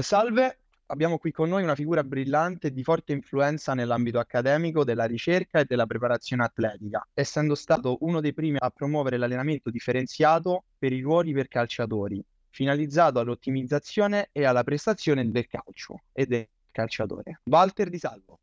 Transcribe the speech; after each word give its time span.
Salve, 0.00 0.60
abbiamo 0.86 1.18
qui 1.18 1.32
con 1.32 1.50
noi 1.50 1.62
una 1.62 1.74
figura 1.74 2.02
brillante 2.02 2.68
e 2.68 2.72
di 2.72 2.82
forte 2.82 3.12
influenza 3.12 3.74
nell'ambito 3.74 4.18
accademico, 4.18 4.84
della 4.84 5.04
ricerca 5.04 5.60
e 5.60 5.66
della 5.66 5.84
preparazione 5.84 6.44
atletica, 6.44 7.06
essendo 7.12 7.54
stato 7.54 7.98
uno 8.00 8.22
dei 8.22 8.32
primi 8.32 8.56
a 8.58 8.70
promuovere 8.70 9.18
l'allenamento 9.18 9.68
differenziato 9.68 10.64
per 10.78 10.94
i 10.94 11.02
ruoli 11.02 11.34
per 11.34 11.48
calciatori, 11.48 12.24
finalizzato 12.48 13.18
all'ottimizzazione 13.18 14.30
e 14.32 14.46
alla 14.46 14.64
prestazione 14.64 15.30
del 15.30 15.46
calcio 15.46 16.04
e 16.14 16.24
del 16.24 16.48
calciatore. 16.70 17.42
Walter 17.44 17.90
Di 17.90 17.98
Salvo. 17.98 18.38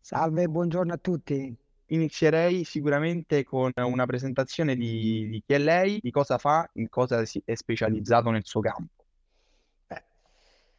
Salve, 0.00 0.48
buongiorno 0.48 0.94
a 0.94 0.96
tutti. 0.96 1.54
Inizierei 1.88 2.64
sicuramente 2.64 3.44
con 3.44 3.70
una 3.74 4.06
presentazione 4.06 4.74
di, 4.74 5.28
di 5.28 5.42
chi 5.44 5.52
è 5.52 5.58
lei, 5.58 5.98
di 6.00 6.10
cosa 6.10 6.38
fa, 6.38 6.66
in 6.74 6.88
cosa 6.88 7.20
è 7.20 7.54
specializzato 7.54 8.30
nel 8.30 8.46
suo 8.46 8.60
campo. 8.62 9.03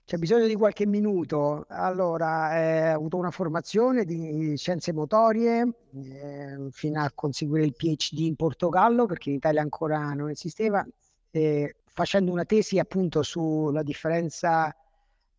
C'è 0.06 0.18
bisogno 0.18 0.46
di 0.46 0.54
qualche 0.54 0.86
minuto. 0.86 1.66
Allora, 1.68 2.56
eh, 2.60 2.94
ho 2.94 2.98
avuto 2.98 3.18
una 3.18 3.32
formazione 3.32 4.06
di 4.06 4.56
scienze 4.56 4.94
motorie 4.94 5.68
eh, 5.96 6.68
fino 6.70 7.02
a 7.02 7.12
conseguire 7.12 7.66
il 7.66 7.74
PhD 7.74 8.20
in 8.20 8.36
Portogallo, 8.36 9.08
perché 9.08 9.30
in 9.32 9.38
Italia 9.38 9.62
ancora 9.62 10.14
non 10.14 10.30
esisteva, 10.30 10.86
eh, 11.32 11.78
facendo 11.86 12.32
una 12.32 12.46
tesi 12.46 12.78
appunto 12.78 13.24
sulla 13.24 13.82
differenza 13.82 14.72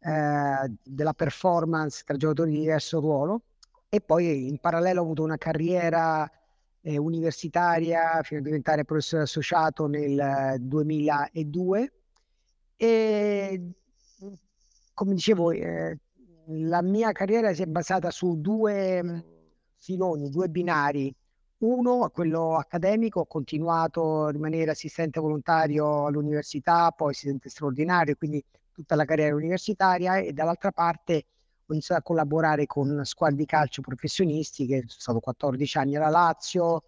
eh, 0.01 0.73
della 0.83 1.15
performance 1.15 2.03
tra 2.05 2.17
giocatori 2.17 2.51
di 2.51 2.59
diverso 2.59 2.99
ruolo. 2.99 3.43
E 3.89 4.01
poi 4.01 4.49
in 4.49 4.59
parallelo 4.59 4.99
ho 4.99 5.05
avuto 5.05 5.23
una 5.23 5.37
carriera 5.39 6.29
eh, 6.81 6.97
universitaria 6.99 8.21
fino 8.25 8.41
a 8.41 8.43
diventare 8.43 8.85
professore 8.85 9.23
associato 9.23 9.87
nel 9.87 10.57
2002 10.59 11.93
e 12.75 13.75
come 14.97 15.13
dicevo, 15.13 15.51
eh, 15.51 15.99
la 16.47 16.81
mia 16.81 17.13
carriera 17.13 17.53
si 17.53 17.61
è 17.61 17.67
basata 17.67 18.11
su 18.11 18.41
due 18.41 19.03
mm, 19.03 19.19
filoni, 19.77 20.31
due 20.31 20.49
binari. 20.49 21.15
Uno, 21.59 22.09
quello 22.09 22.57
accademico, 22.57 23.21
ho 23.21 23.27
continuato 23.27 24.25
a 24.25 24.31
rimanere 24.31 24.71
assistente 24.71 25.21
volontario 25.21 26.07
all'università, 26.07 26.91
poi 26.93 27.11
assistente 27.11 27.51
straordinario, 27.51 28.15
quindi 28.17 28.43
tutta 28.73 28.95
la 28.95 29.05
carriera 29.05 29.35
universitaria 29.35 30.17
e 30.17 30.33
dall'altra 30.33 30.73
parte 30.73 31.27
ho 31.67 31.73
iniziato 31.75 32.01
a 32.01 32.05
collaborare 32.05 32.65
con 32.65 33.03
squadre 33.05 33.37
di 33.37 33.45
calcio 33.45 33.83
professionisti, 33.83 34.65
che 34.65 34.85
sono 34.87 34.99
stato 34.99 35.21
14 35.21 35.77
anni 35.77 35.97
alla 35.97 36.09
Lazio 36.09 36.85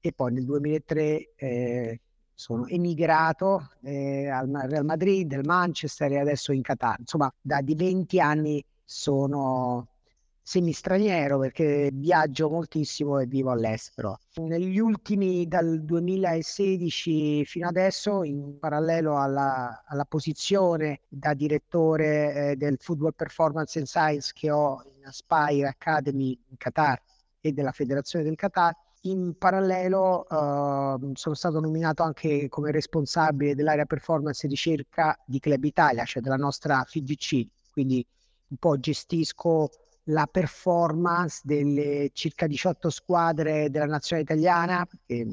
e 0.00 0.12
poi 0.12 0.32
nel 0.32 0.44
2003 0.44 1.34
eh, 1.36 2.00
sono 2.34 2.66
emigrato 2.66 3.70
eh, 3.82 4.28
al 4.28 4.48
Real 4.68 4.84
Madrid, 4.84 5.32
al 5.32 5.44
Manchester 5.44 6.12
e 6.12 6.18
adesso 6.18 6.52
in 6.52 6.62
Qatar. 6.62 6.96
Insomma, 6.98 7.32
da 7.40 7.60
di 7.60 7.74
20 7.74 8.20
anni 8.20 8.64
sono 8.84 9.88
semistraniero 10.46 11.38
perché 11.38 11.88
viaggio 11.90 12.50
moltissimo 12.50 13.18
e 13.18 13.26
vivo 13.26 13.50
all'estero. 13.50 14.18
Negli 14.34 14.78
ultimi, 14.78 15.48
dal 15.48 15.82
2016 15.82 17.46
fino 17.46 17.66
adesso, 17.66 18.22
in 18.24 18.58
parallelo 18.58 19.18
alla, 19.18 19.82
alla 19.86 20.04
posizione 20.04 21.00
da 21.08 21.32
direttore 21.32 22.50
eh, 22.50 22.56
del 22.56 22.76
Football 22.78 23.12
Performance 23.16 23.78
and 23.78 23.88
Science 23.88 24.32
che 24.34 24.50
ho 24.50 24.82
in 24.98 25.06
Aspire 25.06 25.66
Academy 25.66 26.38
in 26.50 26.56
Qatar 26.58 27.00
e 27.40 27.52
della 27.52 27.72
Federazione 27.72 28.24
del 28.24 28.36
Qatar, 28.36 28.74
in 29.06 29.36
parallelo 29.36 30.26
uh, 30.28 31.12
sono 31.14 31.34
stato 31.34 31.60
nominato 31.60 32.02
anche 32.02 32.48
come 32.48 32.70
responsabile 32.70 33.54
dell'area 33.54 33.84
performance 33.84 34.46
e 34.46 34.48
ricerca 34.48 35.18
di 35.26 35.40
Club 35.40 35.64
Italia, 35.64 36.04
cioè 36.04 36.22
della 36.22 36.36
nostra 36.36 36.84
FIGC, 36.84 37.46
quindi 37.70 38.06
un 38.48 38.56
po' 38.56 38.78
gestisco 38.78 39.70
la 40.08 40.26
performance 40.26 41.40
delle 41.44 42.10
circa 42.12 42.46
18 42.46 42.90
squadre 42.90 43.70
della 43.70 43.86
nazionale 43.86 44.26
italiana, 44.26 44.86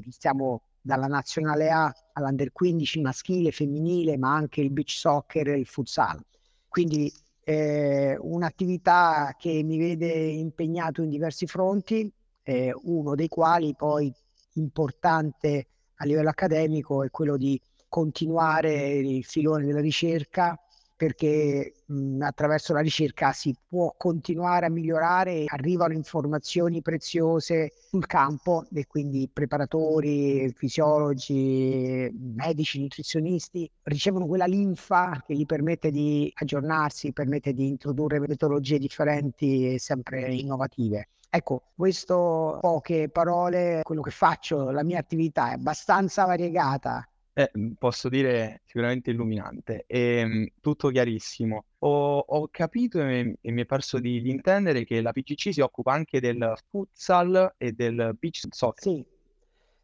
stiamo 0.09 0.63
dalla 0.81 1.07
nazionale 1.07 1.69
A 1.69 1.93
all'under 2.13 2.51
15 2.51 3.01
maschile, 3.01 3.51
femminile, 3.51 4.17
ma 4.17 4.33
anche 4.33 4.61
il 4.61 4.71
beach 4.71 4.91
soccer 4.91 5.49
e 5.49 5.59
il 5.59 5.65
futsal. 5.65 6.19
Quindi 6.67 7.11
eh, 7.43 8.17
un'attività 8.19 9.35
che 9.37 9.61
mi 9.63 9.77
vede 9.77 10.07
impegnato 10.07 11.01
in 11.01 11.09
diversi 11.09 11.45
fronti, 11.47 12.11
eh, 12.51 12.73
uno 12.83 13.15
dei 13.15 13.29
quali 13.29 13.73
poi 13.75 14.13
importante 14.55 15.67
a 15.95 16.05
livello 16.05 16.29
accademico 16.29 17.03
è 17.03 17.09
quello 17.09 17.37
di 17.37 17.59
continuare 17.87 18.89
il 18.89 19.23
filone 19.23 19.65
della 19.65 19.79
ricerca 19.79 20.59
perché 21.01 21.73
mh, 21.83 22.21
attraverso 22.21 22.73
la 22.73 22.79
ricerca 22.81 23.31
si 23.31 23.55
può 23.67 23.91
continuare 23.97 24.67
a 24.67 24.69
migliorare, 24.69 25.45
arrivano 25.47 25.93
informazioni 25.93 26.83
preziose 26.83 27.71
sul 27.89 28.05
campo 28.05 28.67
e 28.71 28.85
quindi 28.85 29.27
preparatori, 29.33 30.53
fisiologi, 30.53 32.07
medici, 32.35 32.79
nutrizionisti 32.79 33.67
ricevono 33.81 34.27
quella 34.27 34.45
linfa 34.45 35.23
che 35.25 35.33
gli 35.33 35.47
permette 35.47 35.89
di 35.89 36.31
aggiornarsi, 36.35 37.13
permette 37.13 37.53
di 37.53 37.67
introdurre 37.67 38.19
metodologie 38.19 38.77
differenti 38.77 39.73
e 39.73 39.79
sempre 39.79 40.31
innovative. 40.31 41.07
Ecco, 41.31 41.71
questo 41.75 42.59
poche 42.61 43.09
parole, 43.09 43.79
quello 43.81 44.01
che 44.01 44.11
faccio, 44.11 44.69
la 44.69 44.83
mia 44.83 44.99
attività 44.99 45.49
è 45.49 45.53
abbastanza 45.53 46.25
variegata. 46.25 47.10
Eh, 47.33 47.49
posso 47.77 48.09
dire 48.09 48.61
sicuramente 48.65 49.11
illuminante, 49.11 49.85
e, 49.87 49.99
ehm, 50.17 50.47
tutto 50.59 50.89
chiarissimo. 50.89 51.65
Ho, 51.79 52.17
ho 52.19 52.47
capito 52.51 53.01
e, 53.01 53.37
e, 53.39 53.51
mi 53.51 53.61
è 53.61 53.65
parso 53.65 53.99
di, 53.99 54.21
di, 54.21 54.29
intendere 54.29 54.83
che 54.83 55.01
la 55.01 55.11
PCC 55.11 55.53
si 55.53 55.61
occupa 55.61 55.93
anche 55.93 56.19
del 56.19 56.53
futsal 56.69 57.55
e 57.57 57.71
del 57.71 58.15
beach 58.19 58.47
soccer. 58.49 58.81
Sì, 58.83 59.05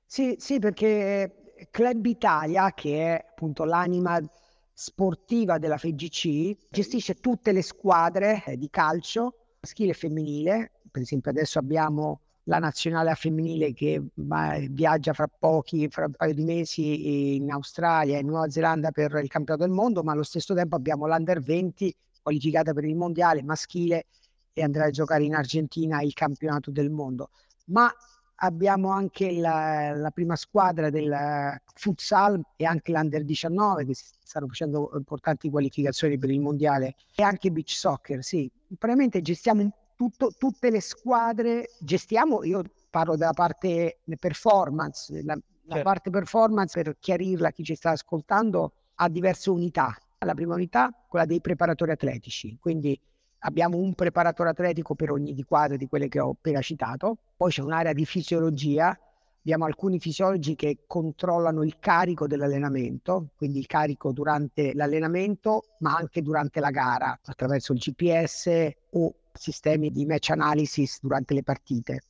sì, 0.05 0.35
sì 0.37 0.59
perché 0.59 1.53
Club 1.71 2.05
Italia, 2.05 2.73
che 2.73 3.15
è 3.15 3.25
appunto 3.29 3.63
l'anima 3.63 4.19
sportiva 4.73 5.57
della 5.57 5.77
FGC, 5.77 6.67
gestisce 6.69 7.15
tutte 7.15 7.51
le 7.51 7.61
squadre 7.61 8.43
eh, 8.45 8.57
di 8.57 8.69
calcio 8.69 9.47
maschile 9.59 9.91
e 9.91 9.95
femminile 9.95 10.71
per 10.97 11.01
esempio 11.01 11.31
adesso 11.31 11.59
abbiamo 11.59 12.21
la 12.47 12.59
nazionale 12.59 13.13
femminile 13.15 13.73
che 13.73 14.01
va, 14.15 14.57
viaggia 14.69 15.13
fra 15.13 15.27
pochi, 15.27 15.87
fra 15.89 16.05
un 16.05 16.13
paio 16.13 16.33
di 16.33 16.43
mesi 16.43 17.35
in 17.35 17.51
Australia 17.51 18.17
e 18.17 18.23
Nuova 18.23 18.49
Zelanda 18.49 18.91
per 18.91 19.19
il 19.21 19.29
campionato 19.29 19.65
del 19.65 19.73
mondo, 19.73 20.01
ma 20.03 20.13
allo 20.13 20.23
stesso 20.23 20.53
tempo 20.53 20.75
abbiamo 20.75 21.07
l'Under 21.07 21.41
20 21.41 21.95
qualificata 22.21 22.73
per 22.73 22.85
il 22.85 22.95
mondiale 22.95 23.43
maschile 23.43 24.05
e 24.53 24.63
andrà 24.63 24.85
a 24.85 24.89
giocare 24.89 25.23
in 25.23 25.35
Argentina 25.35 26.01
il 26.01 26.13
campionato 26.13 26.71
del 26.71 26.89
mondo. 26.89 27.31
Ma 27.65 27.91
abbiamo 28.35 28.91
anche 28.91 29.33
la, 29.33 29.93
la 29.93 30.11
prima 30.11 30.35
squadra 30.37 30.89
del 30.89 31.59
futsal 31.73 32.41
e 32.55 32.65
anche 32.65 32.93
l'Under 32.93 33.25
19 33.25 33.85
che 33.85 33.93
stanno 33.93 34.47
facendo 34.47 34.91
importanti 34.95 35.49
qualificazioni 35.49 36.17
per 36.17 36.29
il 36.29 36.39
mondiale 36.39 36.95
e 37.13 37.23
anche 37.23 37.51
beach 37.51 37.71
soccer, 37.71 38.23
sì. 38.23 38.49
Probabilmente 38.67 39.21
gestiamo 39.21 39.61
un 39.61 39.69
tutto, 39.97 40.31
tutte 40.37 40.69
le 40.69 40.79
squadre 40.79 41.71
gestiamo, 41.79 42.43
io 42.45 42.63
parlo 42.89 43.17
della 43.17 43.33
parte 43.33 43.99
performance, 44.17 45.21
la, 45.23 45.33
la 45.33 45.41
certo. 45.67 45.83
parte 45.83 46.09
performance 46.09 46.81
per 46.81 46.95
chiarirla 46.97 47.49
a 47.49 47.51
chi 47.51 47.63
ci 47.63 47.75
sta 47.75 47.89
ascoltando 47.89 48.71
ha 48.95 49.09
diverse 49.09 49.49
unità. 49.49 49.97
La 50.19 50.33
prima 50.33 50.55
unità, 50.55 50.91
quella 51.07 51.25
dei 51.25 51.41
preparatori 51.41 51.91
atletici, 51.91 52.57
quindi 52.59 52.99
abbiamo 53.39 53.77
un 53.77 53.93
preparatore 53.93 54.49
atletico 54.49 54.95
per 54.95 55.11
ogni 55.11 55.33
di 55.33 55.43
quadre 55.43 55.77
di 55.77 55.87
quelle 55.87 56.07
che 56.07 56.19
ho 56.19 56.31
appena 56.31 56.61
citato, 56.61 57.17
poi 57.35 57.51
c'è 57.51 57.61
un'area 57.61 57.93
di 57.93 58.05
fisiologia, 58.05 58.97
abbiamo 59.47 59.63
alcuni 59.63 59.97
fisiologi 59.97 60.55
che 60.55 60.79
controllano 60.87 61.63
il 61.63 61.79
carico 61.79 62.27
dell'allenamento, 62.27 63.29
quindi 63.37 63.59
il 63.59 63.65
carico 63.65 64.11
durante 64.11 64.73
l'allenamento, 64.73 65.63
ma 65.79 65.95
anche 65.95 66.21
durante 66.21 66.59
la 66.59 66.69
gara, 66.69 67.17
attraverso 67.23 67.71
il 67.71 67.79
GPS 67.79 68.69
o 68.91 69.15
sistemi 69.31 69.89
di 69.89 70.05
match 70.05 70.31
analysis 70.31 70.99
durante 71.01 71.33
le 71.33 71.43
partite. 71.43 72.03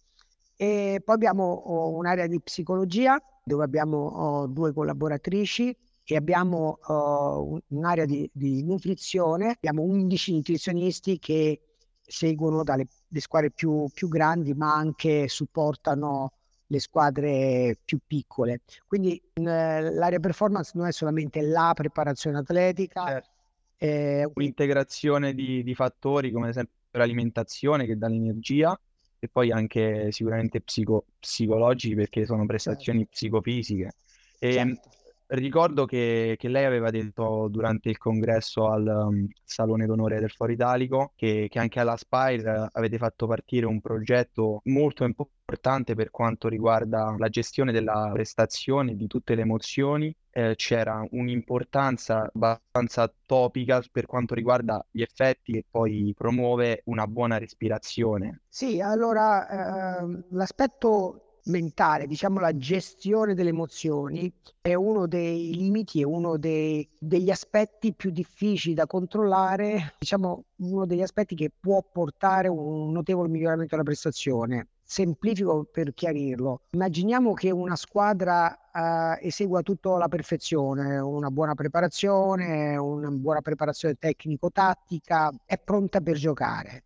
E 0.56 1.00
poi 1.06 1.13
abbiamo 1.13 1.44
oh, 1.44 1.95
un'area 1.95 2.25
di 2.25 2.42
psicologia 2.42 3.22
dove 3.44 3.63
abbiamo 3.63 3.98
oh, 3.98 4.48
due 4.48 4.74
collaboratrici 4.74 5.78
e 6.04 6.16
abbiamo 6.16 6.80
oh, 6.88 7.60
un'area 7.68 8.06
di, 8.06 8.28
di, 8.33 8.63
nutrizione, 8.63 9.51
abbiamo 9.51 9.83
11 9.83 10.33
nutrizionisti 10.33 11.19
che 11.19 11.62
seguono 12.01 12.63
dalle 12.63 12.88
squadre 13.18 13.51
più, 13.51 13.86
più 13.94 14.07
grandi 14.07 14.56
ma 14.56 14.74
anche 14.74 15.28
supportano 15.28 16.31
le 16.68 16.80
squadre 16.80 17.78
più 17.84 18.00
piccole. 18.06 18.62
Quindi 18.86 19.22
eh, 19.34 19.42
l'area 19.42 20.19
performance 20.19 20.72
non 20.75 20.88
è 20.88 20.92
solamente 20.92 21.42
la 21.42 21.72
preparazione 21.74 22.38
atletica, 22.38 23.06
certo. 23.06 23.30
è 23.78 24.24
un'integrazione 24.34 25.34
di, 25.34 25.64
di 25.64 25.75
fattori 25.75 26.31
come 26.31 26.46
ad 26.46 26.52
esempio 26.52 26.75
l'alimentazione 26.92 27.86
che 27.86 27.98
dà 27.98 28.08
l'energia 28.08 28.78
e 29.19 29.30
poi 29.30 29.52
anche 29.52 30.12
sicuramente 30.12 30.62
psico- 30.62 31.06
psicologici 31.19 31.96
perché 31.96 32.25
sono 32.25 32.46
prestazioni 32.46 33.00
certo. 33.00 33.14
psicofisiche. 33.14 33.92
E 34.40 34.54
certo. 34.54 34.90
Ricordo 35.30 35.86
che, 35.86 36.36
che, 36.38 36.48
lei 36.48 36.66
aveva 36.66 36.90
detto 36.90 37.48
durante 37.50 37.90
il 37.90 37.98
congresso 37.98 38.70
al 38.70 38.86
um, 38.86 39.28
Salone 39.44 39.86
d'Onore 39.86 40.20
del 40.20 40.32
Foro 40.32 40.52
Italico 40.52 41.12
che, 41.16 41.48
che, 41.50 41.60
anche 41.60 41.80
alla 41.80 41.98
Spire 41.98 42.70
avete 42.72 42.98
fatto 42.98 43.28
partire 43.28 43.66
un 43.66 43.82
progetto 43.82 44.62
molto 44.66 45.04
importante 45.04 45.96
per 45.96 46.12
quanto 46.12 46.48
riguarda 46.48 47.16
la 47.18 47.30
gestione 47.30 47.72
della 47.72 48.10
prestazione 48.14 48.96
di 48.96 49.08
tutte 49.08 49.36
le 49.36 49.42
emozioni. 49.42 50.16
Eh, 50.30 50.54
c'era 50.56 51.04
un'importanza 51.12 52.30
abbastanza 52.32 53.12
topica 53.26 53.82
per 53.92 54.06
quanto 54.06 54.36
riguarda 54.36 54.86
gli 54.92 55.02
effetti 55.02 55.54
che 55.54 55.66
poi 55.68 56.14
promuove 56.16 56.82
una 56.86 57.08
buona 57.08 57.38
respirazione. 57.38 58.42
Sì, 58.48 58.80
allora 58.80 60.00
eh, 60.00 60.24
l'aspetto 60.30 61.27
mentale, 61.48 62.08
diciamo 62.08 62.40
la 62.40 62.56
gestione 62.56 63.34
delle 63.34 63.50
emozioni, 63.50 64.32
è 64.62 64.74
uno 64.74 65.08
dei 65.08 65.54
limiti, 65.56 66.02
è 66.02 66.06
uno 66.06 66.38
dei, 66.38 66.88
degli 67.00 67.30
aspetti 67.30 67.94
più 67.94 68.12
difficili 68.12 68.74
da 68.74 68.86
controllare, 68.86 69.96
diciamo 70.00 70.46
uno 70.58 70.86
degli 70.86 71.02
aspetti 71.02 71.36
che 71.36 71.52
può 71.58 71.84
portare 71.92 72.48
un 72.48 72.92
notevole 72.92 73.30
miglioramento 73.30 73.72
della 73.72 73.84
prestazione. 73.84 74.68
Semplifico 74.90 75.68
per 75.70 75.94
chiarirlo. 75.94 76.62
Immaginiamo 76.72 77.34
che 77.34 77.52
una 77.52 77.76
squadra 77.76 78.58
uh, 78.72 79.20
esegua 79.22 79.62
tutto 79.62 79.96
alla 79.96 80.08
perfezione, 80.08 80.98
una 80.98 81.30
buona 81.30 81.56
preparazione, 81.56 82.78
una 82.78 83.10
buona 83.10 83.42
preparazione 83.42 83.96
tecnico-tattica, 83.96 85.34
è 85.46 85.58
pronta 85.58 86.00
per 86.00 86.16
giocare. 86.16 86.84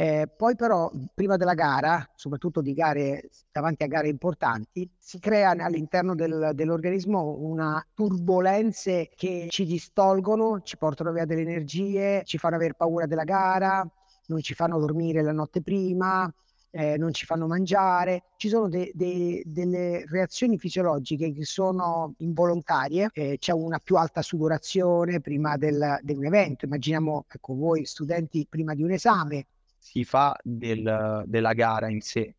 Eh, 0.00 0.26
poi 0.34 0.56
però 0.56 0.90
prima 1.12 1.36
della 1.36 1.52
gara, 1.52 2.10
soprattutto 2.14 2.62
di 2.62 2.72
gare 2.72 3.28
davanti 3.52 3.82
a 3.82 3.86
gare 3.86 4.08
importanti, 4.08 4.90
si 4.96 5.18
crea 5.18 5.50
all'interno 5.50 6.14
del, 6.14 6.52
dell'organismo 6.54 7.36
una 7.38 7.86
turbolenze 7.92 9.10
che 9.14 9.48
ci 9.50 9.66
distolgono, 9.66 10.62
ci 10.62 10.78
portano 10.78 11.12
via 11.12 11.26
delle 11.26 11.42
energie, 11.42 12.22
ci 12.24 12.38
fanno 12.38 12.56
avere 12.56 12.72
paura 12.72 13.04
della 13.04 13.24
gara, 13.24 13.86
non 14.28 14.40
ci 14.40 14.54
fanno 14.54 14.78
dormire 14.78 15.20
la 15.20 15.32
notte 15.32 15.60
prima, 15.60 16.32
eh, 16.70 16.96
non 16.96 17.12
ci 17.12 17.26
fanno 17.26 17.46
mangiare. 17.46 18.22
Ci 18.38 18.48
sono 18.48 18.70
de, 18.70 18.92
de, 18.94 19.42
delle 19.44 20.06
reazioni 20.06 20.56
fisiologiche 20.56 21.30
che 21.30 21.44
sono 21.44 22.14
involontarie, 22.20 23.10
eh, 23.12 23.36
c'è 23.38 23.52
una 23.52 23.78
più 23.78 23.96
alta 23.96 24.22
sudorazione 24.22 25.20
prima 25.20 25.58
del, 25.58 25.98
di 26.00 26.14
un 26.14 26.24
evento. 26.24 26.64
Immaginiamo, 26.64 27.26
ecco, 27.28 27.54
voi 27.54 27.84
studenti 27.84 28.46
prima 28.48 28.72
di 28.72 28.82
un 28.82 28.92
esame, 28.92 29.44
si 29.80 30.04
fa 30.04 30.36
del, 30.42 31.24
della 31.26 31.52
gara 31.54 31.88
in 31.88 32.00
sé. 32.00 32.34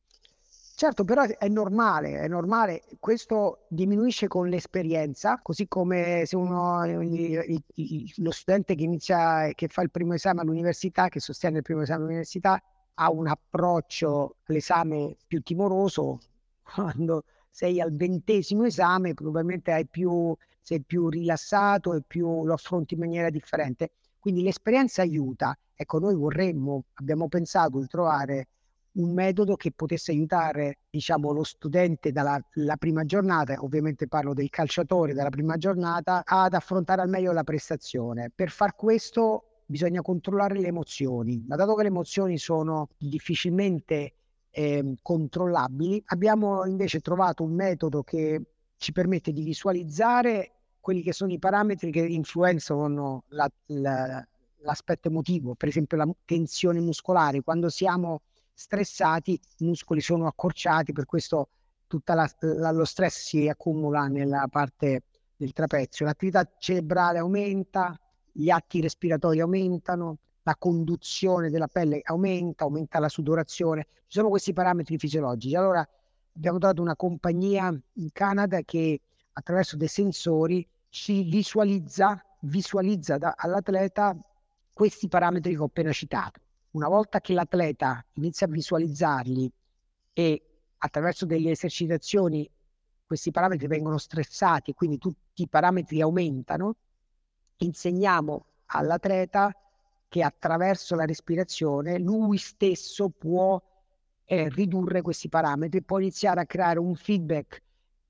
Certo, 0.75 1.03
però 1.03 1.23
è 1.23 1.47
normale, 1.47 2.21
è 2.21 2.27
normale, 2.27 2.81
questo 2.99 3.65
diminuisce 3.67 4.27
con 4.27 4.47
l'esperienza, 4.49 5.39
così 5.41 5.67
come 5.67 6.23
se 6.25 6.35
uno, 6.35 6.83
lo 6.85 8.31
studente 8.31 8.73
che 8.73 8.83
inizia, 8.83 9.51
che 9.53 9.67
fa 9.67 9.83
il 9.83 9.91
primo 9.91 10.13
esame 10.13 10.41
all'università, 10.41 11.07
che 11.09 11.19
sostiene 11.19 11.57
il 11.57 11.63
primo 11.63 11.81
esame 11.81 12.03
all'università, 12.03 12.59
ha 12.95 13.11
un 13.11 13.27
approccio 13.27 14.38
all'esame 14.45 15.17
più 15.27 15.41
timoroso, 15.41 16.19
quando 16.63 17.25
sei 17.51 17.79
al 17.79 17.93
ventesimo 17.93 18.63
esame 18.65 19.13
probabilmente 19.13 19.71
hai 19.71 19.85
più, 19.85 20.35
sei 20.61 20.81
più 20.81 21.09
rilassato 21.09 21.93
e 21.93 22.01
più 22.01 22.43
lo 22.45 22.53
affronti 22.53 22.95
in 22.95 23.01
maniera 23.01 23.29
differente. 23.29 23.91
Quindi 24.21 24.44
l'esperienza 24.44 25.01
aiuta. 25.01 25.57
Ecco, 25.73 25.97
noi 25.97 26.13
vorremmo, 26.13 26.83
abbiamo 26.94 27.27
pensato 27.27 27.79
di 27.79 27.88
trovare 27.88 28.50
un 28.94 29.13
metodo 29.13 29.56
che 29.56 29.71
potesse 29.71 30.12
aiutare, 30.12 30.81
diciamo, 30.91 31.31
lo 31.31 31.44
studente 31.44 32.12
dalla 32.12 32.39
prima 32.77 33.03
giornata, 33.03 33.56
ovviamente 33.63 34.07
parlo 34.07 34.35
del 34.35 34.51
calciatore 34.51 35.13
dalla 35.13 35.31
prima 35.31 35.57
giornata, 35.57 36.21
ad 36.23 36.53
affrontare 36.53 37.01
al 37.01 37.09
meglio 37.09 37.31
la 37.31 37.44
prestazione. 37.44 38.31
Per 38.33 38.51
far 38.51 38.75
questo 38.75 39.63
bisogna 39.65 40.01
controllare 40.01 40.59
le 40.59 40.67
emozioni, 40.67 41.44
ma 41.47 41.56
dato 41.56 41.74
che 41.74 41.81
le 41.81 41.88
emozioni 41.88 42.38
sono 42.38 42.89
difficilmente 43.00 44.13
eh, 44.51 44.95
controllabili, 45.01 46.03
abbiamo 46.07 46.63
invece 46.65 47.00
trovato 47.00 47.41
un 47.44 47.56
metodo 47.56 48.03
che 48.03 48.41
ci 48.77 48.91
permette 48.91 49.31
di 49.31 49.41
visualizzare 49.41 50.60
quelli 50.81 51.01
che 51.01 51.13
sono 51.13 51.31
i 51.31 51.39
parametri 51.39 51.91
che 51.91 52.01
influenzano 52.01 53.23
la, 53.29 53.49
la, 53.67 54.27
l'aspetto 54.57 55.07
emotivo, 55.07 55.55
per 55.55 55.69
esempio 55.69 55.95
la 55.95 56.09
tensione 56.25 56.81
muscolare. 56.81 57.41
Quando 57.41 57.69
siamo 57.69 58.21
stressati, 58.53 59.39
i 59.59 59.65
muscoli 59.65 60.01
sono 60.01 60.27
accorciati, 60.27 60.91
per 60.91 61.05
questo 61.05 61.49
tutto 61.87 62.13
lo 62.13 62.85
stress 62.85 63.21
si 63.21 63.47
accumula 63.47 64.07
nella 64.07 64.47
parte 64.49 65.03
del 65.35 65.53
trapezio. 65.53 66.05
L'attività 66.05 66.49
cerebrale 66.57 67.19
aumenta, 67.19 67.97
gli 68.31 68.49
atti 68.49 68.81
respiratori 68.81 69.39
aumentano, 69.39 70.17
la 70.43 70.55
conduzione 70.57 71.49
della 71.49 71.67
pelle 71.67 72.01
aumenta, 72.03 72.63
aumenta 72.63 72.99
la 72.99 73.09
sudorazione. 73.09 73.87
Ci 74.07 74.17
sono 74.17 74.29
questi 74.29 74.53
parametri 74.53 74.97
fisiologici. 74.97 75.55
Allora 75.55 75.87
abbiamo 76.35 76.57
trovato 76.57 76.81
una 76.81 76.95
compagnia 76.95 77.67
in 77.67 78.11
Canada 78.11 78.61
che 78.61 79.01
attraverso 79.33 79.77
dei 79.77 79.87
sensori 79.87 80.67
ci 80.89 81.23
visualizza, 81.23 82.23
visualizza 82.41 83.17
da, 83.17 83.33
all'atleta 83.37 84.17
questi 84.73 85.07
parametri 85.07 85.53
che 85.53 85.59
ho 85.61 85.65
appena 85.65 85.91
citato. 85.91 86.39
Una 86.71 86.87
volta 86.87 87.19
che 87.21 87.33
l'atleta 87.33 88.03
inizia 88.13 88.47
a 88.47 88.49
visualizzarli 88.49 89.51
e 90.13 90.45
attraverso 90.77 91.25
delle 91.25 91.51
esercitazioni 91.51 92.49
questi 93.05 93.31
parametri 93.31 93.67
vengono 93.67 93.97
stressati 93.97 94.71
e 94.71 94.73
quindi 94.73 94.97
tutti 94.97 95.41
i 95.43 95.49
parametri 95.49 96.01
aumentano, 96.01 96.75
insegniamo 97.57 98.45
all'atleta 98.67 99.53
che 100.07 100.23
attraverso 100.23 100.95
la 100.95 101.05
respirazione 101.05 101.99
lui 101.99 102.37
stesso 102.37 103.09
può 103.09 103.61
eh, 104.23 104.49
ridurre 104.49 105.01
questi 105.01 105.27
parametri, 105.27 105.83
può 105.83 105.99
iniziare 105.99 106.39
a 106.39 106.45
creare 106.45 106.79
un 106.79 106.95
feedback, 106.95 107.61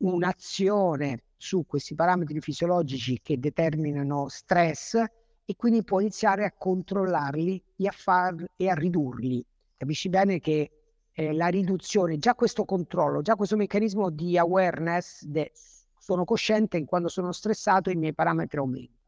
un'azione 0.01 1.23
su 1.37 1.65
questi 1.65 1.95
parametri 1.95 2.39
fisiologici 2.39 3.19
che 3.21 3.39
determinano 3.39 4.27
stress 4.29 4.95
e 5.43 5.55
quindi 5.55 5.83
può 5.83 5.99
iniziare 5.99 6.45
a 6.45 6.53
controllarli 6.55 7.63
e 7.77 7.87
a, 7.87 7.91
far, 7.91 8.45
e 8.55 8.69
a 8.69 8.73
ridurli. 8.73 9.43
Capisci 9.75 10.09
bene 10.09 10.39
che 10.39 10.71
eh, 11.11 11.33
la 11.33 11.47
riduzione, 11.47 12.17
già 12.17 12.35
questo 12.35 12.63
controllo, 12.63 13.21
già 13.21 13.35
questo 13.35 13.57
meccanismo 13.57 14.09
di 14.09 14.37
awareness, 14.37 15.23
de, 15.25 15.51
sono 15.97 16.23
cosciente 16.23 16.79
che 16.79 16.85
quando 16.85 17.09
sono 17.09 17.31
stressato 17.31 17.89
i 17.89 17.95
miei 17.95 18.13
parametri 18.13 18.57
aumentano. 18.57 18.99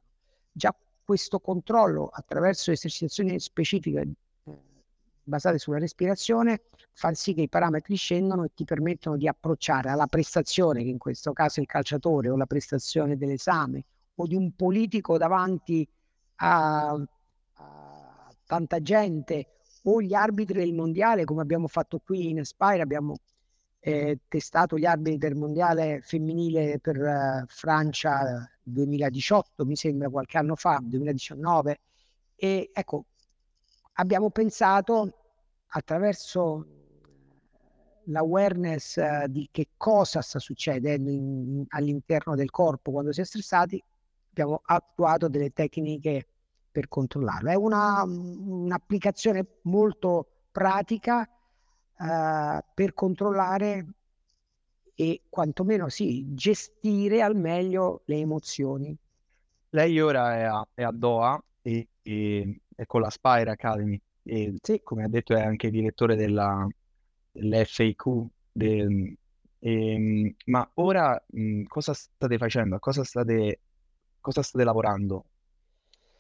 Già 0.51 0.75
questo 1.03 1.39
controllo 1.39 2.09
attraverso 2.11 2.71
esercitazioni 2.71 3.39
specifiche 3.39 4.07
basate 5.23 5.57
sulla 5.57 5.79
respirazione 5.79 6.63
fa 6.93 7.13
sì 7.13 7.33
che 7.33 7.41
i 7.41 7.49
parametri 7.49 7.95
scendano 7.95 8.43
e 8.43 8.51
ti 8.53 8.65
permettono 8.65 9.17
di 9.17 9.27
approcciare 9.27 9.89
alla 9.89 10.07
prestazione, 10.07 10.83
che 10.83 10.89
in 10.89 10.97
questo 10.97 11.33
caso 11.33 11.59
è 11.59 11.63
il 11.63 11.67
calciatore, 11.67 12.29
o 12.29 12.37
la 12.37 12.45
prestazione 12.45 13.17
dell'esame, 13.17 13.83
o 14.15 14.27
di 14.27 14.35
un 14.35 14.55
politico 14.55 15.17
davanti 15.17 15.87
a, 16.35 16.91
a 16.91 18.35
tanta 18.45 18.81
gente, 18.81 19.47
o 19.83 20.01
gli 20.01 20.13
arbitri 20.13 20.59
del 20.59 20.73
mondiale, 20.73 21.25
come 21.25 21.41
abbiamo 21.41 21.67
fatto 21.67 21.99
qui 21.99 22.29
in 22.29 22.39
Aspire, 22.39 22.81
abbiamo 22.81 23.15
eh, 23.79 24.19
testato 24.27 24.77
gli 24.77 24.85
arbitri 24.85 25.17
del 25.17 25.35
mondiale 25.35 25.99
femminile 26.01 26.79
per 26.79 26.97
uh, 26.97 27.45
Francia 27.47 28.49
2018, 28.61 29.65
mi 29.65 29.75
sembra 29.75 30.09
qualche 30.09 30.37
anno 30.37 30.55
fa, 30.55 30.79
2019. 30.81 31.79
E 32.35 32.69
ecco, 32.71 33.05
abbiamo 33.93 34.29
pensato 34.29 35.17
attraverso 35.67 36.65
l'awareness 38.05 38.97
uh, 38.97 39.27
di 39.27 39.47
che 39.51 39.69
cosa 39.77 40.21
sta 40.21 40.39
succedendo 40.39 41.09
in, 41.09 41.57
in, 41.57 41.65
all'interno 41.69 42.35
del 42.35 42.49
corpo 42.49 42.91
quando 42.91 43.11
si 43.11 43.21
è 43.21 43.25
stressati, 43.25 43.81
abbiamo 44.29 44.61
attuato 44.63 45.27
delle 45.27 45.51
tecniche 45.51 46.27
per 46.71 46.87
controllarlo. 46.87 47.49
È 47.49 47.55
una, 47.55 48.03
un'applicazione 48.03 49.45
molto 49.63 50.27
pratica 50.51 51.21
uh, 51.97 52.59
per 52.73 52.93
controllare 52.93 53.87
e 54.95 55.21
quantomeno 55.29 55.89
sì, 55.89 56.33
gestire 56.33 57.21
al 57.21 57.35
meglio 57.35 58.01
le 58.05 58.17
emozioni. 58.17 58.95
Lei 59.69 59.99
ora 59.99 60.35
è 60.35 60.43
a, 60.43 60.67
è 60.73 60.83
a 60.83 60.91
Doha 60.91 61.43
e, 61.61 61.87
e 62.01 62.61
con 62.85 63.01
la 63.01 63.09
Spire 63.09 63.51
Academy 63.51 63.99
e 64.23 64.55
sì. 64.61 64.81
come 64.83 65.03
ha 65.03 65.09
detto 65.09 65.35
è 65.35 65.41
anche 65.41 65.69
direttore 65.69 66.15
della, 66.15 66.67
dell'FAQ. 67.31 68.25
De, 68.51 69.17
e, 69.59 70.35
ma 70.45 70.69
ora 70.75 71.21
mh, 71.25 71.63
cosa 71.63 71.93
state 71.93 72.37
facendo? 72.37 72.75
A 72.75 72.79
cosa 72.79 73.03
state, 73.03 73.59
cosa 74.19 74.41
state 74.41 74.63
lavorando? 74.63 75.25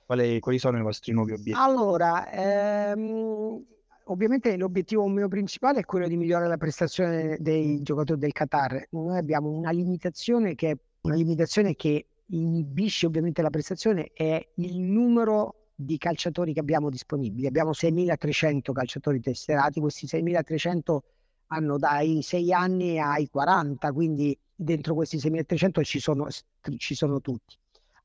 Quali, 0.05 0.39
quali, 0.39 0.59
sono 0.59 0.77
i 0.77 0.81
vostri 0.81 1.13
nuovi 1.13 1.31
obiettivi? 1.31 1.57
Allora, 1.57 2.29
ehm, 2.29 3.63
ovviamente 4.05 4.55
l'obiettivo 4.57 5.07
mio 5.07 5.29
principale 5.29 5.79
è 5.79 5.85
quello 5.85 6.07
di 6.07 6.17
migliorare 6.17 6.49
la 6.49 6.57
prestazione 6.57 7.37
dei 7.39 7.81
giocatori 7.81 8.19
del 8.19 8.33
Qatar. 8.33 8.87
Noi 8.91 9.17
abbiamo 9.17 9.49
una 9.49 9.71
limitazione 9.71 10.55
che 10.55 10.77
una 11.01 11.15
limitazione 11.15 11.75
che 11.75 12.07
inibisce 12.27 13.05
ovviamente 13.05 13.41
la 13.41 13.49
prestazione 13.49 14.11
è 14.13 14.45
il 14.55 14.79
numero 14.79 15.62
di 15.83 15.97
calciatori 15.97 16.53
che 16.53 16.59
abbiamo 16.59 16.89
disponibili. 16.89 17.47
Abbiamo 17.47 17.71
6.300 17.71 18.71
calciatori 18.71 19.19
tesserati, 19.19 19.79
questi 19.79 20.05
6.300 20.05 20.97
hanno 21.47 21.77
dai 21.77 22.21
6 22.21 22.53
anni 22.53 22.99
ai 22.99 23.29
40, 23.29 23.91
quindi 23.91 24.37
dentro 24.55 24.93
questi 24.95 25.17
6.300 25.17 25.83
ci 25.83 25.99
sono, 25.99 26.27
ci 26.77 26.95
sono 26.95 27.21
tutti. 27.21 27.55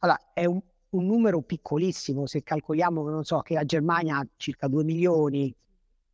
Allora, 0.00 0.32
è 0.32 0.44
un, 0.44 0.61
un, 0.90 1.06
numero 1.06 1.40
piccolissimo, 1.40 2.26
se 2.26 2.42
calcoliamo, 2.42 3.08
non 3.08 3.25
so, 3.25 3.40
che 3.40 3.54
la 3.54 3.64
Germania 3.64 4.18
ha 4.18 4.26
circa 4.37 4.68
2 4.68 4.85
milioni, 4.85 5.54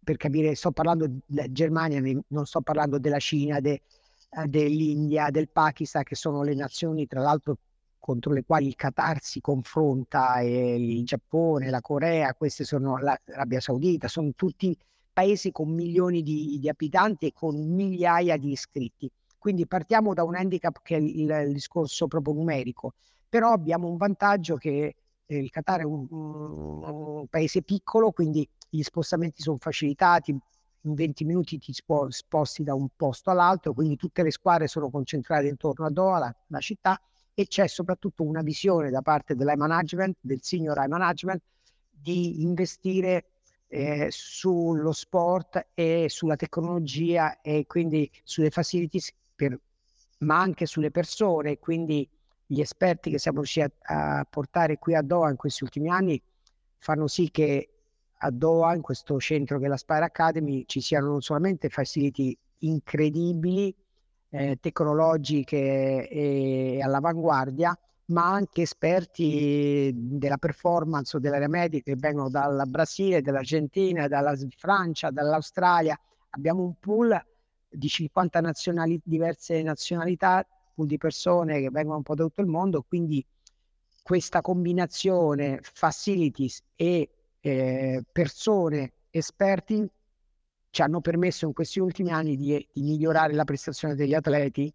per 0.03 0.17
capire, 0.17 0.55
sto 0.55 0.71
parlando 0.71 1.07
della 1.27 1.51
Germania, 1.51 2.01
non 2.29 2.47
sto 2.47 2.61
parlando 2.61 2.99
della 2.99 3.19
Cina, 3.19 3.61
de, 3.61 3.83
eh, 4.31 4.47
dell'India, 4.47 5.31
del 5.31 5.49
Pakistan, 5.49 6.03
che 6.03 6.15
sono 6.15 6.43
le 6.43 6.55
nazioni, 6.55 7.07
tra 7.07 7.21
l'altro, 7.21 7.59
contro 8.05 8.35
le 8.35 8.45
quali 8.45 8.67
il 8.67 8.75
Qatar 8.75 9.23
si 9.23 9.41
confronta, 9.41 10.41
e 10.41 10.75
il 10.75 11.05
Giappone, 11.07 11.71
la 11.71 11.81
Corea, 11.81 12.35
queste 12.35 12.63
sono 12.65 12.99
l'Arabia 12.99 13.61
Saudita, 13.61 14.09
sono 14.09 14.33
tutti 14.37 14.77
paesi 15.11 15.51
con 15.51 15.71
milioni 15.71 16.23
di, 16.23 16.59
di 16.61 16.69
abitanti 16.69 17.29
e 17.29 17.33
con 17.33 17.57
migliaia 17.57 18.37
di 18.37 18.51
iscritti. 18.51 19.11
Quindi 19.39 19.67
partiamo 19.67 20.13
da 20.13 20.23
un 20.23 20.35
handicap 20.35 20.83
che 20.83 20.97
è 20.97 20.99
il, 20.99 21.31
il 21.47 21.53
discorso 21.55 22.07
proprio 22.07 22.35
numerico, 22.35 22.93
però 23.27 23.53
abbiamo 23.53 23.89
un 23.89 23.97
vantaggio 23.97 24.57
che 24.57 24.95
eh, 25.25 25.39
il 25.39 25.49
Qatar 25.49 25.81
è 25.81 25.85
un, 25.85 26.07
un, 26.11 26.83
un, 26.85 27.27
paese 27.29 27.63
piccolo, 27.63 28.11
quindi 28.11 28.47
gli 28.69 28.83
spostamenti 28.83 29.41
sono 29.41 29.57
facilitati, 29.59 30.31
in 30.31 30.93
20 30.93 31.25
minuti 31.25 31.57
ti 31.59 31.73
sposti 31.73 32.63
da 32.63 32.75
un 32.75 32.89
posto 32.95 33.31
all'altro, 33.31 33.73
quindi 33.73 33.97
tutte 33.97 34.23
le 34.23 34.31
squadre 34.31 34.67
sono 34.67 34.91
concentrate 34.91 35.47
intorno 35.47 35.87
a 35.87 35.91
Doha, 35.91 36.19
la, 36.19 36.37
la 36.49 36.61
città, 36.61 37.01
e 37.35 37.47
c'è 37.47 37.67
soprattutto 37.67 38.23
una 38.23 38.43
visione 38.43 38.91
da 38.91 39.03
parte 39.03 39.35
dell'high 39.35 39.57
management, 39.57 40.19
del 40.21 40.41
senior 40.43 40.79
high 40.79 40.89
management, 40.89 41.43
di 41.91 42.43
investire 42.43 43.25
eh, 43.69 44.09
sullo 44.11 44.93
sport 44.93 45.69
e 45.75 46.07
sulla 46.09 46.37
tecnologia 46.37 47.41
e 47.41 47.67
quindi 47.67 48.11
sulle 48.23 48.51
facilities, 48.51 49.13
per, 49.35 49.59
ma 50.19 50.41
anche 50.41 50.67
sulle 50.67 50.91
persone. 50.91 51.59
Quindi 51.59 52.09
gli 52.47 52.61
esperti 52.61 53.11
che 53.11 53.19
siamo 53.19 53.39
riusciti 53.39 53.67
a, 53.83 54.19
a 54.19 54.27
portare 54.29 54.79
qui 54.79 54.95
a 54.95 55.03
Doha 55.03 55.31
in 55.31 55.37
questi 55.37 55.65
ultimi 55.65 55.89
anni 55.89 56.21
fanno 56.79 57.09
sì 57.09 57.31
che 57.31 57.69
a 58.19 58.31
Doha, 58.31 58.75
in 58.75 58.81
questo 58.81 59.19
centro 59.19 59.59
che 59.59 59.67
è 59.67 59.69
la 59.69 59.77
Spire 59.77 60.05
Academy, 60.05 60.65
ci 60.67 60.81
siano 60.81 61.09
non 61.09 61.21
solamente 61.21 61.69
facility 61.69 62.37
incredibili, 62.59 63.75
eh, 64.35 64.59
tecnologiche 64.61 66.09
e 66.09 66.81
all'avanguardia, 66.83 67.77
ma 68.07 68.33
anche 68.33 68.63
esperti 68.63 69.93
della 69.95 70.39
performance 70.39 71.17
o 71.17 71.21
dell'area 71.21 71.49
medica 71.49 71.93
che 71.93 71.97
vengono 71.97 72.29
dal 72.29 72.65
Brasile, 72.67 73.23
dall'Argentina, 73.23 74.09
dalla 74.09 74.35
Francia, 74.57 75.11
dall'Australia. 75.11 75.99
Abbiamo 76.31 76.65
un 76.65 76.75
pool 76.81 77.17
di 77.69 77.89
50 77.89 78.41
nazionali, 78.41 79.01
diverse 79.05 79.63
nazionalità, 79.63 80.45
pool 80.75 80.89
di 80.89 80.99
persone 80.99 81.61
che 81.61 81.71
vengono 81.71 81.99
un 81.99 82.03
po' 82.03 82.17
da 82.17 82.25
tutto 82.25 82.41
il 82.41 82.49
mondo, 82.49 82.83
quindi 82.83 83.25
questa 84.03 84.41
combinazione 84.41 85.61
facilities 85.63 86.61
e 86.75 87.09
eh, 87.41 88.03
persone 88.11 88.93
esperti 89.11 89.89
ci 90.75 90.83
hanno 90.83 91.01
permesso 91.01 91.47
in 91.47 91.53
questi 91.53 91.79
ultimi 91.79 92.11
anni 92.11 92.37
di, 92.37 92.67
di 92.73 92.83
migliorare 92.83 93.33
la 93.33 93.45
prestazione 93.45 93.95
degli 93.95 94.15
atleti 94.15 94.75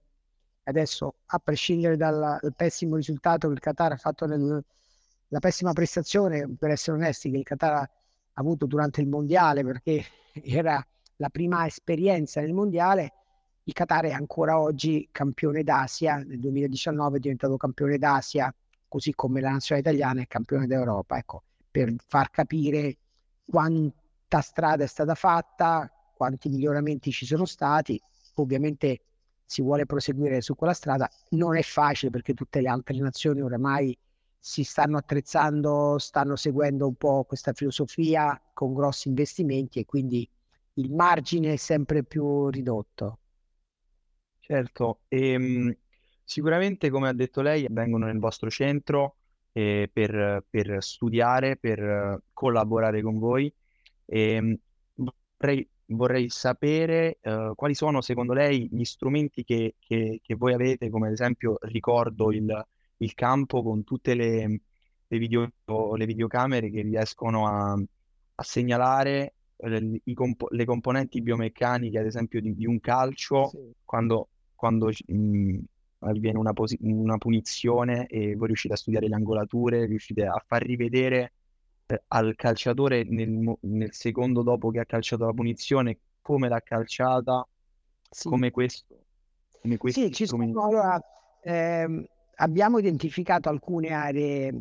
Adesso, 0.70 1.15
a 1.25 1.39
prescindere 1.39 1.98
dal, 1.98 2.38
dal 2.39 2.53
pessimo 2.56 2.96
risultato 2.96 3.48
che 3.48 3.56
il 3.56 3.60
Qatar 3.60 3.94
ha 3.94 3.98
fatto 3.98 4.27
nel, 4.27 4.63
la 5.29 5.39
pessima 5.39 5.74
prestazione, 5.74 6.48
per 6.48 6.70
essere 6.70 6.96
onesti, 6.96 7.32
che 7.32 7.38
il 7.38 7.44
Qatar 7.44 7.74
ha 7.74 7.89
avuto 8.34 8.68
durante 8.68 9.01
il 9.01 9.08
mondiale, 9.08 9.63
perché 9.63 10.06
era 10.46 10.86
la 11.15 11.29
prima 11.29 11.65
esperienza 11.65 12.39
nel 12.39 12.53
mondiale, 12.53 13.13
il 13.63 13.74
Qatar 13.74 14.06
è 14.06 14.12
ancora 14.12 14.60
oggi 14.60 15.10
campione 15.12 15.63
d'Asia, 15.63 16.18
nel 16.18 16.39
2019 16.39 17.18
è 17.18 17.20
diventato 17.20 17.58
campione 17.58 17.98
d'Asia, 17.98 18.53
così 18.88 19.12
come 19.15 19.41
la 19.41 19.50
nazionale 19.50 19.88
italiana 19.89 20.22
è 20.22 20.27
campione 20.27 20.68
d'Europa. 20.68 21.18
Ecco, 21.18 21.44
per 21.72 21.96
far 22.08 22.29
capire 22.29 22.96
quanta 24.30 24.42
strada 24.42 24.84
è 24.84 24.88
stata 24.88 25.16
fatta, 25.16 25.92
quanti 26.14 26.50
miglioramenti 26.50 27.12
ci 27.12 27.26
sono 27.26 27.46
stati. 27.46 28.00
Ovviamente 28.36 29.02
si 29.44 29.64
vuole 29.64 29.88
proseguire 29.88 30.42
su 30.42 30.56
quella 30.56 30.74
strada. 30.74 31.10
Non 31.30 31.58
è 31.58 31.64
facile 31.64 32.12
perché 32.12 32.36
tutte 32.36 32.62
le 32.62 32.70
altre 32.70 32.96
nazioni 33.00 33.42
oramai 33.42 33.98
si 34.38 34.64
stanno 34.64 34.98
attrezzando, 34.98 35.98
stanno 35.98 36.36
seguendo 36.36 36.88
un 36.88 36.96
po' 36.96 37.24
questa 37.24 37.54
filosofia 37.54 38.40
con 38.54 38.74
grossi 38.74 39.08
investimenti 39.08 39.80
e 39.80 39.86
quindi 39.86 40.30
il 40.76 40.92
margine 40.94 41.54
è 41.54 41.58
sempre 41.58 42.04
più 42.04 42.50
ridotto. 42.50 43.18
Certo, 44.40 45.02
e, 45.08 45.32
ehm, 45.32 45.76
sicuramente 46.24 46.90
come 46.90 47.10
ha 47.10 47.14
detto 47.14 47.42
lei 47.42 47.66
vengono 47.70 48.06
nel 48.06 48.20
vostro 48.20 48.50
centro 48.50 49.16
eh, 49.52 49.90
per, 49.92 50.46
per, 50.50 50.82
studiare, 50.82 51.58
per 51.58 52.22
collaborare 52.34 53.02
con 53.02 53.20
voi 53.20 53.54
e 54.10 54.32
ehm, 54.34 54.58
vorrei 55.38 55.68
vorrei 55.92 56.30
sapere 56.30 57.20
uh, 57.24 57.56
quali 57.56 57.74
sono 57.74 58.01
secondo 58.01 58.34
lei 58.34 58.68
gli 58.72 58.84
strumenti 58.84 59.44
che, 59.44 59.75
che, 59.80 60.20
che, 60.22 60.36
voi 60.36 60.54
avete, 60.54 60.89
come 60.89 61.08
ad 61.08 61.13
esempio 61.13 61.58
ricordo 61.62 62.32
il, 62.32 62.68
il 62.98 63.13
campo 63.13 63.63
con 63.63 63.84
tutte 63.84 64.13
le, 64.13 64.62
le, 65.08 65.18
video, 65.18 65.50
le 65.96 66.06
videocamere 66.06 66.70
che 66.70 66.82
riescono 66.82 67.48
a, 67.48 67.72
a 67.72 68.44
segnalare 68.44 69.34
le, 69.58 70.01
comp- 70.13 70.51
le, 70.51 70.66
componenti 70.66 71.22
biomeccaniche, 71.22 72.00
ad 72.00 72.06
esempio, 72.06 72.39
di, 72.42 72.56
di 72.56 72.66
un 72.66 72.80
calcio 72.80 73.48
sì. 73.48 73.58
quando, 73.84 74.30
quando 74.56 74.92
mh, 75.08 75.58
avviene 76.00 76.38
una, 76.38 76.54
posi- 76.54 76.78
una 76.82 77.18
punizione 77.18 78.06
e 78.08 78.36
voi 78.36 78.48
riuscite 78.48 78.75
a 78.75 78.78
studiare 78.78 79.08
le 79.08 79.16
angolature, 79.16 79.86
riuscite 79.86 80.25
a 80.25 80.42
far 80.46 80.62
rivedere 80.62 81.34
al 82.08 82.36
calciatore 82.36 83.03
nel, 83.03 83.58
nel, 83.62 83.93
secondo 83.93 84.41
dopo 84.43 84.69
che 84.69 84.79
ha 84.79 84.86
calciato 84.86 85.25
la 85.25 85.34
punizione, 85.34 86.00
come 86.22 86.48
l'ha 86.48 86.62
calciata, 86.62 87.48
sì. 88.10 88.29
come 88.29 88.51
questo. 88.51 88.96
Come 89.62 89.77
sì, 89.91 90.12
ci 90.12 90.25
sono, 90.25 90.43
allora, 90.43 91.01
ehm, 91.41 92.05
abbiamo 92.36 92.77
identificato 92.77 93.50
alcune 93.50 93.89
aree 93.91 94.53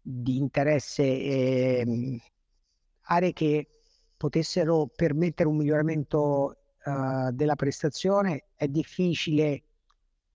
di 0.00 0.36
interesse, 0.36 1.02
ehm, 1.02 2.18
aree 3.08 3.32
che 3.32 3.68
potessero 4.16 4.88
permettere 4.94 5.48
un 5.48 5.56
miglioramento 5.56 6.56
uh, 6.84 7.30
della 7.32 7.56
prestazione. 7.56 8.46
È 8.54 8.68
difficile 8.68 9.62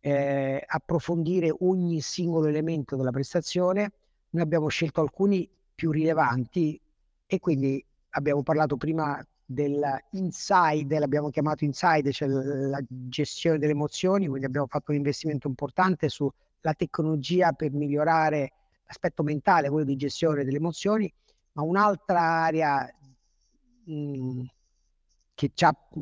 eh, 0.01 0.63
approfondire 0.65 1.53
ogni 1.60 2.01
singolo 2.01 2.48
elemento 2.48 2.95
della 2.95 3.12
prestazione. 3.12 3.91
Noi 4.31 4.43
abbiamo 4.43 4.67
scelto 4.67 5.01
alcuni 5.01 5.50
più 5.82 5.90
rilevanti 5.90 6.80
e 7.26 7.40
quindi 7.40 7.84
abbiamo 8.12 8.44
parlato 8.44 8.78
prima 8.78 9.20
dell'inside, 9.44 11.00
l'abbiamo 11.00 11.32
chiamato 11.32 11.64
inside, 11.64 12.12
cioè 12.12 12.28
la 12.28 12.80
gestione 12.88 13.58
delle 13.58 13.72
emozioni, 13.72 14.28
quindi 14.28 14.46
abbiamo 14.46 14.68
fatto 14.68 14.92
un 14.92 14.98
investimento 14.98 15.48
importante 15.48 16.08
sulla 16.08 16.76
tecnologia 16.78 17.52
per 17.54 17.72
migliorare 17.72 18.52
l'aspetto 18.86 19.24
mentale, 19.24 19.70
quello 19.70 19.86
di 19.86 19.96
gestione 19.96 20.44
delle 20.44 20.58
emozioni, 20.58 21.12
ma 21.54 21.64
un'altra 21.64 22.20
area 22.20 22.88
mh, 23.86 23.94
mm, 23.94 24.42
che, 25.34 25.52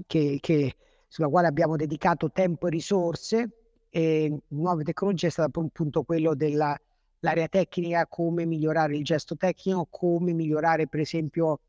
che, 0.08 0.38
che, 0.42 0.76
sulla 1.08 1.30
quale 1.30 1.48
abbiamo 1.48 1.78
dedicato 1.78 2.30
tempo 2.32 2.68
e 2.68 2.70
risorse 2.70 3.50
e 3.90 4.42
nuove 4.50 4.84
tecnologie 4.84 5.28
è 5.28 5.30
stato 5.30 5.62
appunto 5.64 6.04
quello 6.04 6.36
della 6.36 6.78
l'area 7.20 7.48
tecnica, 7.48 8.08
come 8.08 8.46
migliorare 8.46 8.96
il 8.96 9.04
gesto 9.04 9.36
tecnico, 9.36 9.88
come 9.90 10.34
migliorare 10.34 10.88
per 10.88 11.02
esempio 11.02 11.60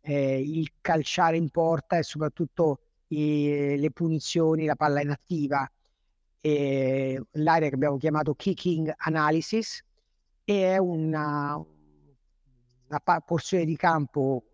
eh, 0.00 0.40
il 0.40 0.72
calciare 0.80 1.36
in 1.36 1.50
porta 1.50 1.98
e 1.98 2.02
soprattutto 2.02 2.80
eh, 3.08 3.76
le 3.78 3.90
punizioni, 3.90 4.64
la 4.64 4.76
palla 4.76 5.00
inattiva, 5.00 5.68
eh, 6.40 7.22
l'area 7.32 7.68
che 7.68 7.74
abbiamo 7.74 7.96
chiamato 7.96 8.34
kicking 8.34 8.92
analysis 8.96 9.82
e 10.44 10.72
è 10.72 10.78
una, 10.78 11.56
una 11.56 13.20
porzione 13.24 13.64
di 13.64 13.76
campo, 13.76 14.44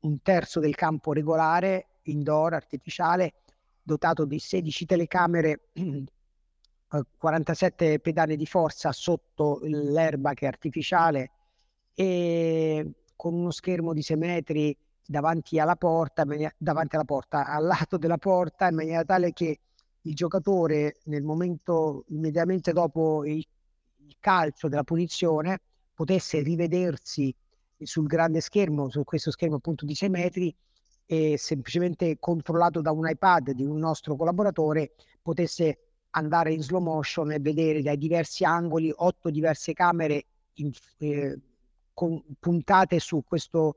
un 0.00 0.20
terzo 0.22 0.60
del 0.60 0.74
campo 0.74 1.12
regolare, 1.12 1.86
indoor, 2.02 2.54
artificiale, 2.54 3.34
dotato 3.82 4.24
di 4.26 4.38
16 4.38 4.84
telecamere 4.84 5.68
47 7.18 8.00
pedane 8.00 8.36
di 8.36 8.46
forza 8.46 8.92
sotto 8.92 9.60
l'erba 9.62 10.32
che 10.32 10.46
è 10.46 10.48
artificiale 10.48 11.30
e 11.94 12.92
con 13.14 13.34
uno 13.34 13.50
schermo 13.50 13.92
di 13.92 14.02
6 14.02 14.16
metri 14.16 14.76
davanti 15.04 15.58
alla 15.58 15.76
porta, 15.76 16.24
davanti 16.56 16.94
alla 16.94 17.04
porta, 17.04 17.46
al 17.46 17.64
lato 17.64 17.96
della 17.98 18.18
porta, 18.18 18.68
in 18.68 18.76
maniera 18.76 19.04
tale 19.04 19.32
che 19.32 19.58
il 20.02 20.14
giocatore 20.14 20.98
nel 21.04 21.22
momento 21.22 22.04
immediatamente 22.08 22.72
dopo 22.72 23.24
il, 23.24 23.44
il 24.06 24.16
calcio 24.20 24.68
della 24.68 24.84
punizione 24.84 25.60
potesse 25.92 26.40
rivedersi 26.40 27.34
sul 27.78 28.06
grande 28.06 28.40
schermo, 28.40 28.88
su 28.90 29.02
questo 29.04 29.30
schermo 29.30 29.56
appunto 29.56 29.84
di 29.84 29.94
6 29.94 30.08
metri, 30.08 30.54
e 31.10 31.36
semplicemente 31.38 32.18
controllato 32.20 32.82
da 32.82 32.92
un 32.92 33.08
iPad 33.08 33.52
di 33.52 33.64
un 33.64 33.78
nostro 33.78 34.14
collaboratore, 34.14 34.92
potesse 35.22 35.87
andare 36.18 36.52
in 36.52 36.62
slow 36.62 36.80
motion 36.80 37.32
e 37.32 37.40
vedere 37.40 37.82
dai 37.82 37.96
diversi 37.96 38.44
angoli, 38.44 38.92
otto 38.94 39.30
diverse 39.30 39.72
camere 39.72 40.24
in, 40.54 40.70
eh, 40.98 41.38
con, 41.94 42.22
puntate 42.38 42.98
su 42.98 43.24
questo, 43.26 43.76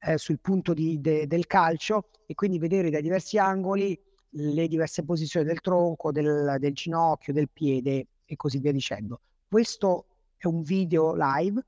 eh, 0.00 0.16
sul 0.18 0.38
punto 0.38 0.72
di, 0.72 1.00
de, 1.00 1.26
del 1.26 1.46
calcio 1.46 2.08
e 2.26 2.34
quindi 2.34 2.58
vedere 2.58 2.90
dai 2.90 3.02
diversi 3.02 3.38
angoli 3.38 3.98
le 4.32 4.68
diverse 4.68 5.04
posizioni 5.04 5.46
del 5.46 5.60
tronco, 5.60 6.12
del, 6.12 6.56
del 6.58 6.74
ginocchio, 6.74 7.32
del 7.32 7.48
piede 7.48 8.06
e 8.24 8.36
così 8.36 8.58
via 8.58 8.72
dicendo. 8.72 9.20
Questo 9.48 10.04
è 10.36 10.46
un 10.46 10.62
video 10.62 11.14
live, 11.16 11.64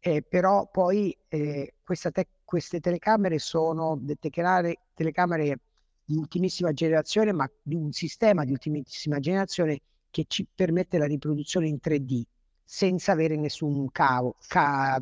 eh, 0.00 0.22
però 0.22 0.68
poi 0.70 1.16
eh, 1.28 1.74
te- 2.12 2.28
queste 2.44 2.80
telecamere 2.80 3.38
sono 3.38 4.00
telecamere, 4.20 4.78
telecamere 4.94 5.58
di 6.04 6.16
ultimissima 6.16 6.72
generazione, 6.72 7.32
ma 7.32 7.50
di 7.62 7.74
un 7.74 7.92
sistema 7.92 8.44
di 8.44 8.52
ultimissima 8.52 9.18
generazione 9.18 9.80
che 10.10 10.24
ci 10.28 10.46
permette 10.52 10.98
la 10.98 11.06
riproduzione 11.06 11.66
in 11.66 11.78
3D 11.82 12.22
senza 12.62 13.12
avere 13.12 13.36
nessun 13.36 13.90
cavo, 13.90 14.36
ca- 14.48 15.00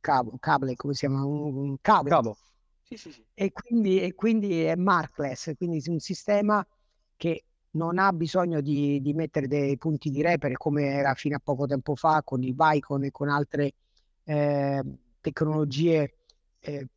cavo 0.00 0.36
cable, 0.40 0.74
come 0.76 0.94
si 0.94 1.00
chiama? 1.06 1.24
Un, 1.24 1.76
cavo. 1.80 2.08
cavo. 2.08 2.36
Sì, 2.82 2.96
sì, 2.96 3.12
sì. 3.12 3.24
E, 3.34 3.52
quindi, 3.52 4.00
e 4.00 4.14
quindi 4.14 4.62
è 4.62 4.74
markless, 4.74 5.52
quindi 5.56 5.82
un 5.86 6.00
sistema 6.00 6.66
che 7.16 7.44
non 7.72 7.98
ha 7.98 8.12
bisogno 8.12 8.60
di, 8.60 9.00
di, 9.00 9.12
mettere 9.14 9.46
dei 9.46 9.76
punti 9.76 10.10
di 10.10 10.22
repere 10.22 10.54
come 10.54 10.86
era 10.86 11.14
fino 11.14 11.36
a 11.36 11.40
poco 11.42 11.66
tempo 11.66 11.94
fa 11.94 12.22
con 12.24 12.42
il 12.42 12.54
Vicon 12.54 13.04
e 13.04 13.10
con 13.10 13.28
altre 13.28 13.74
eh, 14.24 14.82
tecnologie 15.20 16.16
eh, 16.58 16.88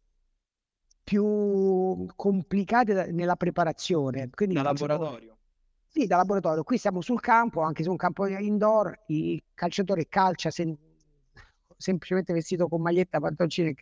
più 1.03 2.05
complicate 2.15 2.93
da, 2.93 3.05
nella 3.05 3.35
preparazione. 3.35 4.29
Quindi, 4.29 4.55
da 4.55 4.63
laboratorio? 4.63 5.37
Sì, 5.87 6.07
da 6.07 6.17
laboratorio. 6.17 6.63
Qui 6.63 6.77
siamo 6.77 7.01
sul 7.01 7.19
campo, 7.19 7.61
anche 7.61 7.83
su 7.83 7.91
un 7.91 7.97
campo 7.97 8.25
indoor, 8.25 8.97
il 9.07 9.43
calciatore 9.53 10.07
calcia 10.07 10.49
sen- 10.49 10.75
semplicemente 11.77 12.33
vestito 12.33 12.67
con 12.67 12.81
maglietta, 12.81 13.19
pantaloncini, 13.19 13.75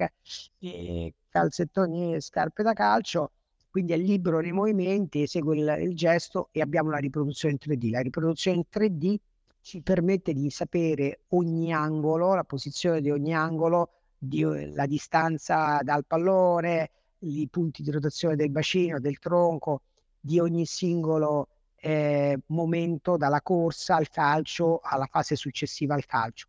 e 0.59 1.13
calzettoni 1.29 2.15
e 2.15 2.19
scarpe 2.19 2.63
da 2.63 2.73
calcio, 2.73 3.31
quindi 3.69 3.93
è 3.93 3.97
libero 3.97 4.39
nei 4.39 4.51
movimenti, 4.51 5.21
esegue 5.21 5.57
il, 5.57 5.77
il 5.83 5.95
gesto 5.95 6.49
e 6.51 6.61
abbiamo 6.61 6.89
la 6.89 6.97
riproduzione 6.97 7.57
in 7.61 7.73
3D. 7.73 7.89
La 7.91 8.01
riproduzione 8.01 8.57
in 8.57 8.63
3D 8.69 9.15
ci 9.61 9.81
permette 9.81 10.33
di 10.33 10.49
sapere 10.49 11.21
ogni 11.29 11.71
angolo, 11.71 12.33
la 12.33 12.43
posizione 12.43 12.99
di 12.99 13.11
ogni 13.11 13.33
angolo, 13.33 13.91
di, 14.17 14.43
la 14.73 14.85
distanza 14.85 15.79
dal 15.83 16.05
pallone, 16.05 16.89
i 17.21 17.47
punti 17.49 17.83
di 17.83 17.91
rotazione 17.91 18.35
del 18.35 18.49
bacino, 18.49 18.99
del 18.99 19.19
tronco, 19.19 19.81
di 20.19 20.39
ogni 20.39 20.65
singolo 20.65 21.47
eh, 21.75 22.37
momento 22.47 23.17
dalla 23.17 23.41
corsa 23.41 23.95
al 23.95 24.09
calcio 24.09 24.79
alla 24.83 25.07
fase 25.07 25.35
successiva 25.35 25.95
al 25.95 26.05
calcio. 26.05 26.47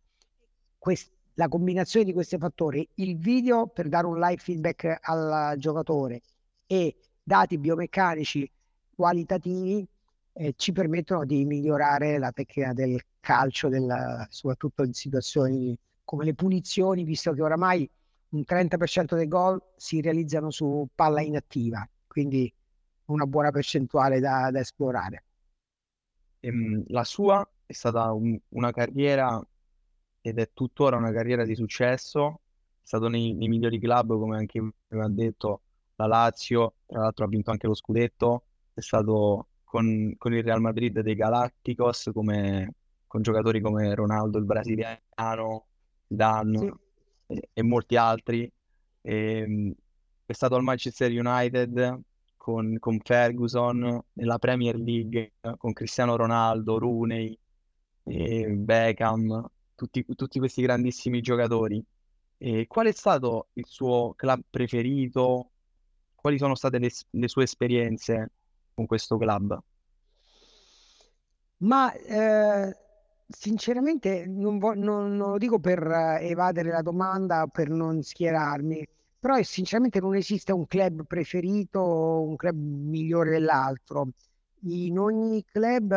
Quest- 0.77 1.11
la 1.35 1.47
combinazione 1.47 2.05
di 2.05 2.13
questi 2.13 2.37
fattori, 2.37 2.87
il 2.95 3.17
video 3.17 3.67
per 3.67 3.87
dare 3.87 4.05
un 4.05 4.19
live 4.19 4.37
feedback 4.37 4.99
al 5.01 5.55
giocatore 5.57 6.21
e 6.67 6.95
dati 7.23 7.57
biomeccanici 7.57 8.49
qualitativi 8.95 9.87
eh, 10.33 10.53
ci 10.55 10.71
permettono 10.71 11.25
di 11.25 11.45
migliorare 11.45 12.19
la 12.19 12.31
tecnica 12.31 12.73
del 12.73 13.01
calcio, 13.19 13.69
del, 13.69 14.27
soprattutto 14.29 14.83
in 14.83 14.93
situazioni 14.93 15.77
come 16.03 16.25
le 16.25 16.33
punizioni, 16.33 17.03
visto 17.03 17.33
che 17.33 17.41
oramai 17.41 17.89
un 18.33 18.43
30% 18.45 19.15
dei 19.15 19.27
gol 19.27 19.61
si 19.75 20.01
realizzano 20.01 20.49
su 20.49 20.87
palla 20.93 21.21
inattiva, 21.21 21.87
quindi 22.07 22.51
una 23.05 23.25
buona 23.25 23.51
percentuale 23.51 24.19
da, 24.19 24.49
da 24.51 24.59
esplorare. 24.59 25.23
Ehm, 26.39 26.83
la 26.87 27.03
sua 27.03 27.47
è 27.65 27.73
stata 27.73 28.11
un, 28.11 28.37
una 28.49 28.71
carriera 28.71 29.41
ed 30.21 30.39
è 30.39 30.49
tuttora 30.53 30.97
una 30.97 31.11
carriera 31.11 31.45
di 31.45 31.55
successo, 31.55 32.41
è 32.81 32.85
stato 32.85 33.07
nei, 33.07 33.33
nei 33.33 33.47
migliori 33.47 33.79
club 33.79 34.17
come 34.17 34.37
anche 34.37 34.61
prima 34.87 35.05
ha 35.05 35.09
detto 35.09 35.61
la 35.95 36.07
Lazio, 36.07 36.75
tra 36.87 37.01
l'altro 37.01 37.25
ha 37.25 37.27
vinto 37.27 37.51
anche 37.51 37.67
lo 37.67 37.75
scudetto, 37.75 38.43
è 38.73 38.81
stato 38.81 39.47
con, 39.63 40.15
con 40.17 40.33
il 40.33 40.43
Real 40.43 40.61
Madrid 40.61 41.01
dei 41.01 41.15
Galacticos 41.15 42.09
come, 42.13 42.73
con 43.05 43.21
giocatori 43.21 43.61
come 43.61 43.93
Ronaldo 43.93 44.39
il 44.39 44.45
brasiliano, 44.45 45.65
Dan 46.07 46.57
sì. 46.57 46.82
E, 47.53 47.63
molti 47.63 47.95
altri. 47.95 48.51
E, 49.01 49.37
ehm, 49.37 49.73
è 50.25 50.33
stato 50.33 50.55
al 50.55 50.63
Manchester 50.63 51.11
United 51.11 52.01
con, 52.37 52.77
con, 52.79 52.99
Ferguson, 53.03 54.01
nella 54.13 54.39
Premier 54.39 54.75
League 54.75 55.33
con 55.57 55.73
Cristiano 55.73 56.15
Ronaldo, 56.15 56.77
Rooney, 56.77 57.37
Beckham, 58.03 59.49
tutti, 59.75 60.05
tutti 60.15 60.39
questi 60.39 60.61
grandissimi 60.61 61.21
giocatori. 61.21 61.83
E 62.37 62.67
qual 62.67 62.87
è 62.87 62.91
stato 62.91 63.47
il 63.53 63.65
suo 63.67 64.13
club 64.15 64.41
preferito? 64.49 65.51
Quali 66.15 66.37
sono 66.37 66.55
state 66.55 66.79
le, 66.79 66.89
le 67.11 67.27
sue 67.27 67.43
esperienze 67.43 68.31
con 68.73 68.85
questo 68.85 69.17
club? 69.17 69.61
Ma 71.57 71.93
eh, 71.93 72.75
sinceramente 73.27 74.25
non, 74.27 74.57
vo- 74.59 74.73
non, 74.73 75.15
non, 75.15 75.31
lo 75.31 75.37
dico 75.37 75.59
per 75.59 75.81
evadere 76.21 76.69
la 76.69 76.81
domanda, 76.81 77.47
per 77.47 77.69
non 77.69 78.01
schierarmi, 78.01 78.87
però 79.19 79.41
sinceramente 79.41 79.99
non 79.99 80.15
esiste 80.15 80.51
un 80.51 80.67
club 80.67 81.05
preferito, 81.05 81.81
un 81.81 82.35
club 82.35 82.55
migliore 82.55 83.31
dell'altro. 83.31 84.09
In 84.65 84.97
ogni 84.99 85.43
club 85.45 85.93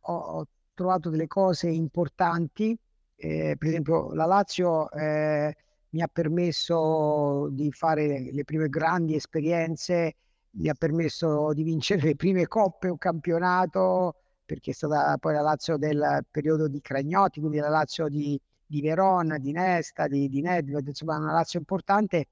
ho, 0.00 0.14
ho 0.14 0.46
trovato 0.74 1.10
delle 1.10 1.26
cose 1.26 1.68
importanti 1.68 2.78
eh, 3.20 3.56
per 3.58 3.68
esempio 3.68 4.12
la 4.14 4.26
Lazio 4.26 4.90
eh, 4.92 5.54
mi 5.90 6.02
ha 6.02 6.08
permesso 6.08 7.48
di 7.50 7.72
fare 7.72 8.30
le 8.32 8.44
prime 8.44 8.68
grandi 8.68 9.14
esperienze, 9.16 10.16
mi 10.52 10.68
ha 10.68 10.74
permesso 10.74 11.52
di 11.52 11.64
vincere 11.64 12.02
le 12.02 12.16
prime 12.16 12.46
coppe, 12.46 12.88
un 12.88 12.98
campionato, 12.98 14.16
perché 14.48 14.70
è 14.70 14.74
stata 14.74 15.18
poi 15.18 15.34
la 15.34 15.42
Lazio 15.42 15.76
del 15.76 16.24
periodo 16.30 16.68
di 16.68 16.80
Cragnotti, 16.80 17.38
quindi 17.38 17.58
la 17.58 17.68
Lazio 17.68 18.08
di, 18.08 18.40
di 18.64 18.80
Verona, 18.80 19.36
di 19.36 19.52
Nesta, 19.52 20.06
di, 20.08 20.26
di 20.30 20.40
Nedved, 20.40 20.86
insomma 20.86 21.18
una 21.18 21.32
Lazio 21.32 21.58
importante 21.58 22.28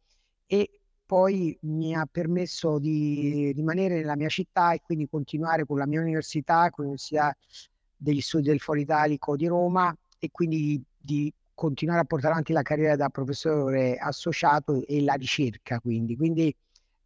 e 0.46 0.80
poi 1.04 1.56
mi 1.64 1.94
ha 1.94 2.08
permesso 2.10 2.78
di 2.78 3.52
rimanere 3.54 3.96
nella 3.96 4.16
mia 4.16 4.30
città 4.30 4.72
e 4.72 4.80
quindi 4.82 5.06
continuare 5.06 5.66
con 5.66 5.76
la 5.76 5.86
mia 5.86 6.00
università, 6.00 6.70
con 6.70 6.86
l'Università 6.86 7.36
degli 7.94 8.22
Studi 8.22 8.48
del 8.48 8.60
Foro 8.60 8.80
Italico 8.80 9.36
di 9.36 9.46
Roma 9.46 9.94
e 10.18 10.30
quindi 10.30 10.82
di 10.96 11.30
continuare 11.52 12.00
a 12.00 12.04
portare 12.04 12.32
avanti 12.32 12.54
la 12.54 12.62
carriera 12.62 12.96
da 12.96 13.10
professore 13.10 13.98
associato 13.98 14.86
e 14.86 15.02
la 15.02 15.14
ricerca 15.14 15.80
quindi. 15.80 16.16
quindi 16.16 16.54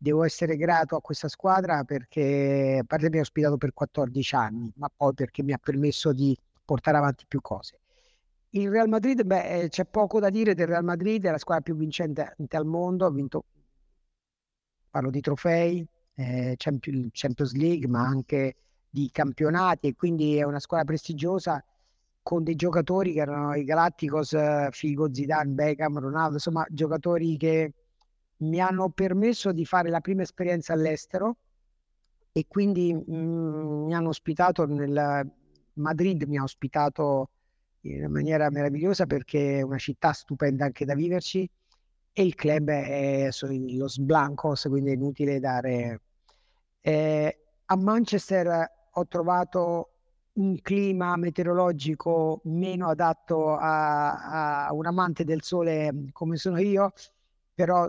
devo 0.03 0.25
essere 0.25 0.57
grato 0.57 0.97
a 0.97 1.03
questa 1.03 1.29
squadra 1.29 1.85
perché 1.85 2.79
a 2.81 2.85
parte 2.85 3.11
mi 3.11 3.19
ha 3.19 3.21
ospitato 3.21 3.59
per 3.59 3.75
14 3.75 4.35
anni 4.35 4.73
ma 4.77 4.91
poi 4.95 5.13
perché 5.13 5.43
mi 5.43 5.53
ha 5.53 5.59
permesso 5.59 6.15
di 6.15 6.35
portare 6.65 6.97
avanti 6.97 7.27
più 7.29 7.43
cose. 7.43 7.81
Il 8.51 8.71
Real 8.71 8.89
Madrid 8.89 9.23
beh, 9.23 9.65
eh, 9.65 9.69
c'è 9.69 9.85
poco 9.85 10.19
da 10.19 10.31
dire 10.31 10.55
del 10.55 10.69
Real 10.69 10.85
Madrid 10.85 11.27
è 11.27 11.31
la 11.31 11.37
squadra 11.37 11.63
più 11.63 11.77
vincente 11.77 12.35
al 12.49 12.65
mondo 12.65 13.05
ha 13.05 13.11
vinto 13.11 13.45
parlo 14.89 15.11
di 15.11 15.21
trofei 15.21 15.87
eh, 16.15 16.55
Champions 16.57 17.53
League 17.53 17.87
ma 17.87 18.01
anche 18.01 18.57
di 18.89 19.11
campionati 19.13 19.89
e 19.89 19.95
quindi 19.95 20.37
è 20.37 20.45
una 20.45 20.61
squadra 20.61 20.87
prestigiosa 20.87 21.63
con 22.23 22.43
dei 22.43 22.57
giocatori 22.57 23.13
che 23.13 23.21
erano 23.21 23.55
i 23.55 23.65
Galacticos, 23.65 24.35
Figo, 24.71 25.13
Zidane, 25.13 25.53
Beckham, 25.53 25.99
Ronaldo, 25.99 26.35
insomma 26.35 26.65
giocatori 26.71 27.37
che 27.37 27.73
mi 28.41 28.61
hanno 28.61 28.91
permesso 28.91 29.53
di 29.53 29.65
fare 29.65 29.91
la 29.91 30.01
prima 30.01 30.23
esperienza 30.23 30.73
all'estero 30.73 31.37
e 32.33 32.45
quindi 32.49 32.93
mh, 32.95 33.15
mm, 33.15 33.85
mi 33.87 33.95
hanno 33.95 34.09
ospitato 34.09 34.67
nel 34.67 35.31
Madrid, 35.75 36.23
mi 36.25 36.39
ha 36.39 36.43
ospitato 36.43 37.31
in 37.83 38.11
maniera 38.11 38.51
meravigliosa 38.51 39.07
perché 39.07 39.59
è 39.59 39.63
una 39.63 39.79
città 39.79 40.13
stupenda 40.13 40.67
anche 40.67 40.85
da 40.85 40.95
viverci 40.95 41.49
e 42.13 42.23
il 42.23 42.35
club 42.35 42.71
è 42.71 43.29
Los 43.77 43.99
Blancos, 43.99 44.67
quindi 44.69 44.91
è 44.91 44.95
inutile 44.95 45.39
dare... 45.39 46.01
Eh, 46.81 47.39
a 47.67 47.77
Manchester 47.77 48.71
ho 48.91 49.07
trovato 49.07 49.91
un 50.33 50.61
clima 50.61 51.17
meteorologico 51.17 52.41
meno 52.45 52.89
adatto 52.89 53.55
a, 53.55 54.67
a 54.67 54.73
un 54.73 54.87
amante 54.87 55.25
del 55.25 55.43
sole 55.43 56.09
come 56.13 56.37
sono 56.37 56.59
io, 56.59 56.93
però 57.55 57.89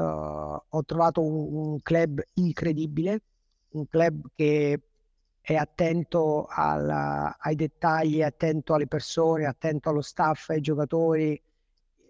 uh, 0.00 0.62
ho 0.68 0.84
trovato 0.84 1.22
un, 1.22 1.70
un, 1.72 1.82
club 1.82 2.22
incredibile, 2.34 3.22
un 3.70 3.86
club 3.88 4.26
che 4.34 4.80
è 5.40 5.54
attento 5.54 6.46
alla, 6.48 7.36
ai 7.38 7.54
dettagli, 7.54 8.22
attento 8.22 8.74
alle 8.74 8.86
persone, 8.86 9.46
attento 9.46 9.88
allo 9.90 10.02
staff, 10.02 10.50
ai 10.50 10.60
giocatori. 10.60 11.40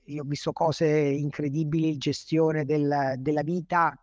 Io 0.04 0.22
ho 0.22 0.26
visto 0.26 0.52
cose 0.52 0.86
incredibili, 0.88 1.96
gestione 1.96 2.64
del, 2.64 3.14
della 3.18 3.42
vita 3.42 3.96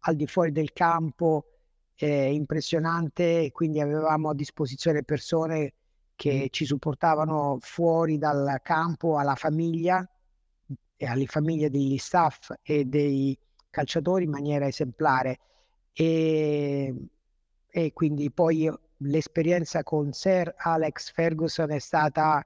al 0.00 0.16
di 0.16 0.26
fuori 0.26 0.52
del 0.52 0.72
campo, 0.72 1.44
eh, 1.96 2.32
impressionante, 2.32 3.50
quindi 3.52 3.80
avevamo 3.80 4.30
a 4.30 4.34
disposizione 4.34 5.02
persone 5.02 5.74
che 6.16 6.48
ci 6.50 6.64
supportavano 6.64 7.58
fuori 7.60 8.18
dal 8.18 8.60
campo 8.62 9.18
alla 9.18 9.34
famiglia 9.34 10.06
e 11.02 11.06
alle 11.06 11.24
famiglie 11.24 11.70
degli 11.70 11.96
staff 11.96 12.52
e 12.62 12.84
dei 12.84 13.36
calciatori 13.70 14.24
in 14.24 14.30
maniera 14.30 14.66
esemplare. 14.66 15.38
E, 15.94 16.94
e 17.70 17.92
quindi 17.94 18.30
poi 18.30 18.70
l'esperienza 18.98 19.82
con 19.82 20.12
Sir 20.12 20.52
Alex 20.58 21.10
Ferguson 21.12 21.70
è 21.70 21.78
stata 21.78 22.44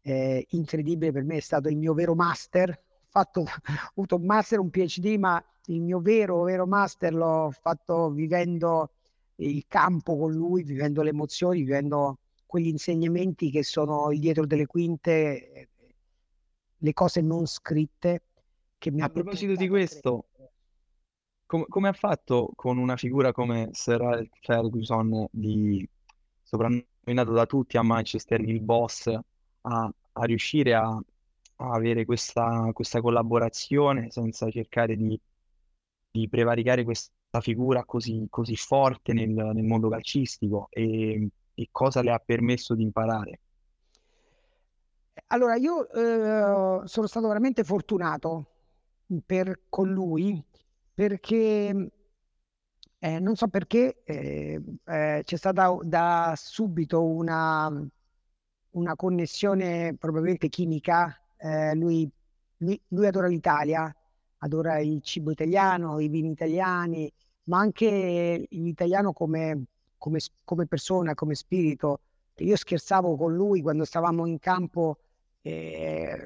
eh, 0.00 0.46
incredibile 0.48 1.12
per 1.12 1.24
me, 1.24 1.36
è 1.36 1.40
stato 1.40 1.68
il 1.68 1.76
mio 1.76 1.92
vero 1.92 2.14
master. 2.14 2.70
Ho, 2.70 3.08
fatto, 3.10 3.40
ho 3.44 3.90
avuto 3.90 4.16
un 4.16 4.24
master, 4.24 4.60
un 4.60 4.70
PhD, 4.70 5.18
ma 5.18 5.44
il 5.66 5.82
mio 5.82 6.00
vero, 6.00 6.42
vero 6.44 6.66
master 6.66 7.12
l'ho 7.12 7.52
fatto 7.60 8.08
vivendo 8.12 8.92
il 9.36 9.66
campo 9.68 10.16
con 10.16 10.32
lui, 10.32 10.62
vivendo 10.62 11.02
le 11.02 11.10
emozioni, 11.10 11.60
vivendo 11.60 12.20
quegli 12.46 12.68
insegnamenti 12.68 13.50
che 13.50 13.62
sono 13.62 14.08
dietro 14.08 14.46
delle 14.46 14.64
quinte, 14.64 15.68
le 16.80 16.92
cose 16.92 17.20
non 17.20 17.46
scritte. 17.46 18.22
Che 18.76 18.90
mi 18.90 19.02
A 19.02 19.08
proposito 19.10 19.54
di 19.54 19.68
questo, 19.68 20.28
com- 21.44 21.66
come 21.68 21.88
ha 21.88 21.92
fatto 21.92 22.50
con 22.54 22.78
una 22.78 22.96
figura 22.96 23.32
come 23.32 23.68
Sir 23.72 24.26
Ferguson, 24.40 25.26
di, 25.30 25.86
soprannominato 26.42 27.32
da 27.32 27.44
tutti 27.44 27.76
a 27.76 27.82
Manchester 27.82 28.40
il 28.40 28.60
boss, 28.60 29.06
a, 29.06 29.92
a 30.12 30.24
riuscire 30.24 30.74
a, 30.74 30.86
a 30.86 31.72
avere 31.72 32.06
questa, 32.06 32.70
questa 32.72 33.02
collaborazione 33.02 34.10
senza 34.10 34.50
cercare 34.50 34.96
di 34.96 35.20
di 36.10 36.28
prevaricare 36.28 36.84
questa 36.84 37.40
figura 37.40 37.84
così, 37.84 38.26
così 38.28 38.56
forte 38.56 39.12
nel, 39.12 39.30
nel 39.30 39.64
mondo 39.64 39.88
calcistico 39.88 40.68
e, 40.70 41.28
e, 41.54 41.68
cosa 41.70 42.02
le 42.02 42.10
ha 42.10 42.18
permesso 42.18 42.74
di 42.74 42.82
imparare? 42.82 43.40
Allora, 45.28 45.56
io 45.56 45.88
eh, 45.90 46.86
sono 46.86 47.06
stato 47.06 47.26
veramente 47.28 47.64
fortunato 47.64 48.46
per, 49.24 49.62
con 49.68 49.90
lui 49.90 50.42
perché 50.94 51.90
eh, 53.02 53.18
non 53.18 53.34
so 53.34 53.48
perché 53.48 54.02
eh, 54.04 54.62
eh 54.84 55.22
c'è 55.24 55.36
stata 55.36 55.76
da 55.82 56.34
subito 56.36 57.02
una, 57.04 57.70
una 58.70 58.96
connessione 58.96 59.96
probabilmente 59.98 60.48
chimica. 60.48 61.16
Eh, 61.36 61.74
lui, 61.74 62.08
lui, 62.58 62.80
lui 62.88 63.06
adora 63.06 63.26
l'Italia, 63.26 63.94
adora 64.38 64.78
il 64.80 65.00
cibo 65.02 65.30
italiano, 65.30 65.98
i 66.00 66.08
vini 66.08 66.30
italiani, 66.30 67.10
ma 67.44 67.58
anche 67.58 68.46
l'italiano 68.50 69.12
come, 69.12 69.64
come, 69.96 70.18
come 70.44 70.66
persona, 70.66 71.14
come 71.14 71.34
spirito. 71.34 72.00
Io 72.40 72.56
scherzavo 72.56 73.16
con 73.16 73.34
lui 73.34 73.60
quando 73.62 73.84
stavamo 73.84 74.26
in 74.26 74.38
campo 74.38 74.98
eh, 75.42 76.16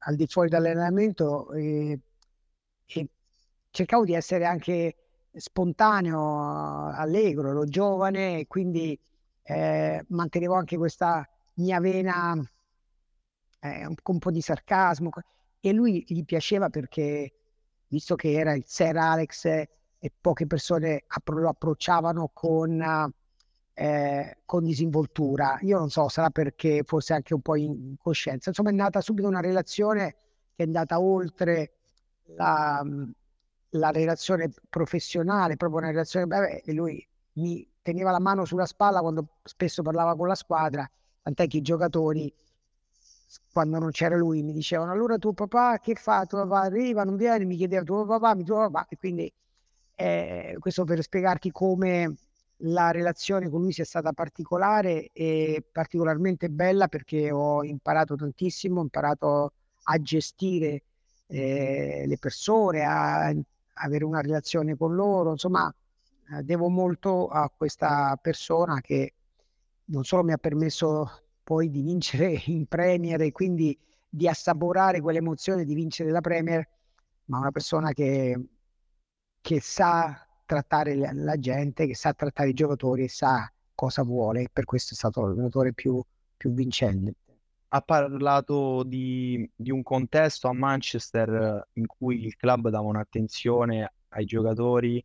al 0.00 0.16
di 0.16 0.26
fuori 0.26 0.48
dall'allenamento 0.48 1.50
eh, 1.52 1.98
e 2.86 3.08
cercavo 3.70 4.04
di 4.04 4.14
essere 4.14 4.44
anche 4.44 4.96
spontaneo, 5.32 6.86
allegro, 6.88 7.50
ero 7.50 7.64
giovane 7.64 8.40
e 8.40 8.46
quindi 8.46 8.98
eh, 9.42 10.04
mantenevo 10.08 10.54
anche 10.54 10.76
questa 10.76 11.28
mia 11.54 11.80
vena 11.80 12.34
eh, 13.60 13.86
un, 13.86 13.94
un 14.02 14.18
po' 14.18 14.30
di 14.30 14.40
sarcasmo. 14.40 15.10
E 15.60 15.72
lui 15.72 16.04
gli 16.06 16.24
piaceva 16.24 16.68
perché, 16.68 17.32
visto 17.88 18.14
che 18.16 18.32
era 18.32 18.52
il 18.54 18.64
Sir 18.66 18.96
Alex 18.96 19.44
e 19.44 20.12
poche 20.20 20.46
persone 20.46 21.04
lo 21.24 21.48
approcciavano 21.48 22.30
con, 22.32 23.12
eh, 23.74 24.38
con 24.44 24.64
disinvoltura, 24.64 25.58
io 25.62 25.78
non 25.78 25.90
so, 25.90 26.08
sarà 26.08 26.30
perché 26.30 26.82
forse 26.84 27.14
anche 27.14 27.34
un 27.34 27.40
po' 27.40 27.56
in 27.56 27.94
coscienza. 27.98 28.50
Insomma, 28.50 28.70
è 28.70 28.74
nata 28.74 29.00
subito 29.00 29.28
una 29.28 29.40
relazione 29.40 30.16
che 30.54 30.62
è 30.62 30.66
andata 30.66 31.00
oltre 31.00 31.72
la, 32.36 32.84
la 33.70 33.90
relazione 33.90 34.52
professionale, 34.68 35.56
proprio 35.56 35.80
una 35.80 35.90
relazione, 35.90 36.26
beh, 36.26 36.62
lui 36.72 37.06
mi 37.34 37.66
teneva 37.80 38.10
la 38.10 38.20
mano 38.20 38.44
sulla 38.44 38.66
spalla 38.66 39.00
quando 39.00 39.38
spesso 39.42 39.82
parlava 39.82 40.16
con 40.16 40.28
la 40.28 40.34
squadra, 40.34 40.88
tant'è 41.22 41.46
che 41.46 41.58
i 41.58 41.62
giocatori 41.62 42.32
quando 43.50 43.78
non 43.78 43.90
c'era 43.90 44.16
lui 44.16 44.42
mi 44.42 44.52
dicevano 44.52 44.92
allora 44.92 45.16
tuo 45.16 45.32
papà 45.32 45.78
che 45.78 45.94
fa? 45.94 46.24
Tuo 46.26 46.46
papà 46.46 46.66
arriva, 46.66 47.04
non 47.04 47.16
viene, 47.16 47.44
mi 47.44 47.56
chiedeva 47.56 47.82
tuo 47.82 48.04
papà, 48.04 48.34
mi 48.34 48.44
tuo 48.44 48.56
papà 48.56 48.86
e 48.88 48.96
quindi 48.98 49.32
eh, 49.94 50.56
questo 50.58 50.84
per 50.84 51.02
spiegarti 51.02 51.50
come 51.50 52.14
la 52.64 52.90
relazione 52.90 53.48
con 53.48 53.62
lui 53.62 53.72
sia 53.72 53.84
stata 53.84 54.12
particolare 54.12 55.10
e 55.12 55.64
particolarmente 55.70 56.48
bella 56.48 56.88
perché 56.88 57.30
ho 57.30 57.64
imparato 57.64 58.14
tantissimo, 58.16 58.80
ho 58.80 58.82
imparato 58.82 59.52
a 59.84 59.98
gestire 60.00 60.82
eh, 61.26 62.04
le 62.06 62.18
persone, 62.18 62.84
a, 62.84 63.34
avere 63.74 64.04
una 64.04 64.20
relazione 64.20 64.76
con 64.76 64.94
loro, 64.94 65.30
insomma 65.32 65.72
eh, 66.36 66.42
devo 66.42 66.68
molto 66.68 67.28
a 67.28 67.50
questa 67.54 68.16
persona 68.20 68.80
che 68.80 69.14
non 69.86 70.04
solo 70.04 70.22
mi 70.22 70.32
ha 70.32 70.38
permesso 70.38 71.22
poi 71.42 71.70
di 71.70 71.82
vincere 71.82 72.40
in 72.46 72.66
Premier 72.66 73.20
e 73.22 73.32
quindi 73.32 73.76
di 74.08 74.28
assaporare 74.28 75.00
quell'emozione 75.00 75.64
di 75.64 75.74
vincere 75.74 76.10
la 76.10 76.20
Premier, 76.20 76.66
ma 77.26 77.38
una 77.38 77.50
persona 77.50 77.92
che, 77.92 78.38
che 79.40 79.60
sa 79.60 80.26
trattare 80.52 80.94
la, 80.94 81.38
gente, 81.38 81.86
che 81.86 81.94
sa 81.94 82.12
trattare 82.12 82.50
i 82.50 82.52
giocatori 82.52 83.04
e 83.04 83.08
sa 83.08 83.50
cosa 83.74 84.02
vuole, 84.02 84.48
per 84.52 84.66
questo 84.66 84.92
è 84.92 84.96
stato 84.96 85.22
l'allenatore 85.22 85.72
più, 85.72 86.02
più 86.36 86.52
vincente. 86.52 87.14
Ha 87.68 87.80
parlato 87.80 88.82
di, 88.82 89.50
di 89.56 89.70
un 89.70 89.82
contesto 89.82 90.48
a 90.48 90.52
Manchester 90.52 91.68
in 91.72 91.86
cui 91.86 92.22
il 92.26 92.36
club 92.36 92.68
dava 92.68 92.86
un'attenzione 92.86 93.92
ai 94.10 94.26
giocatori, 94.26 95.02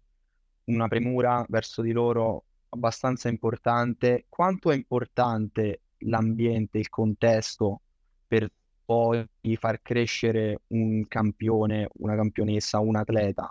una 0.65 0.89
premura 0.89 1.45
verso 1.47 1.81
di 1.81 1.93
loro 1.93 2.43
abbastanza 2.67 3.29
importante. 3.29 4.25
Quanto 4.27 4.69
è 4.69 4.75
importante 4.75 5.79
l'ambiente, 5.99 6.77
il 6.77 6.89
contesto 6.89 7.79
per 8.27 8.51
poi 8.83 9.25
far 9.57 9.81
crescere 9.81 10.59
un 10.67 11.07
campione, 11.07 11.87
una 11.99 12.15
campionessa, 12.15 12.79
un 12.79 12.97
atleta? 12.97 13.49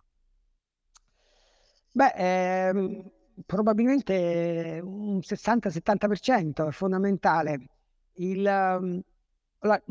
Beh, 1.97 2.13
ehm, 2.15 3.11
probabilmente 3.47 4.81
un 4.85 5.23
60-70% 5.23 6.69
è 6.69 6.71
fondamentale. 6.71 7.69
Il, 8.17 8.47
ehm, 8.47 9.01
la, 9.61 9.83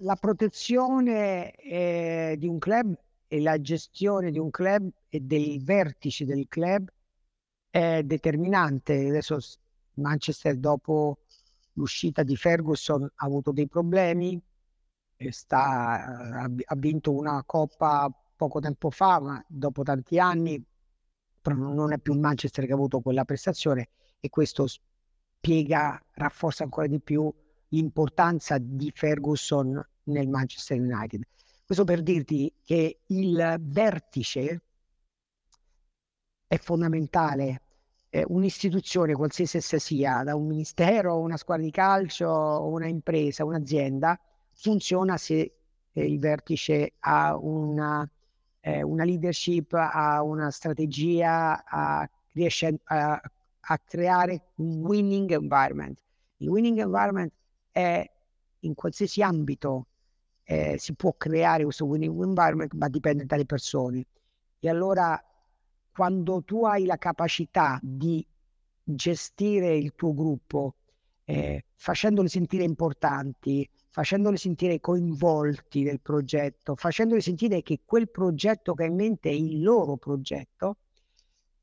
la, 0.00 0.16
protezione 0.16 1.52
eh, 1.54 2.36
di 2.38 2.46
un 2.46 2.58
club 2.58 2.94
e 3.26 3.40
la 3.40 3.58
gestione 3.58 4.30
di 4.30 4.38
un 4.38 4.50
club 4.50 4.90
e 5.08 5.20
dei 5.20 5.58
vertici 5.60 6.26
del 6.26 6.46
club 6.46 6.90
è 7.70 8.02
determinante. 8.02 9.08
Adesso 9.08 9.38
Manchester 9.94 10.56
dopo 10.58 11.20
l'uscita 11.74 12.22
di 12.22 12.36
Ferguson 12.36 13.02
ha 13.02 13.24
avuto 13.24 13.50
dei 13.52 13.66
problemi, 13.66 14.38
sta, 15.30 16.44
ha 16.44 16.76
vinto 16.76 17.12
una 17.12 17.42
coppa 17.46 18.10
poco 18.36 18.60
tempo 18.60 18.90
fa, 18.90 19.20
ma 19.20 19.44
dopo 19.48 19.82
tanti 19.82 20.18
anni 20.18 20.62
però 21.40 21.56
non 21.56 21.92
è 21.92 21.98
più 21.98 22.12
il 22.12 22.20
Manchester 22.20 22.66
che 22.66 22.72
ha 22.72 22.74
avuto 22.74 23.00
quella 23.00 23.24
prestazione 23.24 23.88
e 24.20 24.28
questo 24.28 24.66
spiega, 24.66 26.00
rafforza 26.12 26.64
ancora 26.64 26.86
di 26.86 27.00
più 27.00 27.32
l'importanza 27.68 28.58
di 28.58 28.90
Ferguson 28.94 29.82
nel 30.04 30.28
Manchester 30.28 30.78
United. 30.78 31.22
Questo 31.64 31.84
per 31.84 32.02
dirti 32.02 32.52
che 32.64 33.00
il 33.06 33.56
vertice 33.60 34.62
è 36.46 36.58
fondamentale 36.58 37.62
eh, 38.10 38.24
un'istituzione, 38.26 39.14
qualsiasi 39.14 39.58
essa 39.58 39.78
sia, 39.78 40.24
da 40.24 40.34
un 40.34 40.46
ministero, 40.46 41.18
una 41.18 41.36
squadra 41.36 41.64
di 41.64 41.70
calcio, 41.70 42.28
una 42.66 42.88
impresa, 42.88 43.44
un'azienda, 43.44 44.18
funziona 44.52 45.16
se 45.16 45.54
eh, 45.92 46.04
il 46.04 46.18
vertice 46.18 46.94
ha 46.98 47.36
una, 47.36 48.08
eh, 48.60 48.82
una, 48.82 49.04
leadership, 49.04 49.72
ha 49.72 50.22
una 50.22 50.50
strategia, 50.50 51.64
ha, 51.64 52.08
riesce 52.32 52.78
a, 52.84 53.20
a 53.60 53.78
creare 53.78 54.50
un 54.56 54.82
winning 54.84 55.30
environment. 55.30 55.98
Il 56.38 56.48
winning 56.48 56.78
environment 56.78 57.32
è 57.70 58.08
in 58.60 58.74
qualsiasi 58.74 59.22
ambito 59.22 59.86
eh, 60.50 60.76
si 60.78 60.94
può 60.94 61.14
creare 61.16 61.62
questo 61.62 61.86
winning 61.86 62.20
environment, 62.24 62.72
ma 62.74 62.88
dipende 62.88 63.24
dalle 63.24 63.46
persone. 63.46 64.04
E 64.58 64.68
allora 64.68 65.22
quando 65.92 66.42
tu 66.42 66.64
hai 66.64 66.86
la 66.86 66.96
capacità 66.96 67.78
di 67.80 68.26
gestire 68.82 69.76
il 69.76 69.94
tuo 69.94 70.12
gruppo 70.12 70.74
eh, 71.24 71.66
facendoli 71.76 72.28
sentire 72.28 72.64
importanti, 72.64 73.68
facendoli 73.90 74.36
sentire 74.36 74.80
coinvolti 74.80 75.82
nel 75.82 76.00
progetto, 76.00 76.76
facendoli 76.76 77.20
sentire 77.20 77.62
che 77.62 77.80
quel 77.84 78.08
progetto 78.08 78.74
che 78.74 78.84
hai 78.84 78.88
in 78.88 78.94
mente 78.94 79.30
è 79.30 79.32
il 79.32 79.62
loro 79.62 79.96
progetto, 79.96 80.78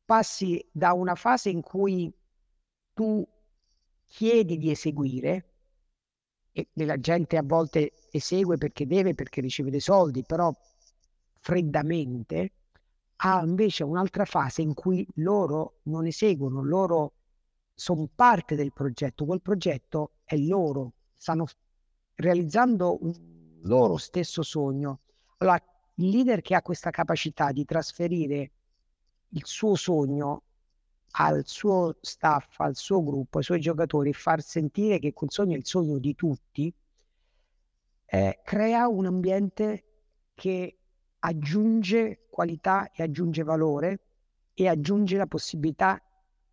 passi 0.05 0.63
da 0.71 0.93
una 0.93 1.15
fase 1.15 1.49
in 1.49 1.61
cui 1.61 2.13
tu 2.93 3.25
chiedi 4.05 4.57
di 4.57 4.71
eseguire 4.71 5.45
e 6.51 6.67
la 6.73 6.99
gente 6.99 7.37
a 7.37 7.43
volte 7.43 7.93
esegue 8.11 8.57
perché 8.57 8.85
deve, 8.87 9.13
perché 9.13 9.41
riceve 9.41 9.69
dei 9.69 9.79
soldi, 9.79 10.23
però 10.23 10.51
freddamente, 11.39 12.53
a 13.17 13.43
invece 13.45 13.83
un'altra 13.83 14.25
fase 14.25 14.61
in 14.61 14.73
cui 14.73 15.07
loro 15.15 15.79
non 15.83 16.05
eseguono, 16.05 16.63
loro 16.63 17.13
sono 17.73 18.09
parte 18.13 18.55
del 18.55 18.73
progetto, 18.73 19.25
quel 19.25 19.41
progetto 19.41 20.13
è 20.23 20.35
loro, 20.35 20.93
stanno 21.15 21.45
realizzando 22.17 22.97
un 23.01 23.13
loro 23.63 23.97
stesso 23.97 24.41
sogno. 24.43 25.01
Allora, 25.37 25.61
il 25.95 26.09
leader 26.09 26.41
che 26.41 26.55
ha 26.55 26.61
questa 26.61 26.89
capacità 26.89 27.51
di 27.51 27.65
trasferire 27.65 28.51
il 29.29 29.41
suo 29.45 29.75
sogno 29.75 30.43
al 31.19 31.43
suo 31.45 31.97
staff, 32.01 32.59
al 32.59 32.75
suo 32.75 33.03
gruppo, 33.03 33.37
ai 33.37 33.43
suoi 33.43 33.59
giocatori, 33.59 34.13
far 34.13 34.41
sentire 34.41 34.99
che 34.99 35.13
quel 35.13 35.31
sogno 35.31 35.55
è 35.55 35.57
il 35.57 35.65
sogno 35.65 35.97
di 35.97 36.15
tutti, 36.15 36.73
eh, 38.05 38.39
crea 38.43 38.87
un 38.87 39.05
ambiente 39.05 39.83
che 40.33 40.77
aggiunge 41.19 42.27
qualità 42.29 42.91
e 42.91 43.03
aggiunge 43.03 43.43
valore 43.43 43.99
e 44.53 44.67
aggiunge 44.67 45.17
la 45.17 45.25
possibilità 45.25 46.01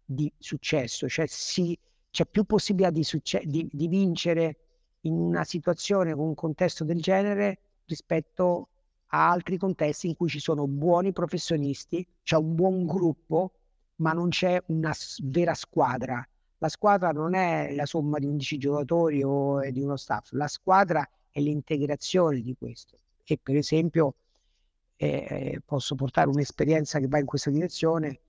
di 0.05 0.33
successo, 0.38 1.09
cioè 1.09 1.27
si, 1.27 1.79
c'è 2.11 2.27
più 2.27 2.44
possibilità 2.44 2.90
di, 2.90 3.03
succe- 3.03 3.42
di, 3.44 3.68
di 3.70 3.88
vincere 3.88 4.63
in 5.05 5.14
una 5.14 5.45
situazione 5.45 6.14
con 6.14 6.27
un 6.27 6.35
contesto 6.35 6.85
del 6.85 7.01
genere 7.01 7.59
rispetto 7.87 8.69
a 9.09 9.31
altri 9.31 9.59
contesti 9.59 10.09
in 10.09 10.17
cui 10.17 10.29
ci 10.29 10.40
sono 10.40 10.67
buoni 10.67 11.12
professionisti, 11.12 12.07
c'è 12.23 12.37
un 12.37 12.55
buon 12.55 12.87
gruppo, 12.87 13.53
ma 13.97 14.12
non 14.12 14.29
c'è 14.29 14.61
una 14.67 14.93
vera 15.23 15.55
squadra. 15.55 16.27
La 16.59 16.69
squadra 16.69 17.11
non 17.11 17.35
è 17.35 17.75
la 17.75 17.87
somma 17.87 18.19
di 18.19 18.27
11 18.27 18.59
giocatori 18.59 19.23
o 19.23 19.61
di 19.71 19.81
uno 19.81 19.97
staff, 19.97 20.33
la 20.33 20.49
squadra 20.49 21.09
è 21.31 21.40
l'integrazione 21.40 22.40
di 22.40 22.55
questo. 22.59 22.99
E 23.25 23.38
per 23.43 23.57
esempio 23.57 24.14
eh, 24.97 25.61
posso 25.64 25.95
portare 25.95 26.29
un'esperienza 26.29 26.99
che 26.99 27.09
va 27.09 27.19
in 27.19 27.27
questa 27.27 27.51
direzione 27.51 28.21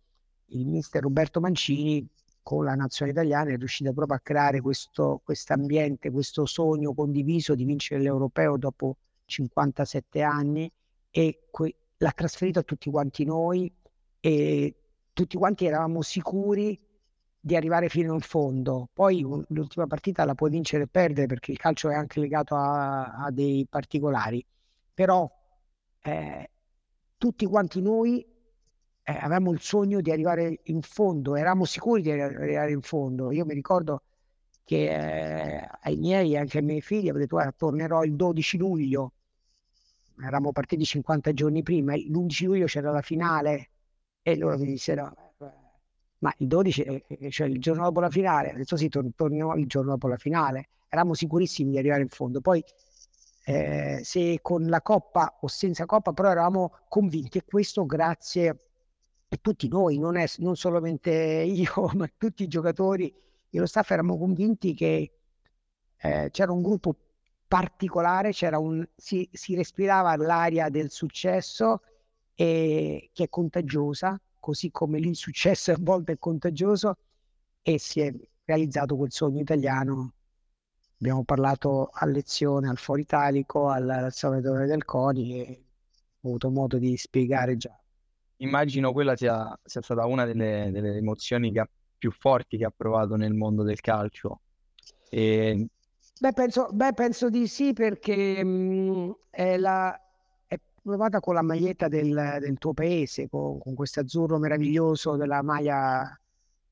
il 0.50 0.68
mister 0.68 1.02
Roberto 1.02 1.40
Mancini 1.40 2.08
con 2.46 2.64
la 2.64 2.76
nazionale 2.76 3.18
italiana 3.18 3.50
è 3.50 3.58
riuscito 3.58 3.92
proprio 3.92 4.18
a 4.18 4.20
creare 4.20 4.62
questo 4.62 5.24
ambiente, 5.48 6.12
questo 6.12 6.46
sogno 6.46 6.94
condiviso 6.94 7.56
di 7.56 7.66
vincere 7.66 8.04
l'europeo 8.04 8.56
dopo 8.56 8.98
57 9.26 10.22
anni 10.22 10.72
e 11.10 11.48
que- 11.50 11.76
l'ha 11.98 12.12
trasferito 12.12 12.60
a 12.60 12.62
tutti 12.62 12.92
quanti 12.92 13.26
noi 13.26 13.74
e 14.20 14.76
tutti 15.12 15.38
quanti 15.38 15.66
eravamo 15.66 16.04
sicuri 16.04 16.80
di 17.40 17.56
arrivare 17.56 17.90
fino 17.90 18.14
in 18.14 18.20
fondo. 18.20 18.90
Poi 18.94 19.22
l'ultima 19.48 19.88
partita 19.88 20.24
la 20.24 20.36
puoi 20.36 20.52
vincere 20.52 20.84
e 20.84 20.88
perdere 20.88 21.26
perché 21.26 21.52
il 21.52 21.58
calcio 21.58 21.90
è 21.90 21.96
anche 21.96 22.20
legato 22.20 22.54
a, 22.54 23.26
a 23.26 23.32
dei 23.32 23.66
particolari, 23.68 24.46
però 24.94 25.28
eh, 26.04 26.52
tutti 27.18 27.48
quanti 27.48 27.82
noi 27.82 28.24
eh, 29.08 29.14
avevamo 29.14 29.52
il 29.52 29.62
sogno 29.62 30.02
di 30.02 30.12
arrivare 30.12 30.62
in 30.64 30.82
fondo, 30.82 31.36
eravamo 31.36 31.66
sicuri 31.66 32.02
di 32.02 32.12
arrivare 32.12 32.72
in 32.72 32.82
fondo. 32.82 33.32
Io 33.32 33.46
mi 33.46 33.54
ricordo 33.54 34.02
che 34.64 34.90
eh, 34.90 35.70
ai 35.82 35.96
miei 35.98 36.34
e 36.34 36.38
anche 36.40 36.58
ai 36.58 36.64
miei 36.64 36.82
figli 36.82 37.10
avevo 37.10 37.20
detto 37.20 37.54
tornerò 37.56 38.04
il 38.04 38.16
12 38.16 38.58
luglio, 38.58 39.12
eravamo 40.20 40.52
partiti 40.52 40.84
50 40.86 41.34
giorni 41.34 41.62
prima, 41.62 41.96
l'11 41.96 42.46
luglio 42.46 42.66
c'era 42.66 42.92
la 42.92 43.02
finale 43.02 43.70
e 44.24 44.36
loro 44.38 44.58
mi 44.58 44.66
dissero 44.66 45.14
ma 46.20 46.34
il 46.40 46.48
12, 46.48 47.04
cioè 47.30 47.48
il 47.48 47.60
giorno 47.60 47.84
dopo 47.84 48.00
la 48.00 48.10
finale, 48.10 48.52
adesso 48.52 48.76
sì, 48.76 48.90
tor- 48.90 49.12
torniamo 49.16 49.54
il 49.56 49.68
giorno 49.68 49.92
dopo 49.92 50.08
la 50.08 50.18
finale, 50.18 50.70
eravamo 50.90 51.14
sicurissimi 51.14 51.70
di 51.70 51.78
arrivare 51.78 52.02
in 52.02 52.08
fondo, 52.10 52.42
poi 52.42 52.64
eh, 53.44 54.00
se 54.04 54.40
con 54.42 54.66
la 54.66 54.82
coppa 54.82 55.38
o 55.42 55.48
senza 55.48 55.86
coppa, 55.86 56.14
però 56.14 56.32
eravamo 56.32 56.80
convinti 56.88 57.38
e 57.38 57.44
questo 57.46 57.86
grazie 57.86 58.58
e 59.28 59.38
tutti 59.42 59.68
noi, 59.68 59.98
non, 59.98 60.18
è, 60.18 60.26
non 60.38 60.56
solamente 60.56 61.12
io, 61.44 61.90
ma 61.94 62.10
tutti 62.18 62.44
i 62.44 62.48
giocatori 62.48 63.14
e 63.50 63.60
lo 63.60 63.66
staff 63.66 63.92
eravamo 63.92 64.18
convinti 64.18 64.74
che 64.74 65.12
eh, 65.98 66.30
c'era 66.32 66.52
un 66.52 66.62
gruppo 66.62 66.96
particolare, 67.48 68.32
c'era 68.32 68.60
un, 68.60 68.86
si, 68.96 69.28
si 69.32 69.56
respirava 69.56 70.16
l'aria 70.18 70.70
del 70.70 70.90
successo 70.92 71.82
e, 72.34 73.10
che 73.14 73.24
è 73.24 73.30
contagiosa, 73.30 74.20
così 74.40 74.72
come 74.72 75.00
l'insuccesso 75.00 75.72
a 75.72 75.78
volte 75.80 76.14
è 76.14 76.18
contagioso 76.18 76.98
e 77.62 77.80
si 77.80 78.02
è 78.02 78.14
realizzato 78.44 78.96
quel 78.98 79.12
sogno 79.12 79.42
italiano. 79.42 80.14
Abbiamo 81.00 81.24
parlato 81.24 81.90
a 81.92 82.06
lezione 82.06 82.70
al 82.70 82.78
Foro 82.78 83.00
Italico, 83.00 83.70
al 83.70 84.08
Salvatore 84.12 84.66
del 84.66 84.86
CONI 84.86 85.42
e 85.42 85.66
ho 86.22 86.28
avuto 86.28 86.50
modo 86.50 86.78
di 86.78 86.98
spiegare 86.98 87.58
già 87.58 87.78
immagino 88.38 88.92
quella 88.92 89.16
sia, 89.16 89.58
sia 89.64 89.82
stata 89.82 90.06
una 90.06 90.26
delle, 90.26 90.70
delle 90.72 90.98
emozioni 90.98 91.56
ha, 91.58 91.68
più 91.98 92.12
forti 92.12 92.58
che 92.58 92.66
ha 92.66 92.74
provato 92.76 93.16
nel 93.16 93.34
mondo 93.34 93.64
del 93.64 93.80
calcio. 93.80 94.42
E... 95.10 95.68
Beh, 96.20 96.34
penso, 96.34 96.70
beh, 96.72 96.94
penso 96.94 97.30
di 97.30 97.48
sì 97.48 97.74
perché 97.74 98.44
mh, 98.44 99.16
è, 99.30 99.58
la, 99.58 100.00
è 100.48 100.58
provata 100.82 101.20
con 101.20 101.36
la 101.36 101.42
maglietta 101.42 101.88
del, 101.88 102.38
del 102.40 102.58
tuo 102.58 102.74
paese, 102.74 103.28
con, 103.30 103.60
con 103.60 103.74
questo 103.76 104.02
azzurro 104.02 104.38
meraviglioso 104.38 105.16
della 105.16 105.42
maglia 105.42 106.20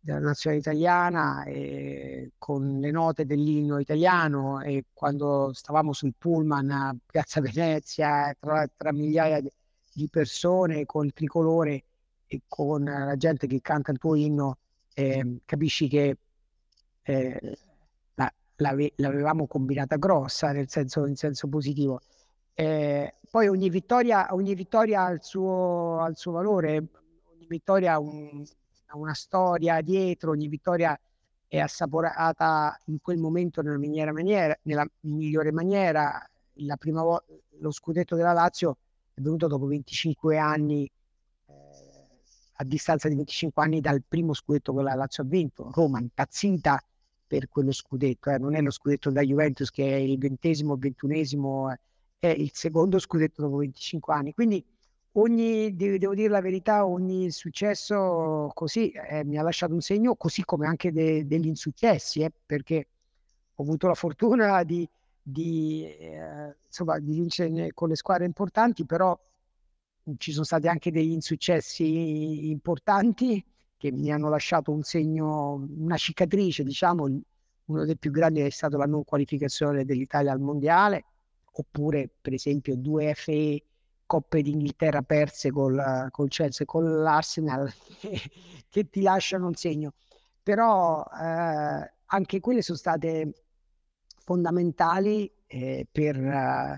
della 0.03 0.19
nazione 0.19 0.57
italiana 0.57 1.45
e 1.45 2.33
con 2.37 2.79
le 2.81 2.91
note 2.91 3.25
dell'inno 3.25 3.79
italiano 3.79 4.59
e 4.59 4.83
quando 4.91 5.51
stavamo 5.53 5.93
sul 5.93 6.13
pullman 6.17 6.69
a 6.71 6.95
Piazza 7.05 7.39
Venezia 7.39 8.35
tra, 8.37 8.67
tra 8.75 8.91
migliaia 8.91 9.39
di 9.39 9.49
di 9.93 10.07
persone 10.09 10.85
con 10.85 11.05
il 11.05 11.13
tricolore 11.13 11.83
e 12.27 12.41
con 12.47 12.83
la 12.83 13.15
gente 13.15 13.47
che 13.47 13.61
canta 13.61 13.91
il 13.91 13.99
tuo 13.99 14.15
inno, 14.15 14.57
eh, 14.93 15.39
capisci 15.45 15.87
che 15.87 16.17
eh, 17.03 17.57
la, 18.15 18.33
l'ave, 18.57 18.93
l'avevamo 18.95 19.47
combinata 19.47 19.97
grossa 19.97 20.51
nel 20.51 20.69
senso, 20.69 21.05
in 21.05 21.15
senso 21.15 21.47
positivo. 21.47 22.01
Eh, 22.55 23.13
poi 23.29 23.47
ogni 23.47 23.69
vittoria, 23.69 24.33
ogni 24.33 24.53
vittoria 24.55 25.05
ha 25.05 25.11
il 25.11 25.23
suo, 25.23 25.99
ha 25.99 26.07
il 26.07 26.17
suo 26.17 26.31
valore, 26.31 26.77
ogni 26.77 27.47
vittoria 27.47 27.93
ha, 27.93 27.99
un, 27.99 28.43
ha 28.87 28.97
una 28.97 29.13
storia 29.13 29.81
dietro, 29.81 30.31
ogni 30.31 30.47
vittoria 30.47 30.99
è 31.47 31.59
assaporata 31.59 32.79
in 32.85 32.99
quel 33.01 33.17
momento 33.17 33.61
nella, 33.61 33.77
maniera, 34.11 34.57
nella 34.63 34.87
migliore 35.01 35.51
maniera. 35.51 36.27
La 36.57 36.77
prima 36.77 37.01
volta, 37.01 37.25
lo 37.59 37.71
scudetto 37.71 38.15
della 38.15 38.33
Lazio 38.33 38.77
è 39.13 39.21
venuto 39.21 39.47
dopo 39.47 39.65
25 39.67 40.37
anni, 40.37 40.89
eh, 41.47 41.53
a 42.53 42.63
distanza 42.63 43.07
di 43.07 43.15
25 43.15 43.63
anni 43.63 43.79
dal 43.79 44.03
primo 44.07 44.33
scudetto 44.33 44.73
che 44.73 44.81
la 44.81 44.95
Lazio 44.95 45.23
ha 45.23 45.25
vinto. 45.25 45.71
Roma 45.73 45.99
impazzita 45.99 46.81
per 47.27 47.49
quello 47.49 47.71
scudetto, 47.71 48.29
eh. 48.29 48.37
non 48.37 48.55
è 48.55 48.61
lo 48.61 48.71
scudetto 48.71 49.11
da 49.11 49.21
Juventus 49.21 49.69
che 49.69 49.85
è 49.85 49.95
il 49.95 50.17
ventesimo, 50.17 50.75
ventunesimo, 50.77 51.75
è 52.19 52.27
il 52.27 52.51
secondo 52.53 52.99
scudetto 52.99 53.41
dopo 53.41 53.57
25 53.57 54.13
anni. 54.13 54.33
Quindi 54.33 54.63
ogni, 55.13 55.75
devo 55.75 56.15
dire 56.15 56.29
la 56.29 56.41
verità, 56.41 56.85
ogni 56.85 57.29
successo 57.31 58.49
così 58.53 58.89
eh, 58.91 59.23
mi 59.23 59.37
ha 59.37 59.43
lasciato 59.43 59.73
un 59.73 59.81
segno, 59.81 60.15
così 60.15 60.43
come 60.43 60.67
anche 60.67 60.91
de, 60.91 61.25
degli 61.27 61.47
insuccessi, 61.47 62.21
eh, 62.21 62.31
perché 62.45 62.87
ho 63.55 63.63
avuto 63.63 63.87
la 63.87 63.93
fortuna 63.93 64.63
di 64.63 64.87
di, 65.23 65.85
eh, 65.85 66.55
insomma, 66.65 66.99
di 66.99 67.13
vincere 67.13 67.71
con 67.73 67.87
le 67.87 67.95
squadre 67.95 68.25
importanti, 68.25 68.85
però 68.85 69.17
ci 70.17 70.33
sono 70.33 70.43
stati 70.43 70.67
anche 70.67 70.91
degli 70.91 71.11
insuccessi 71.11 72.49
importanti 72.49 73.43
che 73.77 73.91
mi 73.91 74.11
hanno 74.11 74.29
lasciato 74.29 74.71
un 74.71 74.83
segno, 74.83 75.65
una 75.77 75.97
cicatrice, 75.97 76.63
diciamo, 76.63 77.07
uno 77.65 77.85
dei 77.85 77.97
più 77.97 78.11
grandi 78.11 78.41
è 78.41 78.49
stato 78.49 78.77
la 78.77 78.85
non 78.85 79.05
qualificazione 79.05 79.85
dell'Italia 79.85 80.33
al 80.33 80.39
mondiale, 80.39 81.05
oppure 81.51 82.09
per 82.21 82.33
esempio 82.33 82.75
due 82.75 83.13
FE 83.13 83.63
Coppe 84.05 84.41
d'Inghilterra 84.41 85.01
perse 85.01 85.51
col, 85.51 86.07
col 86.11 86.27
Chelsea 86.27 86.63
e 86.63 86.65
con 86.65 87.01
l'Arsenal 87.01 87.71
che 88.69 88.89
ti 88.89 89.01
lasciano 89.01 89.47
un 89.47 89.55
segno. 89.55 89.93
Però 90.41 91.03
eh, 91.03 91.91
anche 92.05 92.39
quelle 92.41 92.61
sono 92.61 92.77
state 92.77 93.42
fondamentali 94.23 95.31
eh, 95.47 95.85
per 95.91 96.17
uh, 96.17 96.77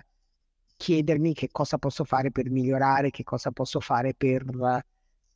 chiedermi 0.76 1.34
che 1.34 1.50
cosa 1.52 1.78
posso 1.78 2.04
fare 2.04 2.32
per 2.32 2.50
migliorare, 2.50 3.12
che 3.12 3.24
cosa 3.24 3.52
posso 3.52 3.80
fare 3.80 4.14
per 4.14 4.44
uh, 4.48 4.80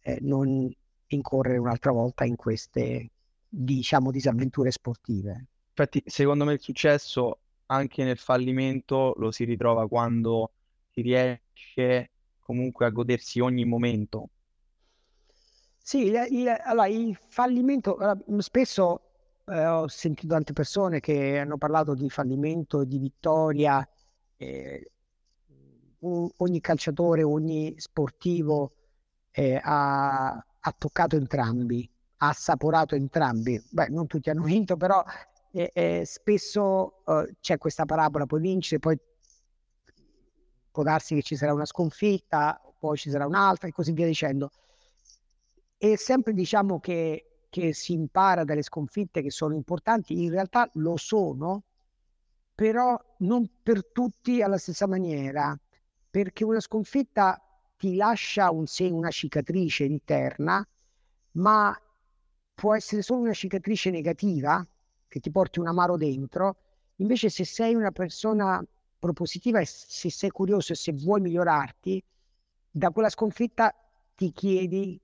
eh, 0.01 0.17
non 0.21 0.71
incorrere 1.07 1.57
un'altra 1.57 1.91
volta 1.91 2.25
in 2.25 2.35
queste, 2.35 3.09
diciamo, 3.47 4.11
disavventure 4.11 4.71
sportive. 4.71 5.45
Infatti, 5.69 6.03
secondo 6.05 6.45
me 6.45 6.53
il 6.53 6.61
successo 6.61 7.39
anche 7.67 8.03
nel 8.03 8.17
fallimento 8.17 9.13
lo 9.17 9.31
si 9.31 9.43
ritrova 9.43 9.87
quando 9.87 10.51
si 10.91 11.01
riesce 11.01 12.09
comunque 12.39 12.85
a 12.85 12.89
godersi 12.89 13.39
ogni 13.39 13.63
momento. 13.65 14.29
Sì, 15.77 16.07
il, 16.07 16.27
il, 16.29 16.47
allora, 16.47 16.87
il 16.87 17.17
fallimento, 17.27 17.97
spesso 18.39 19.08
eh, 19.51 19.65
ho 19.65 19.87
sentito 19.87 20.33
tante 20.33 20.53
persone 20.53 20.99
che 20.99 21.39
hanno 21.39 21.57
parlato 21.57 21.93
di 21.93 22.09
fallimento, 22.09 22.83
di 22.83 22.97
vittoria. 22.97 23.87
Eh, 24.37 24.91
ogni 26.01 26.61
calciatore, 26.61 27.23
ogni 27.23 27.73
sportivo 27.77 28.73
eh, 29.31 29.59
ha, 29.61 30.29
ha, 30.29 30.75
toccato 30.77 31.15
entrambi, 31.15 31.89
ha 32.17 32.29
assaporato 32.29 32.95
entrambi. 32.95 33.61
Beh, 33.69 33.87
non 33.89 34.07
tutti 34.07 34.29
hanno 34.29 34.43
vinto, 34.43 34.77
però 34.77 35.03
eh, 35.51 35.71
eh, 35.73 36.03
spesso 36.05 37.03
eh, 37.05 37.35
c'è 37.39 37.57
questa 37.57 37.85
parabola, 37.85 38.25
puoi 38.25 38.41
vincere, 38.41 38.79
poi 38.79 38.97
può 40.71 40.83
darsi 40.83 41.15
che 41.15 41.21
ci 41.21 41.35
sarà 41.35 41.53
una 41.53 41.65
sconfitta, 41.65 42.61
poi 42.79 42.97
ci 42.97 43.09
sarà 43.09 43.25
un'altra 43.25 43.67
e 43.67 43.71
così 43.71 43.91
via 43.91 44.05
dicendo. 44.05 44.51
E 45.77 45.97
sempre 45.97 46.33
diciamo 46.33 46.79
che, 46.79 47.28
che 47.49 47.73
si 47.73 47.93
impara 47.93 48.43
dalle 48.43 48.61
sconfitte 48.61 49.21
che 49.21 49.31
sono 49.31 49.55
importanti, 49.55 50.23
in 50.23 50.29
realtà 50.29 50.69
lo 50.73 50.97
sono, 50.97 51.63
però 52.53 52.99
non 53.19 53.49
per 53.63 53.85
tutti 53.91 54.41
alla 54.41 54.57
stessa 54.57 54.87
maniera, 54.87 55.57
perché 56.09 56.43
una 56.43 56.59
sconfitta 56.59 57.41
ti 57.77 57.95
lascia 57.95 58.51
un 58.51 58.67
segno, 58.67 58.97
una 58.97 59.09
cicatrice 59.09 59.85
interna, 59.85 60.65
ma 61.33 61.75
può 62.53 62.75
essere 62.75 63.01
solo 63.01 63.21
una 63.21 63.33
cicatrice 63.33 63.89
negativa 63.89 64.65
che 65.07 65.19
ti 65.19 65.31
porti 65.31 65.59
un 65.59 65.67
amaro 65.67 65.95
dentro. 65.95 66.57
Invece, 66.97 67.29
se 67.29 67.45
sei 67.45 67.73
una 67.73 67.91
persona 67.91 68.61
propositiva 68.99 69.61
e 69.61 69.65
se 69.65 70.09
sei 70.11 70.29
curioso 70.29 70.73
e 70.73 70.75
se 70.75 70.91
vuoi 70.91 71.21
migliorarti, 71.21 72.03
da 72.69 72.91
quella 72.91 73.09
sconfitta 73.09 73.73
ti 74.13 74.33
chiedi 74.33 74.99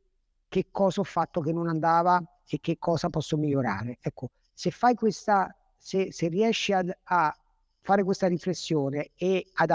che 0.50 0.68
cosa 0.70 1.00
ho 1.00 1.06
fatto 1.06 1.40
che 1.40 1.54
non 1.54 1.70
andava 1.70 2.22
e 2.48 2.60
che 2.60 2.78
cosa 2.78 3.10
posso 3.10 3.38
migliorare. 3.38 3.98
Ecco, 4.02 4.32
se 4.54 4.72
fai 4.72 4.96
questa, 4.96 5.56
se, 5.78 6.12
se 6.12 6.28
riesci 6.28 6.74
ad, 6.74 6.92
a 7.04 7.36
fare 7.82 8.04
questa 8.04 8.28
riflessione 8.28 9.12
e 9.16 9.46
ad 9.54 9.72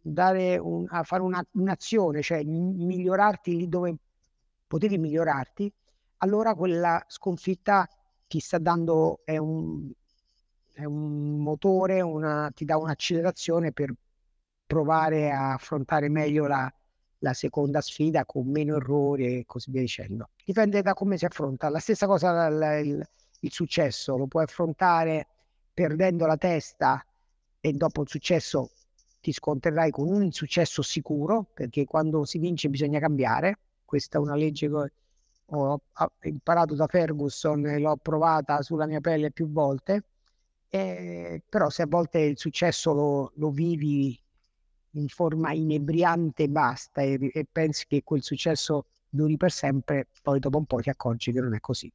dare 0.00 0.56
un, 0.58 0.86
a 0.88 1.02
fare 1.02 1.22
una, 1.22 1.44
un'azione, 1.52 2.22
cioè 2.22 2.42
migliorarti 2.44 3.56
lì 3.56 3.68
dove 3.68 3.96
potevi 4.66 4.98
migliorarti, 4.98 5.72
allora 6.18 6.54
quella 6.54 7.02
sconfitta 7.06 7.88
ti 8.26 8.40
sta 8.40 8.58
dando 8.58 9.20
è 9.24 9.36
un, 9.36 9.90
è 10.72 10.84
un 10.84 11.38
motore, 11.38 12.00
una, 12.00 12.50
ti 12.54 12.64
dà 12.64 12.76
un'accelerazione 12.76 13.72
per 13.72 13.92
provare 14.66 15.30
a 15.30 15.54
affrontare 15.54 16.08
meglio 16.08 16.46
la, 16.46 16.72
la 17.20 17.32
seconda 17.32 17.80
sfida 17.80 18.24
con 18.24 18.48
meno 18.48 18.76
errori 18.76 19.38
e 19.38 19.44
così 19.46 19.70
via 19.70 19.80
dicendo. 19.80 20.30
Dipende 20.44 20.82
da 20.82 20.94
come 20.94 21.16
si 21.16 21.24
affronta. 21.24 21.68
La 21.68 21.80
stessa 21.80 22.06
cosa 22.06 22.46
il, 22.46 22.86
il, 22.86 23.08
il 23.40 23.52
successo, 23.52 24.16
lo 24.16 24.26
puoi 24.26 24.44
affrontare 24.44 25.26
perdendo 25.72 26.26
la 26.26 26.36
testa 26.36 27.04
e 27.60 27.72
dopo 27.72 28.02
il 28.02 28.08
successo 28.08 28.70
ti 29.20 29.32
scontrerai 29.32 29.90
con 29.90 30.08
un 30.08 30.22
insuccesso 30.22 30.82
sicuro, 30.82 31.46
perché 31.52 31.84
quando 31.84 32.24
si 32.24 32.38
vince 32.38 32.68
bisogna 32.68 33.00
cambiare. 33.00 33.58
Questa 33.84 34.18
è 34.18 34.20
una 34.20 34.34
legge 34.34 34.68
che 34.68 34.92
ho 35.46 35.80
imparato 36.22 36.74
da 36.74 36.86
Ferguson 36.86 37.66
e 37.66 37.78
l'ho 37.78 37.96
provata 37.96 38.62
sulla 38.62 38.86
mia 38.86 39.00
pelle 39.00 39.30
più 39.30 39.50
volte. 39.50 40.04
E, 40.70 41.42
però 41.48 41.70
se 41.70 41.82
a 41.82 41.86
volte 41.86 42.20
il 42.20 42.38
successo 42.38 42.92
lo, 42.92 43.32
lo 43.36 43.50
vivi 43.50 44.18
in 44.98 45.08
forma 45.08 45.52
inebriante 45.52 46.48
basta 46.48 47.02
e, 47.02 47.30
e 47.32 47.46
pensi 47.50 47.86
che 47.86 48.02
quel 48.04 48.22
successo 48.22 48.86
duri 49.08 49.36
per 49.36 49.50
sempre, 49.50 50.08
poi 50.22 50.38
dopo 50.38 50.58
un 50.58 50.66
po' 50.66 50.78
ti 50.78 50.90
accorgi 50.90 51.32
che 51.32 51.40
non 51.40 51.54
è 51.54 51.60
così. 51.60 51.90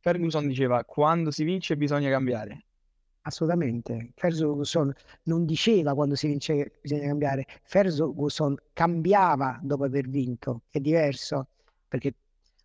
Ferguson 0.00 0.46
diceva 0.46 0.84
quando 0.84 1.30
si 1.30 1.44
vince 1.44 1.76
bisogna 1.76 2.08
cambiare. 2.08 2.64
Assolutamente. 3.22 4.12
Ferguson 4.14 4.92
non 5.24 5.44
diceva 5.44 5.94
quando 5.94 6.14
si 6.14 6.28
vince 6.28 6.54
che 6.54 6.72
bisogna 6.80 7.08
cambiare, 7.08 7.46
Ferguson 7.62 8.56
cambiava 8.72 9.58
dopo 9.62 9.84
aver 9.84 10.08
vinto, 10.08 10.62
è 10.70 10.78
diverso, 10.78 11.48
perché 11.86 12.14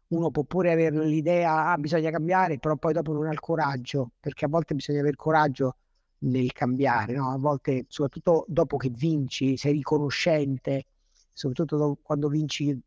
uno 0.09 0.29
può 0.31 0.43
pure 0.43 0.71
avere 0.71 1.05
l'idea, 1.05 1.71
ah, 1.71 1.77
bisogna 1.77 2.11
cambiare, 2.11 2.59
però 2.59 2.75
poi 2.77 2.93
dopo 2.93 3.11
non 3.11 3.25
ha 3.25 3.31
il 3.31 3.39
coraggio, 3.39 4.11
perché 4.19 4.45
a 4.45 4.47
volte 4.47 4.75
bisogna 4.75 4.99
avere 4.99 5.15
coraggio 5.15 5.77
nel 6.23 6.51
cambiare, 6.51 7.13
no? 7.13 7.31
A 7.31 7.37
volte, 7.37 7.85
soprattutto 7.87 8.45
dopo 8.47 8.77
che 8.77 8.89
vinci, 8.89 9.57
sei 9.57 9.73
riconoscente, 9.73 10.85
soprattutto 11.31 11.77
dopo, 11.77 11.99
quando 12.01 12.27
vinci 12.27 12.79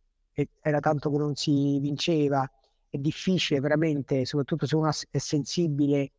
era 0.61 0.81
tanto 0.81 1.11
che 1.11 1.17
non 1.17 1.35
si 1.35 1.79
vinceva, 1.81 2.49
è 2.89 2.99
difficile 2.99 3.61
veramente, 3.61 4.25
soprattutto 4.25 4.67
se 4.67 4.77
uno 4.77 4.91
è 5.11 5.19
sensibile 5.19 6.13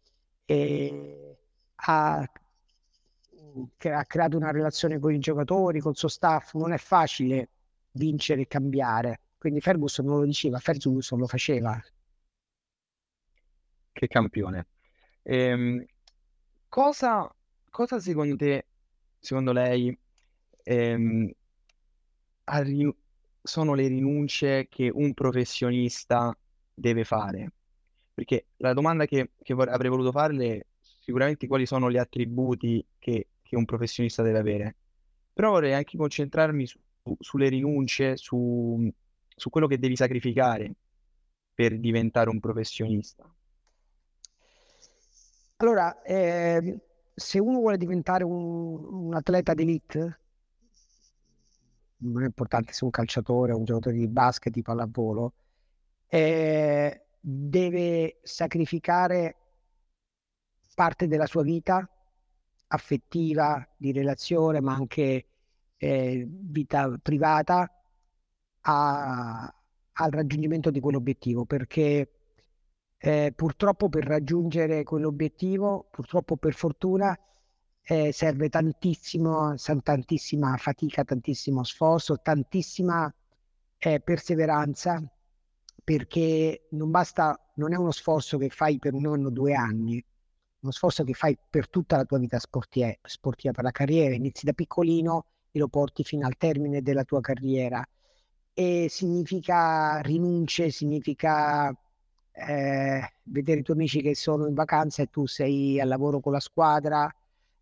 e 0.45 1.37
ha, 1.75 2.19
ha 2.19 4.05
creato 4.05 4.37
una 4.37 4.51
relazione 4.51 4.99
con 4.99 5.13
i 5.13 5.19
giocatori, 5.19 5.79
col 5.79 5.95
suo 5.95 6.07
staff, 6.07 6.53
non 6.55 6.71
è 6.71 6.77
facile 6.77 7.49
vincere 7.91 8.41
e 8.41 8.47
cambiare. 8.47 9.21
Quindi 9.37 9.61
Ferguson 9.61 10.05
non 10.05 10.19
lo 10.19 10.25
diceva, 10.25 10.59
Ferguson 10.59 11.19
lo 11.19 11.27
faceva. 11.27 11.79
Che 13.91 14.07
campione. 14.07 14.67
Ehm, 15.23 15.83
cosa, 16.69 17.33
cosa 17.69 17.99
secondo 17.99 18.35
te, 18.35 18.67
secondo 19.19 19.51
lei, 19.51 19.97
ehm, 20.63 21.31
sono 23.41 23.73
le 23.73 23.87
rinunce 23.87 24.67
che 24.69 24.89
un 24.93 25.13
professionista 25.13 26.37
deve 26.73 27.03
fare? 27.03 27.53
Perché 28.13 28.47
la 28.57 28.73
domanda 28.73 29.05
che, 29.05 29.31
che 29.41 29.53
vor- 29.53 29.69
avrei 29.69 29.89
voluto 29.89 30.11
farle 30.11 30.67
sicuramente 30.79 31.47
quali 31.47 31.65
sono 31.65 31.89
gli 31.89 31.97
attributi 31.97 32.85
che, 32.99 33.29
che 33.41 33.55
un 33.55 33.65
professionista 33.65 34.23
deve 34.23 34.39
avere, 34.39 34.75
però 35.33 35.51
vorrei 35.51 35.73
anche 35.73 35.97
concentrarmi 35.97 36.65
su, 36.65 36.79
sulle 37.19 37.49
rinunce, 37.49 38.17
su, 38.17 38.91
su 39.35 39.49
quello 39.49 39.67
che 39.67 39.79
devi 39.79 39.95
sacrificare 39.95 40.73
per 41.53 41.79
diventare 41.79 42.29
un 42.29 42.39
professionista. 42.39 43.23
Allora, 45.57 46.01
eh, 46.03 46.79
se 47.15 47.39
uno 47.39 47.59
vuole 47.59 47.77
diventare 47.77 48.23
un, 48.23 49.07
un 49.07 49.13
atleta 49.15 49.55
d'elite, 49.55 50.19
non 51.97 52.21
è 52.21 52.25
importante 52.25 52.73
se 52.73 52.83
un 52.83 52.91
calciatore 52.91 53.53
o 53.53 53.57
un 53.57 53.63
giocatore 53.63 53.95
di 53.95 54.07
basket, 54.07 54.53
di 54.53 54.61
pallavolo, 54.61 55.33
eh, 56.07 57.05
deve 57.19 58.19
sacrificare 58.21 59.35
parte 60.75 61.07
della 61.07 61.25
sua 61.25 61.41
vita 61.41 61.89
affettiva, 62.67 63.67
di 63.75 63.91
relazione, 63.91 64.61
ma 64.61 64.75
anche 64.75 65.25
eh, 65.75 66.27
vita 66.29 66.95
privata 67.01 67.67
a, 68.61 69.55
al 69.93 70.11
raggiungimento 70.11 70.69
di 70.69 70.79
quell'obiettivo, 70.79 71.45
perché 71.45 72.11
eh, 72.99 73.33
purtroppo 73.35 73.89
per 73.89 74.05
raggiungere 74.05 74.83
quell'obiettivo, 74.83 75.87
purtroppo 75.91 76.37
per 76.37 76.53
fortuna, 76.53 77.17
eh, 77.83 78.11
serve 78.11 78.49
tantissimo, 78.49 79.55
tantissima 79.83 80.57
fatica, 80.57 81.03
tantissimo 81.03 81.63
sforzo, 81.63 82.19
tantissima 82.21 83.13
eh, 83.77 83.99
perseveranza 84.01 85.01
perché 85.83 86.67
non 86.71 86.91
basta, 86.91 87.39
non 87.55 87.73
è 87.73 87.77
uno 87.77 87.91
sforzo 87.91 88.37
che 88.37 88.49
fai 88.49 88.77
per 88.77 88.93
un 88.93 89.05
anno 89.05 89.29
due 89.29 89.53
anni, 89.53 90.03
uno 90.59 90.71
sforzo 90.71 91.03
che 91.05 91.13
fai 91.13 91.37
per 91.49 91.69
tutta 91.69 91.95
la 91.95 92.03
tua 92.03 92.17
vita 92.17 92.39
sportiva, 92.39 92.93
sportiva, 93.03 93.53
per 93.53 93.63
la 93.63 93.71
carriera, 93.71 94.13
inizi 94.13 94.45
da 94.45 94.51
piccolino 94.51 95.27
e 95.49 95.59
lo 95.59 95.69
porti 95.69 96.03
fino 96.03 96.25
al 96.25 96.35
termine 96.35 96.81
della 96.81 97.05
tua 97.05 97.21
carriera. 97.21 97.87
E 98.53 98.87
significa 98.89 100.01
rinunce, 100.01 100.71
significa 100.71 101.73
eh, 102.37 103.13
vedere 103.23 103.59
i 103.59 103.63
tuoi 103.63 103.77
amici 103.77 104.01
che 104.01 104.15
sono 104.15 104.47
in 104.47 104.53
vacanza 104.53 105.01
e 105.01 105.09
tu 105.09 105.25
sei 105.25 105.79
al 105.79 105.87
lavoro 105.87 106.19
con 106.19 106.31
la 106.31 106.39
squadra, 106.39 107.13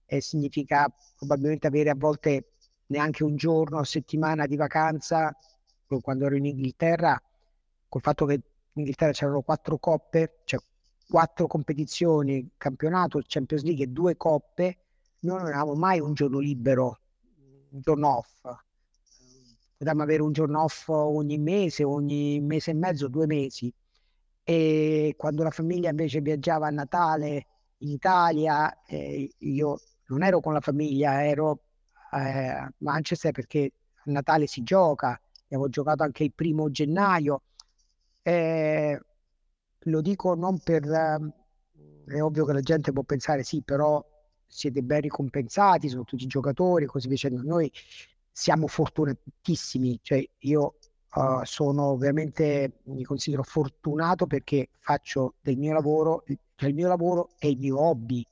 e 0.05 0.21
significa 0.21 0.91
probabilmente 1.17 1.67
avere 1.67 1.89
a 1.89 1.95
volte 1.95 2.51
neanche 2.87 3.23
un 3.23 3.35
giorno 3.35 3.79
a 3.79 3.85
settimana 3.85 4.45
di 4.45 4.55
vacanza. 4.55 5.35
Quando 6.01 6.25
ero 6.25 6.35
in 6.35 6.45
Inghilterra 6.45 7.21
col 7.87 8.01
fatto 8.01 8.25
che 8.25 8.33
in 8.33 8.41
Inghilterra 8.73 9.11
c'erano 9.11 9.41
quattro 9.41 9.77
coppe, 9.77 10.41
cioè 10.43 10.59
quattro 11.07 11.47
competizioni, 11.47 12.51
campionato, 12.57 13.21
Champions 13.25 13.63
League 13.63 13.85
e 13.85 13.87
due 13.87 14.17
coppe, 14.17 14.77
noi 15.19 15.37
non 15.37 15.45
avevamo 15.45 15.75
mai 15.75 15.99
un 15.99 16.13
giorno 16.13 16.39
libero, 16.39 16.99
un 17.69 17.79
giorno 17.79 18.17
off. 18.17 18.41
Potevamo 19.77 20.03
avere 20.03 20.21
un 20.21 20.33
giorno 20.33 20.63
off 20.63 20.89
ogni 20.89 21.37
mese, 21.37 21.83
ogni 21.83 22.41
mese 22.41 22.71
e 22.71 22.73
mezzo, 22.73 23.07
due 23.07 23.25
mesi. 23.25 23.73
E 24.47 25.15
quando 25.17 25.41
la 25.41 25.49
famiglia 25.49 25.89
invece 25.89 26.21
viaggiava 26.21 26.67
a 26.67 26.69
Natale 26.69 27.47
in 27.79 27.89
Italia, 27.89 28.83
eh, 28.85 29.27
io 29.39 29.79
non 30.07 30.21
ero 30.21 30.39
con 30.39 30.53
la 30.53 30.61
famiglia, 30.61 31.25
ero 31.25 31.61
eh, 32.13 32.47
a 32.49 32.71
Manchester 32.77 33.31
perché 33.31 33.71
a 33.95 34.11
Natale 34.11 34.45
si 34.45 34.61
gioca, 34.61 35.19
avevo 35.47 35.67
giocato 35.67 36.03
anche 36.03 36.23
il 36.23 36.31
primo 36.31 36.69
gennaio. 36.69 37.41
Eh, 38.21 38.99
lo 39.79 40.01
dico 40.01 40.35
non 40.35 40.59
per... 40.59 40.83
è 42.05 42.21
ovvio 42.21 42.45
che 42.45 42.53
la 42.53 42.61
gente 42.61 42.91
può 42.91 43.01
pensare 43.01 43.41
sì, 43.41 43.63
però 43.63 44.03
siete 44.45 44.83
ben 44.83 45.01
ricompensati, 45.01 45.89
sono 45.89 46.03
tutti 46.03 46.27
giocatori, 46.27 46.85
così 46.85 47.07
dicendo. 47.07 47.41
Noi 47.41 47.71
siamo 48.31 48.67
fortunatissimi, 48.67 49.99
cioè 50.03 50.23
io 50.39 50.75
uh, 51.15 51.43
sono 51.43 51.95
veramente, 51.97 52.79
mi 52.83 53.03
considero 53.03 53.43
fortunato 53.43 54.27
perché 54.27 54.69
faccio 54.79 55.35
del 55.41 55.57
mio 55.57 55.73
lavoro, 55.73 56.23
cioè 56.55 56.69
il 56.69 56.75
mio 56.75 56.87
lavoro 56.87 57.29
è 57.37 57.47
il 57.47 57.57
mio 57.57 57.79
hobby, 57.79 58.25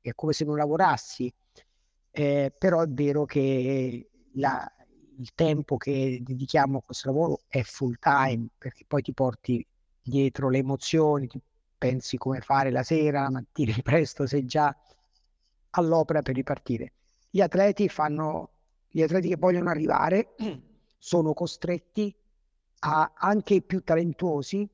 è 0.00 0.12
come 0.14 0.32
se 0.32 0.44
non 0.44 0.56
lavorassi, 0.56 1.32
eh, 2.10 2.52
però 2.56 2.82
è 2.82 2.88
vero 2.88 3.24
che 3.24 4.08
la, 4.34 4.70
il 5.18 5.30
tempo 5.34 5.76
che 5.76 6.20
dedichiamo 6.22 6.78
a 6.78 6.82
questo 6.82 7.08
lavoro 7.08 7.40
è 7.48 7.62
full 7.62 7.96
time, 8.00 8.48
perché 8.56 8.84
poi 8.86 9.02
ti 9.02 9.12
porti 9.12 9.64
dietro 10.02 10.48
le 10.48 10.58
emozioni, 10.58 11.28
pensi 11.76 12.16
come 12.16 12.40
fare 12.40 12.70
la 12.70 12.82
sera, 12.82 13.22
la 13.22 13.30
mattina 13.30 13.74
presto, 13.82 14.26
sei 14.26 14.44
già 14.44 14.74
all'opera 15.70 16.22
per 16.22 16.34
ripartire. 16.34 16.92
Gli 17.30 17.40
atleti 17.40 17.88
fanno, 17.88 18.50
gli 18.88 19.02
atleti 19.02 19.28
che 19.28 19.36
vogliono 19.36 19.70
arrivare 19.70 20.34
sono 20.98 21.32
costretti 21.32 22.14
a 22.80 23.12
anche 23.16 23.54
i 23.54 23.62
più 23.62 23.82
talentuosi, 23.82 24.68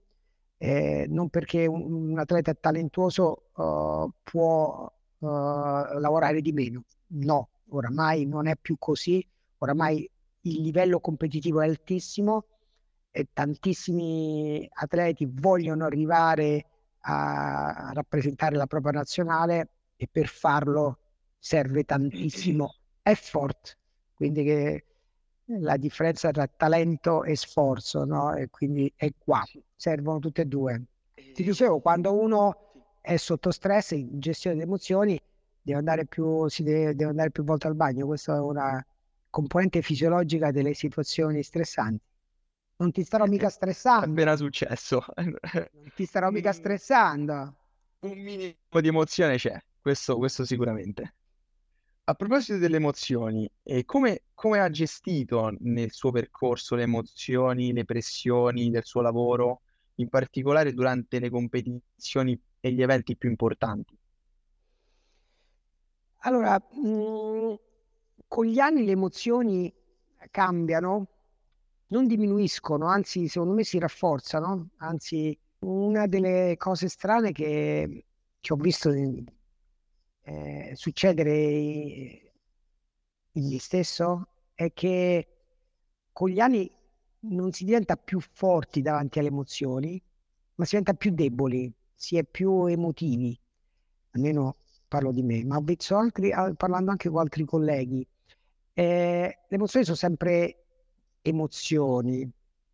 eh, 0.59 1.07
non 1.09 1.29
perché 1.29 1.67
un, 1.67 2.11
un 2.11 2.19
atleta 2.19 2.55
talentuoso 2.55 3.49
uh, 3.55 4.11
può 4.23 4.91
uh, 5.19 5.27
lavorare 5.27 6.41
di 6.41 6.53
meno, 6.53 6.85
no, 7.09 7.51
oramai 7.71 8.27
non 8.27 8.47
è 8.47 8.57
più 8.57 8.77
così, 8.79 9.27
oramai 9.59 10.09
il 10.43 10.63
livello 10.63 11.01
competitivo 11.01 11.61
è 11.61 11.67
altissimo 11.67 12.45
e 13.11 13.29
tantissimi 13.33 14.69
atleti 14.73 15.27
vogliono 15.29 15.85
arrivare 15.85 16.67
a 17.01 17.91
rappresentare 17.93 18.57
la 18.57 18.67
propria 18.67 18.93
nazionale 18.93 19.71
e 19.97 20.09
per 20.11 20.27
farlo 20.27 20.99
serve 21.39 21.85
tantissimo 21.85 22.75
effort, 23.03 23.79
quindi 24.15 24.45
che 24.45 24.85
la 25.47 25.77
differenza 25.77 26.31
tra 26.31 26.47
talento 26.47 27.25
e 27.25 27.37
sforzo, 27.37 28.05
no? 28.05 28.35
E 28.35 28.49
quindi 28.51 28.93
è 28.97 29.13
qua, 29.17 29.43
servono 29.75 30.19
tutte 30.19 30.43
e 30.43 30.47
due. 30.47 30.83
Ti 31.15 31.43
dicevo, 31.43 31.81
quando 31.81 32.19
uno 32.19 32.99
è 33.01 33.17
sotto 33.17 33.51
stress 33.51 33.93
in 33.93 34.19
gestione 34.19 34.57
delle 34.57 34.67
emozioni, 34.67 35.21
deve 35.61 35.79
andare 35.79 36.07
più, 36.07 36.49
si 36.49 36.63
deve, 36.63 36.95
deve 36.95 37.11
andare 37.11 37.31
più 37.31 37.45
volte 37.45 37.67
al 37.67 37.75
bagno. 37.75 38.07
Questa 38.07 38.37
è 38.37 38.41
una 38.41 38.85
componente 39.31 39.83
fisiologica 39.83 40.51
delle 40.51 40.75
situazioni 40.75 41.43
stressanti. 41.43 42.05
Non 42.79 42.91
ti 42.91 43.05
starò 43.05 43.27
mica 43.27 43.49
stressando. 43.51 44.07
È 44.07 44.11
appena 44.11 44.37
successo. 44.37 45.05
Non 45.15 45.93
ti 45.95 46.05
starò 46.05 46.31
mica 46.31 46.53
stressando. 46.53 47.55
Un 48.01 48.19
minimo 48.19 48.81
di 48.81 48.89
emozione 48.89 49.37
c'è, 49.37 49.59
questo, 49.81 50.17
questo 50.17 50.45
sicuramente. 50.45 51.15
A 52.09 52.15
proposito 52.15 52.59
delle 52.59 52.77
emozioni, 52.77 53.51
eh, 53.65 53.85
come, 53.85 54.23
come 54.33 54.61
ha 54.61 54.71
gestito 54.71 55.53
nel 55.59 55.91
suo 55.91 56.13
percorso 56.13 56.77
le 56.77 56.85
emozioni, 56.85 57.73
le 57.73 57.85
pressioni 57.85 58.71
del 58.71 58.85
suo 58.85 59.01
lavoro, 59.01 59.63
in 59.97 60.09
particolare 60.09 60.73
durante 60.73 61.19
le 61.19 61.31
competizioni 61.31 62.41
e 62.61 62.71
gli 62.71 62.81
eventi 62.81 63.17
più 63.17 63.29
importanti? 63.29 63.99
Allora, 66.19 66.57
mh, 66.57 66.89
mm, 66.89 67.55
con 68.29 68.47
gli 68.47 68.61
anni 68.61 68.85
le 68.85 68.93
emozioni 68.93 69.75
cambiano, 70.31 71.09
non 71.89 72.07
diminuiscono, 72.07 72.87
anzi 72.87 73.27
secondo 73.27 73.55
me 73.55 73.65
si 73.65 73.81
rafforzano. 73.81 74.69
Anzi, 74.77 75.37
una 75.61 76.07
delle 76.07 76.55
cose 76.57 76.89
strane 76.89 77.33
che, 77.33 78.05
che 78.39 78.53
ho 78.53 78.57
visto 78.57 78.91
eh, 80.27 80.73
succedere 80.75 82.33
gli 83.31 83.59
stesso 83.59 84.29
è 84.55 84.73
che 84.73 85.29
con 86.13 86.31
gli 86.31 86.41
anni 86.41 86.69
non 87.21 87.53
si 87.53 87.65
diventa 87.65 87.97
più 87.97 88.21
forti 88.21 88.83
davanti 88.83 89.21
alle 89.21 89.29
emozioni, 89.29 90.03
ma 90.57 90.65
si 90.65 90.71
diventa 90.71 90.95
più 90.95 91.13
deboli, 91.13 91.73
si 91.95 92.17
è 92.17 92.25
più 92.25 92.67
emotivi. 92.67 93.39
Almeno 94.13 94.57
parlo 94.89 95.13
di 95.13 95.23
me, 95.23 95.45
ma 95.45 95.59
ho 95.59 95.61
visto 95.61 95.97
altri, 95.97 96.33
parlando 96.57 96.91
anche 96.91 97.09
con 97.09 97.21
altri 97.21 97.45
colleghi. 97.45 98.05
Eh, 98.73 99.39
le 99.49 99.57
emozioni 99.57 99.85
sono 99.85 99.97
sempre 99.97 100.65
emozioni. 101.23 102.29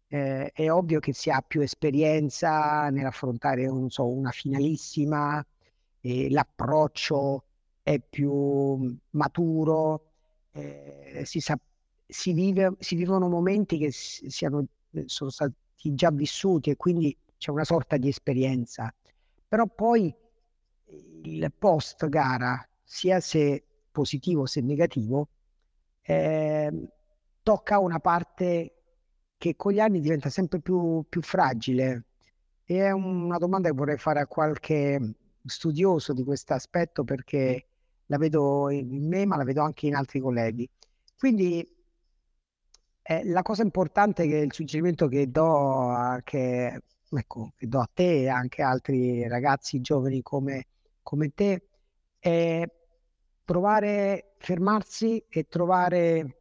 Eh, 0.08 0.50
è 0.52 0.70
ovvio 0.70 1.00
che 1.00 1.12
si 1.12 1.30
ha 1.30 1.42
più 1.42 1.60
esperienza 1.60 2.88
nell'affrontare, 2.90 3.66
non 3.66 3.90
so, 3.90 4.06
una 4.08 4.30
finalissima, 4.30 5.44
eh, 6.02 6.30
l'approccio 6.30 7.44
è 7.82 7.98
più 8.00 8.96
maturo, 9.10 10.12
eh, 10.52 11.22
si, 11.24 11.40
sa, 11.40 11.58
si, 12.06 12.32
vive, 12.32 12.74
si, 12.78 12.94
vivono 12.94 13.28
momenti 13.28 13.78
che 13.78 13.90
siano, 13.90 14.66
eh, 14.92 15.04
sono 15.06 15.30
stati 15.30 15.54
già 15.94 16.10
vissuti 16.10 16.70
e 16.70 16.76
quindi 16.76 17.16
c'è 17.38 17.50
una 17.50 17.64
sorta 17.64 17.96
di 17.96 18.08
esperienza. 18.08 18.92
Però 19.48 19.66
poi 19.66 20.14
il 21.24 21.52
post 21.56 22.08
gara, 22.08 22.66
sia 22.82 23.20
se 23.20 23.64
positivo 23.90 24.46
se 24.46 24.60
negativo, 24.60 25.28
eh, 26.02 26.88
tocca 27.42 27.78
una 27.78 27.98
parte 28.00 28.74
che 29.36 29.56
con 29.56 29.72
gli 29.72 29.80
anni 29.80 30.00
diventa 30.00 30.30
sempre 30.30 30.60
più, 30.60 31.04
più 31.08 31.22
fragile. 31.22 32.04
E 32.64 32.78
è 32.78 32.90
una 32.92 33.38
domanda 33.38 33.68
che 33.68 33.74
vorrei 33.74 33.98
fare 33.98 34.20
a 34.20 34.26
qualche 34.26 35.14
studioso 35.44 36.12
di 36.12 36.24
questo 36.24 36.54
aspetto 36.54 37.04
perché 37.04 37.66
la 38.06 38.18
vedo 38.18 38.70
in 38.70 39.08
me, 39.08 39.26
ma 39.26 39.36
la 39.36 39.44
vedo 39.44 39.62
anche 39.62 39.86
in 39.86 39.94
altri 39.94 40.20
colleghi. 40.20 40.68
Quindi 41.16 41.66
eh, 43.02 43.24
la 43.24 43.42
cosa 43.42 43.62
importante 43.62 44.26
che 44.26 44.36
il 44.36 44.52
suggerimento 44.52 45.08
che 45.08 45.30
do, 45.30 45.90
a, 45.90 46.20
che, 46.22 46.82
ecco, 47.10 47.52
che 47.56 47.68
do 47.68 47.80
a 47.80 47.90
te 47.92 48.22
e 48.22 48.28
anche 48.28 48.62
a 48.62 48.68
altri 48.70 49.26
ragazzi 49.28 49.80
giovani 49.80 50.22
come, 50.22 50.66
come 51.02 51.32
te 51.34 51.68
è 52.18 52.64
provare, 53.44 54.34
fermarsi 54.38 55.24
e 55.28 55.48
trovare 55.48 56.36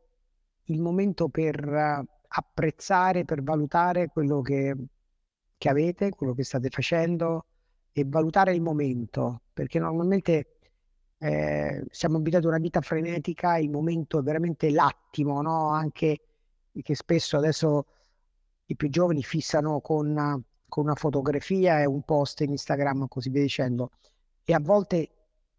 il 0.65 0.79
momento 0.79 1.29
per 1.29 2.05
apprezzare, 2.27 3.25
per 3.25 3.43
valutare 3.43 4.07
quello 4.07 4.41
che, 4.41 4.75
che 5.57 5.69
avete, 5.69 6.11
quello 6.11 6.33
che 6.33 6.43
state 6.43 6.69
facendo, 6.69 7.45
e 7.91 8.05
valutare 8.07 8.53
il 8.53 8.61
momento, 8.61 9.41
perché 9.53 9.79
normalmente 9.79 10.57
eh, 11.17 11.83
siamo 11.89 12.17
abituati 12.17 12.45
a 12.45 12.49
una 12.49 12.57
vita 12.57 12.81
frenetica, 12.81 13.57
il 13.57 13.69
momento 13.69 14.19
è 14.19 14.21
veramente 14.23 14.71
l'attimo, 14.71 15.41
no? 15.41 15.69
anche 15.69 16.19
che 16.81 16.95
spesso 16.95 17.37
adesso 17.37 17.85
i 18.65 18.75
più 18.75 18.89
giovani 18.89 19.21
fissano 19.23 19.81
con, 19.81 20.43
con 20.67 20.83
una 20.85 20.95
fotografia 20.95 21.81
e 21.81 21.85
un 21.85 22.01
post 22.03 22.41
in 22.41 22.51
Instagram, 22.51 23.07
così 23.07 23.29
via 23.29 23.41
dicendo, 23.41 23.91
e 24.43 24.53
a 24.53 24.59
volte 24.59 25.09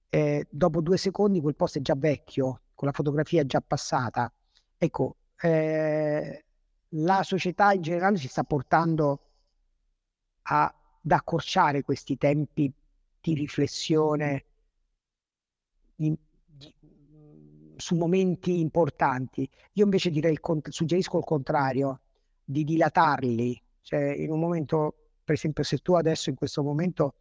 eh, 0.08 0.46
dopo 0.50 0.80
due 0.80 0.96
secondi 0.96 1.40
quel 1.40 1.54
post 1.54 1.78
è 1.78 1.80
già 1.80 1.94
vecchio, 1.96 2.62
con 2.74 2.88
la 2.88 2.94
fotografia 2.94 3.44
già 3.44 3.60
passata. 3.60 4.32
Ecco, 4.76 5.16
eh, 5.40 6.44
la 6.88 7.22
società 7.22 7.72
in 7.72 7.82
generale 7.82 8.16
ci 8.16 8.28
sta 8.28 8.42
portando 8.42 9.20
a 10.42 10.74
ad 11.04 11.10
accorciare 11.10 11.82
questi 11.82 12.16
tempi 12.16 12.72
di 13.20 13.34
riflessione 13.34 14.44
in, 15.96 16.16
di, 16.44 16.74
su 17.76 17.94
momenti 17.94 18.60
importanti. 18.60 19.48
Io 19.74 19.84
invece 19.84 20.10
direi, 20.10 20.38
suggerisco 20.68 21.18
il 21.18 21.24
contrario, 21.24 22.00
di 22.44 22.64
dilatarli, 22.64 23.62
cioè 23.82 24.12
in 24.14 24.30
un 24.30 24.40
momento, 24.40 24.94
per 25.24 25.34
esempio 25.34 25.62
se 25.62 25.78
tu 25.78 25.94
adesso 25.94 26.30
in 26.30 26.36
questo 26.36 26.62
momento 26.62 27.14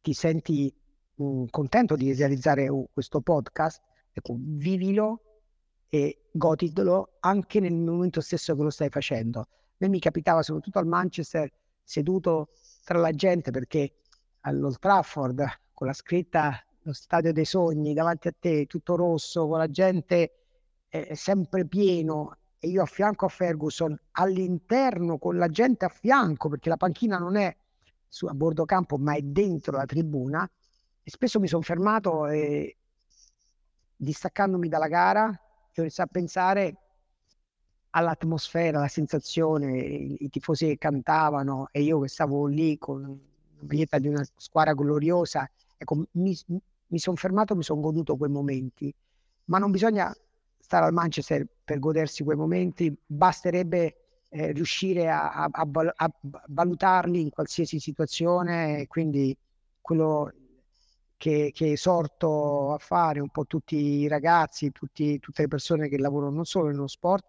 ti 0.00 0.12
senti 0.12 0.72
mh, 1.14 1.44
contento 1.50 1.96
di 1.96 2.12
realizzare 2.14 2.68
uh, 2.68 2.88
questo 2.92 3.20
podcast, 3.20 3.82
ecco, 4.12 4.36
vivilo 4.38 5.20
e 5.88 6.22
goditelo 6.30 7.16
anche 7.20 7.60
nel 7.60 7.74
momento 7.74 8.20
stesso 8.20 8.54
che 8.54 8.62
lo 8.62 8.70
stai 8.70 8.88
facendo. 8.88 9.40
A 9.40 9.48
me 9.78 9.88
mi 9.88 9.98
capitava 9.98 10.42
soprattutto 10.42 10.78
al 10.78 10.86
Manchester 10.86 11.50
seduto 11.82 12.48
tra 12.84 12.98
la 12.98 13.10
gente 13.12 13.50
perché 13.50 13.94
all'Old 14.40 14.78
Trafford 14.78 15.44
con 15.72 15.86
la 15.86 15.92
scritta 15.92 16.62
lo 16.82 16.92
stadio 16.92 17.32
dei 17.32 17.46
sogni 17.46 17.94
davanti 17.94 18.28
a 18.28 18.34
te, 18.38 18.66
tutto 18.66 18.94
rosso, 18.94 19.48
con 19.48 19.58
la 19.58 19.70
gente 19.70 20.34
è 20.86 21.14
sempre 21.14 21.66
pieno 21.66 22.36
e 22.58 22.68
io 22.68 22.82
a 22.82 22.86
fianco 22.86 23.24
a 23.24 23.28
Ferguson, 23.28 23.98
all'interno 24.12 25.18
con 25.18 25.36
la 25.36 25.48
gente 25.48 25.86
a 25.86 25.88
fianco, 25.88 26.48
perché 26.48 26.68
la 26.68 26.76
panchina 26.76 27.18
non 27.18 27.36
è 27.36 27.54
su, 28.06 28.26
a 28.26 28.32
bordo 28.32 28.64
campo, 28.64 28.96
ma 28.96 29.14
è 29.14 29.20
dentro 29.20 29.76
la 29.76 29.84
tribuna. 29.84 30.48
E 31.02 31.10
spesso 31.10 31.40
mi 31.40 31.48
sono 31.48 31.62
fermato 31.62 32.26
e 32.26 32.76
distaccandomi 33.96 34.68
dalla 34.68 34.88
gara, 34.88 35.26
ho 35.26 35.80
iniziato 35.80 36.10
a 36.10 36.12
pensare 36.12 36.76
all'atmosfera, 37.96 38.78
alla 38.78 38.88
sensazione, 38.88 39.78
i, 39.78 40.16
i, 40.20 40.28
tifosi 40.28 40.66
che 40.66 40.78
cantavano 40.78 41.68
e 41.70 41.82
io 41.82 42.00
che 42.00 42.08
stavo 42.08 42.46
lì 42.46 42.76
con 42.78 43.02
la 43.02 43.62
maglietta 43.66 43.98
di 43.98 44.08
una 44.08 44.24
squadra 44.36 44.74
gloriosa. 44.74 45.48
Ecco, 45.76 46.04
mi, 46.12 46.36
mi 46.88 46.98
sono 46.98 47.16
fermato, 47.16 47.54
mi 47.54 47.62
sono 47.62 47.80
goduto 47.80 48.16
quei 48.16 48.30
momenti, 48.30 48.92
ma 49.46 49.58
non 49.58 49.70
bisogna 49.70 50.14
stare 50.58 50.86
al 50.86 50.92
Manchester 50.92 51.46
per 51.62 51.78
godersi 51.78 52.24
quei 52.24 52.36
momenti, 52.36 52.94
basterebbe 53.06 53.96
eh, 54.28 54.52
riuscire 54.52 55.08
a, 55.08 55.30
a, 55.30 55.50
a, 55.50 56.12
valutarli 56.48 57.20
in 57.20 57.30
qualsiasi 57.30 57.78
situazione, 57.78 58.86
quindi 58.88 59.36
quello 59.80 60.32
che, 61.16 61.52
che, 61.54 61.72
esorto 61.72 62.72
a 62.72 62.78
fare 62.78 63.20
un 63.20 63.28
po' 63.28 63.46
tutti 63.46 63.76
i 63.76 64.08
ragazzi, 64.08 64.72
tutti, 64.72 65.20
tutte 65.20 65.42
le 65.42 65.48
persone 65.48 65.88
che 65.88 65.98
lavorano 65.98 66.32
non 66.32 66.44
solo 66.44 66.68
nello 66.68 66.88
sport, 66.88 67.24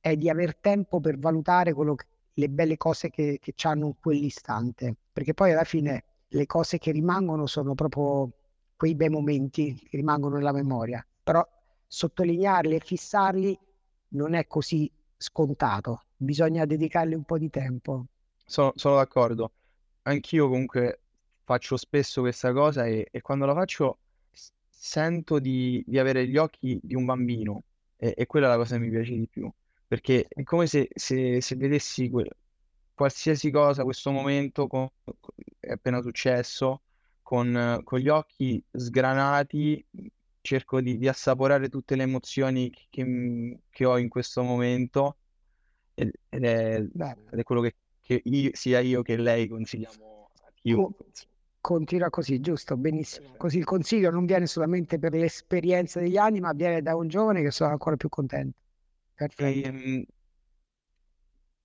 è 0.00 0.16
di 0.16 0.28
aver 0.28 0.56
tempo 0.56 1.00
per 1.00 1.18
valutare 1.18 1.74
che, 1.74 1.82
le 2.34 2.48
belle 2.48 2.76
cose 2.76 3.10
che, 3.10 3.38
che 3.40 3.54
hanno 3.62 3.86
in 3.86 3.94
quell'istante, 4.00 4.96
perché 5.12 5.34
poi 5.34 5.52
alla 5.52 5.64
fine 5.64 6.04
le 6.28 6.46
cose 6.46 6.78
che 6.78 6.92
rimangono 6.92 7.46
sono 7.46 7.74
proprio 7.74 8.30
quei 8.76 8.94
bei 8.94 9.10
momenti 9.10 9.74
che 9.74 9.96
rimangono 9.96 10.36
nella 10.36 10.52
memoria, 10.52 11.04
però 11.22 11.46
sottolinearli 11.86 12.76
e 12.76 12.80
fissarli 12.80 13.58
non 14.10 14.34
è 14.34 14.46
così 14.46 14.90
scontato, 15.16 16.04
bisogna 16.16 16.64
dedicargli 16.64 17.14
un 17.14 17.24
po' 17.24 17.36
di 17.36 17.50
tempo. 17.50 18.06
Sono, 18.46 18.72
sono 18.76 18.96
d'accordo, 18.96 19.52
anch'io 20.02 20.48
comunque 20.48 21.00
faccio 21.44 21.76
spesso 21.76 22.20
questa 22.20 22.52
cosa 22.52 22.86
e, 22.86 23.08
e 23.10 23.20
quando 23.20 23.44
la 23.44 23.54
faccio 23.54 23.98
sento 24.68 25.38
di, 25.38 25.84
di, 25.86 25.98
avere 25.98 26.26
gli 26.26 26.36
occhi 26.36 26.80
di 26.82 26.94
un 26.94 27.04
bambino 27.04 27.64
e, 27.96 28.14
e, 28.16 28.26
quella 28.26 28.46
è 28.46 28.50
la 28.50 28.56
cosa 28.56 28.76
che 28.76 28.82
mi 28.82 28.90
piace 28.90 29.14
di 29.14 29.26
più, 29.28 29.52
perché 29.90 30.26
è 30.28 30.44
come 30.44 30.68
se, 30.68 30.88
se, 30.94 31.40
se 31.40 31.56
vedessi 31.56 32.08
que- 32.08 32.30
qualsiasi 32.94 33.50
cosa, 33.50 33.82
questo 33.82 34.12
momento 34.12 34.68
con, 34.68 34.88
è 35.58 35.72
appena 35.72 36.00
successo, 36.00 36.82
con, 37.20 37.80
con, 37.82 37.98
gli 37.98 38.06
occhi 38.06 38.62
sgranati, 38.70 39.84
cerco 40.42 40.80
di, 40.80 40.96
di 40.96 41.08
assaporare 41.08 41.68
tutte 41.68 41.96
le 41.96 42.04
emozioni 42.04 42.70
che, 42.88 43.58
che, 43.68 43.84
ho 43.84 43.98
in 43.98 44.08
questo 44.08 44.44
momento 44.44 45.16
ed, 45.94 46.12
ed, 46.28 46.44
è, 46.44 46.76
ed 46.76 47.38
è, 47.38 47.42
quello 47.42 47.60
che, 47.60 47.74
che 48.00 48.22
io, 48.22 48.50
sia 48.52 48.78
io 48.78 49.02
che 49.02 49.16
lei 49.16 49.48
consigliamo 49.48 50.30
a 50.46 50.52
chiunque. 50.54 51.06
Continua 51.60 52.10
così, 52.10 52.38
giusto, 52.38 52.76
benissimo. 52.76 53.34
Così 53.36 53.58
il 53.58 53.64
consiglio 53.64 54.12
non 54.12 54.24
viene 54.24 54.46
solamente 54.46 55.00
per 55.00 55.14
l'esperienza 55.14 55.98
degli 55.98 56.16
anni, 56.16 56.38
ma 56.38 56.52
viene 56.52 56.80
da 56.80 56.94
un 56.94 57.08
giovane 57.08 57.42
che 57.42 57.50
sono 57.50 57.72
ancora 57.72 57.96
più 57.96 58.08
contento. 58.08 58.56
Perfetto. 59.20 59.68
Ehm, 59.68 60.04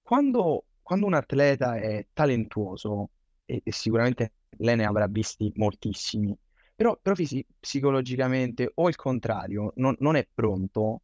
quando, 0.01 0.66
quando, 0.82 1.06
un 1.06 1.14
atleta 1.14 1.78
è 1.78 2.06
talentuoso, 2.12 3.12
e, 3.45 3.62
e, 3.64 3.72
sicuramente 3.72 4.34
lei 4.58 4.76
ne 4.76 4.86
avrà 4.86 5.08
visti 5.08 5.49
moltissimi, 5.56 6.38
però, 6.76 6.99
però 7.01 7.16
fisi- 7.16 7.45
psicologicamente 7.58 8.70
o 8.76 8.89
il 8.89 8.97
contrario, 8.97 9.72
non, 9.78 9.95
non 9.99 10.18
è 10.18 10.28
pronto, 10.34 11.01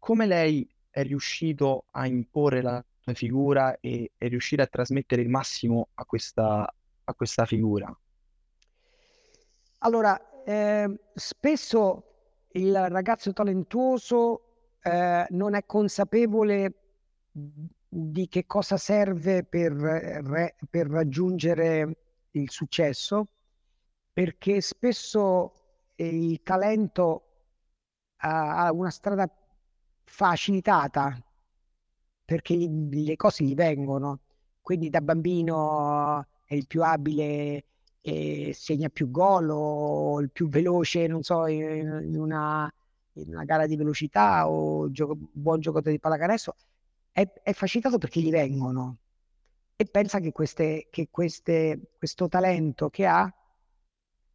come 0.00 0.26
lei 0.26 0.68
è 0.90 1.04
riuscito 1.04 1.84
a 1.92 2.08
imporre 2.08 2.60
la 2.60 2.84
sua 2.98 3.14
figura 3.14 3.78
e, 3.78 4.10
e 4.18 4.26
riuscire 4.26 4.62
a 4.62 4.66
trasmettere 4.66 5.22
il 5.22 5.28
massimo 5.28 5.90
a 5.94 6.04
questa, 6.04 6.74
a 7.04 7.14
questa 7.14 7.46
figura? 7.46 7.96
Allora, 9.78 10.42
eh, 10.42 10.92
spesso 11.14 12.06
il 12.54 12.88
ragazzo 12.88 13.32
talentuoso 13.32 14.51
eh, 14.82 15.26
non 15.30 15.54
è 15.54 15.64
consapevole 15.64 16.74
di 17.30 18.28
che 18.28 18.46
cosa 18.46 18.76
serve 18.76 19.44
per, 19.44 19.72
re, 19.72 20.56
per 20.68 20.88
raggiungere 20.88 21.96
il 22.32 22.50
successo, 22.50 23.28
perché 24.12 24.60
spesso 24.60 25.52
il 25.96 26.42
talento 26.42 27.26
ha 28.16 28.70
una 28.72 28.90
strada 28.90 29.30
facilitata 30.04 31.22
perché 32.24 32.56
le 32.56 33.16
cose 33.16 33.44
gli 33.44 33.54
vengono. 33.54 34.20
Quindi 34.60 34.88
da 34.88 35.00
bambino 35.00 36.26
è 36.46 36.54
il 36.54 36.66
più 36.66 36.82
abile 36.82 37.64
e 38.00 38.52
segna 38.54 38.88
più 38.88 39.10
gol 39.10 39.50
o 39.50 40.20
il 40.20 40.30
più 40.30 40.48
veloce, 40.48 41.06
non 41.06 41.22
so, 41.22 41.46
in 41.46 42.14
una, 42.16 42.72
in 43.14 43.34
una 43.34 43.44
gara 43.44 43.66
di 43.66 43.76
velocità 43.76 44.48
o 44.48 44.90
gioco, 44.90 45.16
buon 45.32 45.60
giocatore 45.60 45.92
di 45.92 46.00
pallacanestro, 46.00 46.56
è, 47.10 47.30
è, 47.42 47.52
facilitato 47.52 47.98
perché 47.98 48.20
gli 48.20 48.30
vengono 48.30 48.98
e 49.76 49.84
pensa 49.84 50.20
che, 50.20 50.32
queste, 50.32 50.88
che 50.90 51.08
queste, 51.10 51.92
questo 51.98 52.28
talento 52.28 52.88
che 52.88 53.06
ha 53.06 53.32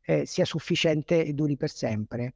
eh, 0.01 0.25
sia 0.25 0.45
sufficiente 0.45 1.25
e 1.25 1.33
duri 1.33 1.57
per 1.57 1.69
sempre. 1.69 2.33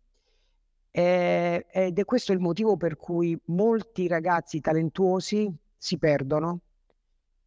Eh, 0.91 1.65
ed 1.71 1.97
è 1.97 2.05
questo 2.05 2.33
il 2.33 2.39
motivo 2.39 2.75
per 2.75 2.97
cui 2.97 3.39
molti 3.45 4.07
ragazzi 4.07 4.59
talentuosi 4.59 5.49
si 5.77 5.97
perdono 5.97 6.59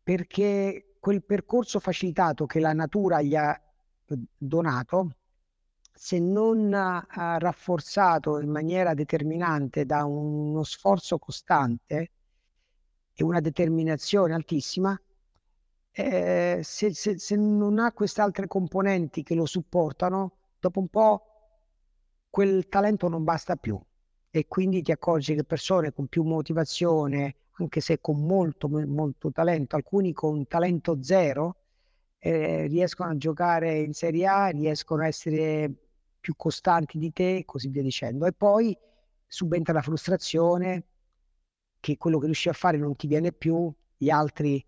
perché 0.02 0.94
quel 0.98 1.22
percorso 1.22 1.78
facilitato 1.78 2.46
che 2.46 2.60
la 2.60 2.72
natura 2.72 3.20
gli 3.20 3.36
ha 3.36 3.52
eh, 3.52 4.18
donato, 4.36 5.16
se 5.94 6.18
non 6.18 6.74
ha 6.74 7.38
rafforzato 7.38 8.40
in 8.40 8.50
maniera 8.50 8.94
determinante 8.94 9.86
da 9.86 10.04
uno 10.04 10.64
sforzo 10.64 11.18
costante 11.18 12.10
e 13.14 13.22
una 13.22 13.40
determinazione 13.40 14.34
altissima, 14.34 15.00
eh, 15.92 16.60
se, 16.62 16.92
se, 16.92 17.18
se 17.18 17.36
non 17.36 17.78
ha 17.78 17.92
queste 17.92 18.20
altre 18.20 18.48
componenti 18.48 19.22
che 19.22 19.36
lo 19.36 19.46
supportano, 19.46 20.32
dopo 20.58 20.80
un 20.80 20.88
po' 20.88 21.22
quel 22.28 22.68
talento 22.68 23.08
non 23.08 23.22
basta 23.22 23.54
più. 23.54 23.80
E 24.30 24.48
quindi 24.48 24.82
ti 24.82 24.90
accorgi 24.90 25.36
che 25.36 25.44
persone 25.44 25.92
con 25.92 26.08
più 26.08 26.24
motivazione, 26.24 27.36
anche 27.58 27.80
se 27.80 28.00
con 28.00 28.26
molto, 28.26 28.68
molto 28.68 29.30
talento, 29.30 29.76
alcuni 29.76 30.12
con 30.12 30.44
talento 30.48 31.00
zero, 31.00 31.58
eh, 32.18 32.66
riescono 32.66 33.10
a 33.10 33.16
giocare 33.16 33.78
in 33.78 33.92
Serie 33.92 34.26
A, 34.26 34.48
riescono 34.48 35.02
a 35.02 35.06
essere 35.06 35.83
più 36.24 36.34
costanti 36.36 36.96
di 36.96 37.12
te 37.12 37.36
e 37.36 37.44
così 37.44 37.68
via 37.68 37.82
dicendo. 37.82 38.24
E 38.24 38.32
poi 38.32 38.74
subentra 39.26 39.74
la 39.74 39.82
frustrazione 39.82 40.84
che 41.78 41.98
quello 41.98 42.18
che 42.18 42.24
riesci 42.24 42.48
a 42.48 42.54
fare 42.54 42.78
non 42.78 42.96
ti 42.96 43.06
viene 43.06 43.30
più, 43.30 43.70
gli 43.94 44.08
altri 44.08 44.64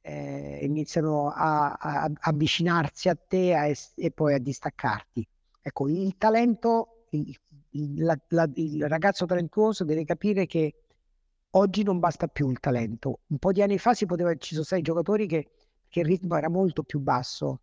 eh, 0.00 0.58
iniziano 0.62 1.30
a, 1.30 1.74
a, 1.74 2.02
a, 2.02 2.10
avvicinarsi 2.22 3.08
a 3.08 3.14
te 3.14 3.54
a 3.54 3.68
es- 3.68 3.92
e 3.94 4.10
poi 4.10 4.34
a 4.34 4.38
distaccarti. 4.38 5.24
Ecco, 5.60 5.88
il 5.88 6.16
talento, 6.18 7.06
il, 7.10 7.32
il, 7.70 8.02
la, 8.02 8.18
la, 8.30 8.50
il 8.54 8.88
ragazzo 8.88 9.24
talentuoso 9.24 9.84
deve 9.84 10.04
capire 10.04 10.46
che 10.46 10.74
Oggi 11.54 11.82
non 11.82 11.98
basta 11.98 12.28
più 12.28 12.48
il 12.48 12.60
talento. 12.60 13.20
Un 13.26 13.36
po' 13.36 13.52
di 13.52 13.60
anni 13.60 13.76
fa 13.76 13.92
si 13.92 14.06
poteva, 14.06 14.34
ci 14.36 14.54
sono 14.54 14.64
stati 14.64 14.80
giocatori 14.80 15.26
che, 15.26 15.50
che 15.88 16.00
il 16.00 16.06
ritmo 16.06 16.36
era 16.36 16.48
molto 16.48 16.82
più 16.82 16.98
basso, 17.00 17.60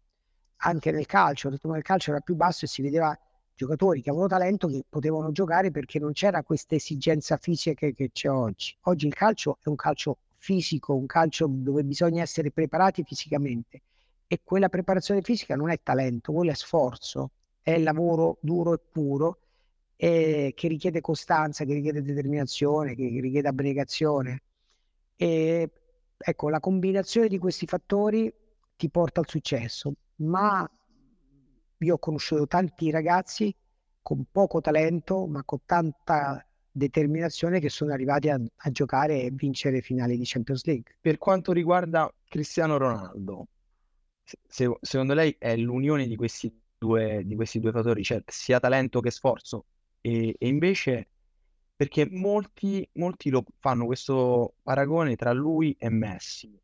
anche 0.62 0.92
nel 0.92 1.06
calcio, 1.06 1.50
il 1.50 1.82
calcio 1.82 2.12
era 2.12 2.20
più 2.20 2.36
basso 2.36 2.66
e 2.66 2.68
si 2.68 2.82
vedeva 2.82 3.18
giocatori 3.56 4.02
che 4.02 4.10
avevano 4.10 4.30
talento 4.30 4.68
che 4.68 4.86
potevano 4.88 5.32
giocare 5.32 5.70
perché 5.70 6.00
non 6.00 6.14
c'era 6.14 6.44
questa 6.44 6.76
esigenza 6.76 7.38
fisica 7.38 7.74
che, 7.74 7.94
che 7.94 8.10
c'è 8.12 8.30
oggi. 8.30 8.76
Oggi 8.84 9.08
il 9.08 9.14
calcio 9.14 9.58
è 9.62 9.68
un 9.68 9.76
calcio 9.76 10.18
fisico, 10.38 10.96
un 10.96 11.06
calcio 11.06 11.46
dove 11.50 11.84
bisogna 11.84 12.22
essere 12.22 12.52
preparati 12.52 13.04
fisicamente 13.04 13.82
e 14.28 14.40
quella 14.44 14.70
preparazione 14.70 15.22
fisica 15.22 15.56
non 15.56 15.70
è 15.70 15.80
talento, 15.82 16.32
quello 16.32 16.52
è 16.52 16.56
sforzo, 16.56 17.32
è 17.62 17.78
lavoro 17.80 18.38
duro 18.42 18.74
e 18.74 18.80
puro 18.92 19.40
eh, 19.96 20.54
che 20.56 20.68
richiede 20.68 21.02
costanza, 21.02 21.66
che 21.66 21.74
richiede 21.74 22.02
determinazione, 22.02 22.96
che 22.96 23.20
richiede 23.20 23.48
abnegazione. 23.48 24.42
E 25.16 25.70
ecco, 26.18 26.50
la 26.50 26.60
combinazione 26.60 27.28
di 27.28 27.38
questi 27.38 27.66
fattori 27.66 28.32
ti 28.78 28.90
porta 28.90 29.20
al 29.20 29.28
successo, 29.28 29.92
ma 30.20 30.70
io 31.82 31.94
ho 31.94 32.00
conosciuto 32.00 32.48
tanti 32.48 32.90
ragazzi 32.92 33.56
con 34.02 34.26
poco 34.32 34.62
talento, 34.62 35.28
ma 35.28 35.44
con 35.44 35.60
tanta 35.66 36.44
determinazione 36.72 37.60
che 37.60 37.70
sono 37.70 37.94
arrivati 37.94 38.30
a, 38.30 38.40
a 38.56 38.72
giocare 38.72 39.22
e 39.22 39.32
vincere 39.32 39.82
finali 39.82 40.18
di 40.18 40.24
Champions 40.26 40.66
League. 40.66 40.96
Per 41.00 41.18
quanto 41.18 41.52
riguarda 41.52 42.12
Cristiano 42.28 42.78
Ronaldo, 42.78 43.48
se, 44.48 44.78
secondo 44.82 45.14
lei 45.14 45.36
è 45.38 45.56
l'unione 45.56 46.08
di 46.08 46.16
questi 46.16 46.54
due, 46.78 47.24
di 47.26 47.36
questi 47.36 47.60
due 47.60 47.72
fattori, 47.72 48.04
cioè 48.04 48.24
sia 48.26 48.60
talento 48.60 49.00
che 49.02 49.12
sforzo? 49.12 49.66
E, 50.02 50.36
e 50.38 50.48
invece, 50.48 51.10
perché 51.76 52.08
molti, 52.10 52.88
molti 52.94 53.30
lo 53.30 53.44
fanno 53.60 53.86
questo 53.86 54.56
paragone 54.64 55.16
tra 55.16 55.32
lui 55.34 55.76
e 55.80 55.90
Messi. 55.90 56.58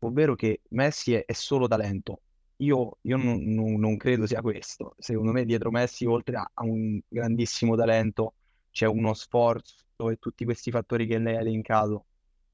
ovvero 0.00 0.34
che 0.34 0.62
Messi 0.70 1.14
è, 1.14 1.24
è 1.24 1.32
solo 1.32 1.68
talento. 1.68 2.20
Io, 2.58 2.96
io 3.02 3.16
non, 3.16 3.42
non, 3.42 3.74
non, 3.78 3.96
credo 3.96 4.26
sia 4.26 4.40
questo. 4.40 4.94
Secondo 4.98 5.32
me 5.32 5.44
dietro 5.44 5.70
Messi, 5.70 6.06
oltre 6.06 6.36
a, 6.36 6.50
a 6.54 6.64
un 6.64 6.98
grandissimo 7.06 7.76
talento, 7.76 8.34
c'è 8.70 8.86
uno 8.86 9.14
sforzo 9.14 10.10
e 10.10 10.16
tutti 10.18 10.44
questi 10.44 10.70
fattori 10.70 11.06
che 11.06 11.18
lei 11.18 11.36
ha 11.36 11.40
elencato. 11.40 12.04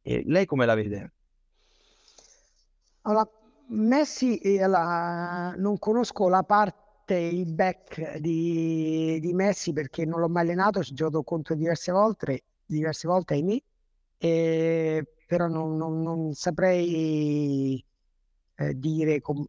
E 0.02 0.22
lei 0.26 0.46
come 0.46 0.66
la 0.66 0.74
vede? 0.74 1.12
Allora, 3.02 3.28
Messi, 3.68 4.38
eh, 4.38 4.66
la, 4.66 5.54
non 5.56 5.78
conosco 5.78 6.28
la 6.28 6.42
parte, 6.42 7.14
il 7.14 7.52
back 7.52 8.18
di, 8.18 9.18
di, 9.20 9.32
Messi 9.32 9.72
perché 9.72 10.04
non 10.04 10.20
l'ho 10.20 10.28
mai 10.28 10.42
allenato, 10.42 10.82
ci 10.82 10.94
giocato 10.94 11.22
contro 11.22 11.54
diverse 11.54 11.90
volte, 11.92 12.44
diverse 12.64 13.08
volte 13.08 13.34
ahimè, 13.34 13.62
e, 14.18 15.06
però 15.26 15.48
non, 15.48 15.76
non, 15.76 16.02
non 16.02 16.32
saprei 16.34 17.84
eh, 18.54 18.78
dire 18.78 19.20
con, 19.20 19.44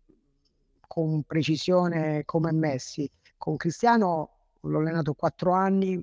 con 0.94 1.24
precisione 1.24 2.22
come 2.24 2.52
Messi. 2.52 3.10
Con 3.36 3.56
Cristiano 3.56 4.30
l'ho 4.60 4.78
allenato 4.78 5.16
quattro 5.16 5.52
anni, 5.52 5.96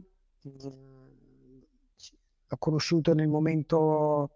l'ho 0.58 0.82
conosciuto 2.58 3.14
nel 3.14 3.28
momento 3.28 4.30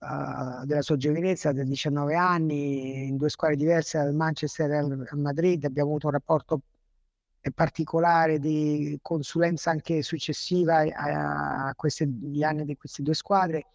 uh, 0.00 0.64
della 0.64 0.82
sua 0.82 0.96
giovinezza, 0.96 1.52
da 1.52 1.62
19 1.62 2.16
anni, 2.16 3.06
in 3.06 3.16
due 3.16 3.28
squadre 3.28 3.54
diverse 3.56 3.98
dal 3.98 4.14
Manchester 4.14 4.68
e 4.72 4.76
al 4.78 5.08
Madrid, 5.12 5.64
abbiamo 5.64 5.90
avuto 5.90 6.08
un 6.08 6.12
rapporto 6.14 6.62
particolare 7.54 8.40
di 8.40 8.98
consulenza 9.00 9.70
anche 9.70 10.02
successiva 10.02 10.78
a, 10.78 11.68
a 11.68 11.74
questi 11.76 12.04
gli 12.04 12.42
anni 12.42 12.64
di 12.64 12.76
queste 12.76 13.02
due 13.02 13.14
squadre 13.14 13.66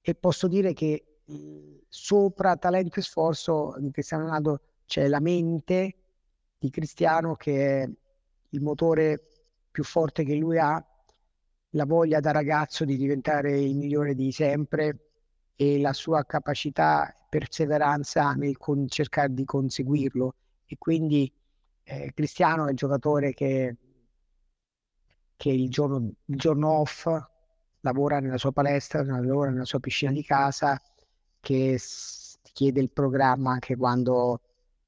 e 0.00 0.14
posso 0.14 0.46
dire 0.46 0.74
che 0.74 1.22
sopra 1.88 2.54
talento 2.56 3.00
e 3.00 3.02
sforzo 3.02 3.74
di 3.78 3.90
Cristiano 3.90 4.26
Ronaldo 4.26 4.60
c'è 4.86 5.08
la 5.08 5.20
mente 5.20 5.96
di 6.58 6.70
Cristiano 6.70 7.34
che 7.36 7.82
è 7.82 7.90
il 8.50 8.62
motore 8.62 9.26
più 9.70 9.84
forte 9.84 10.24
che 10.24 10.34
lui 10.34 10.58
ha, 10.58 10.82
la 11.70 11.84
voglia 11.84 12.20
da 12.20 12.30
ragazzo 12.32 12.84
di 12.84 12.96
diventare 12.96 13.58
il 13.58 13.76
migliore 13.76 14.14
di 14.14 14.32
sempre 14.32 15.00
e 15.56 15.78
la 15.80 15.92
sua 15.92 16.24
capacità 16.24 17.10
e 17.10 17.14
perseveranza 17.28 18.32
nel 18.32 18.56
con- 18.56 18.88
cercare 18.88 19.32
di 19.34 19.44
conseguirlo. 19.44 20.34
E 20.66 20.76
quindi 20.78 21.30
eh, 21.84 22.12
Cristiano 22.14 22.66
è 22.66 22.70
il 22.70 22.76
giocatore 22.76 23.32
che, 23.34 23.76
che 25.36 25.50
il, 25.50 25.68
giorno, 25.70 26.10
il 26.24 26.36
giorno 26.36 26.70
off 26.70 27.08
lavora 27.80 28.20
nella 28.20 28.38
sua 28.38 28.52
palestra, 28.52 29.02
lavora 29.02 29.50
nella 29.50 29.64
sua 29.64 29.80
piscina 29.80 30.12
di 30.12 30.22
casa, 30.22 30.80
che 31.40 31.78
s- 31.78 32.38
chiede 32.52 32.80
il 32.80 32.90
programma 32.90 33.52
anche 33.52 33.76
quando 33.76 34.40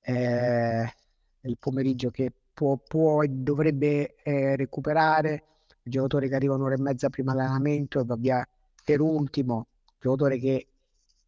eh, 0.09 0.95
il 1.43 1.57
pomeriggio 1.59 2.11
che 2.11 2.33
può, 2.55 2.77
può 2.79 3.23
e 3.23 3.29
dovrebbe 3.29 4.17
eh, 4.23 4.57
recuperare, 4.57 5.45
il 5.83 5.93
giocatore 5.93 6.29
che 6.29 6.35
arriva 6.35 6.55
un'ora 6.55 6.75
e 6.75 6.81
mezza 6.81 7.11
prima 7.11 7.33
dell'allenamento 7.33 8.01
e 8.01 8.05
va 8.05 8.17
via 8.17 8.49
per 8.83 9.01
ultimo, 9.01 9.67
giocatore 9.99 10.39
che 10.39 10.67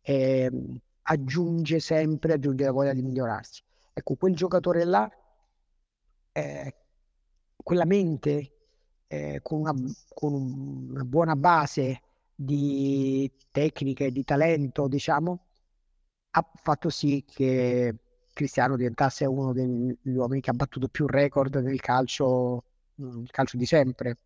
eh, 0.01 0.51
aggiunge 1.03 1.79
sempre, 1.79 2.33
aggiunge 2.33 2.65
la 2.65 2.73
voglia 2.73 2.95
di 2.95 3.03
migliorarsi. 3.03 3.63
Ecco, 3.93 4.15
quel 4.15 4.35
giocatore 4.35 4.85
là, 4.85 5.11
eh, 6.33 6.75
quella 7.63 7.85
mente 7.85 8.53
eh, 9.09 9.41
con, 9.43 9.61
una, 9.61 9.75
con, 10.15 10.33
una, 10.33 11.05
buona 11.05 11.37
base 11.37 12.01
di 12.35 13.31
tecnica 13.51 14.05
e 14.05 14.11
di 14.13 14.25
talento, 14.25 14.89
diciamo, 14.89 15.45
ha 16.31 16.51
fatto 16.55 16.89
sì 16.89 17.25
che 17.27 17.95
Cristiano 18.41 18.77
diventasse 18.77 19.27
uno 19.27 19.53
degli 19.53 20.17
uomini 20.17 20.41
che 20.41 20.49
ha 20.49 20.55
battuto 20.55 20.89
più 20.89 21.07
record 21.07 21.57
nel 21.57 21.79
calcio, 21.79 22.65
nel 22.95 23.31
calcio 23.31 23.59
di 23.59 23.67
sempre. 23.67 24.17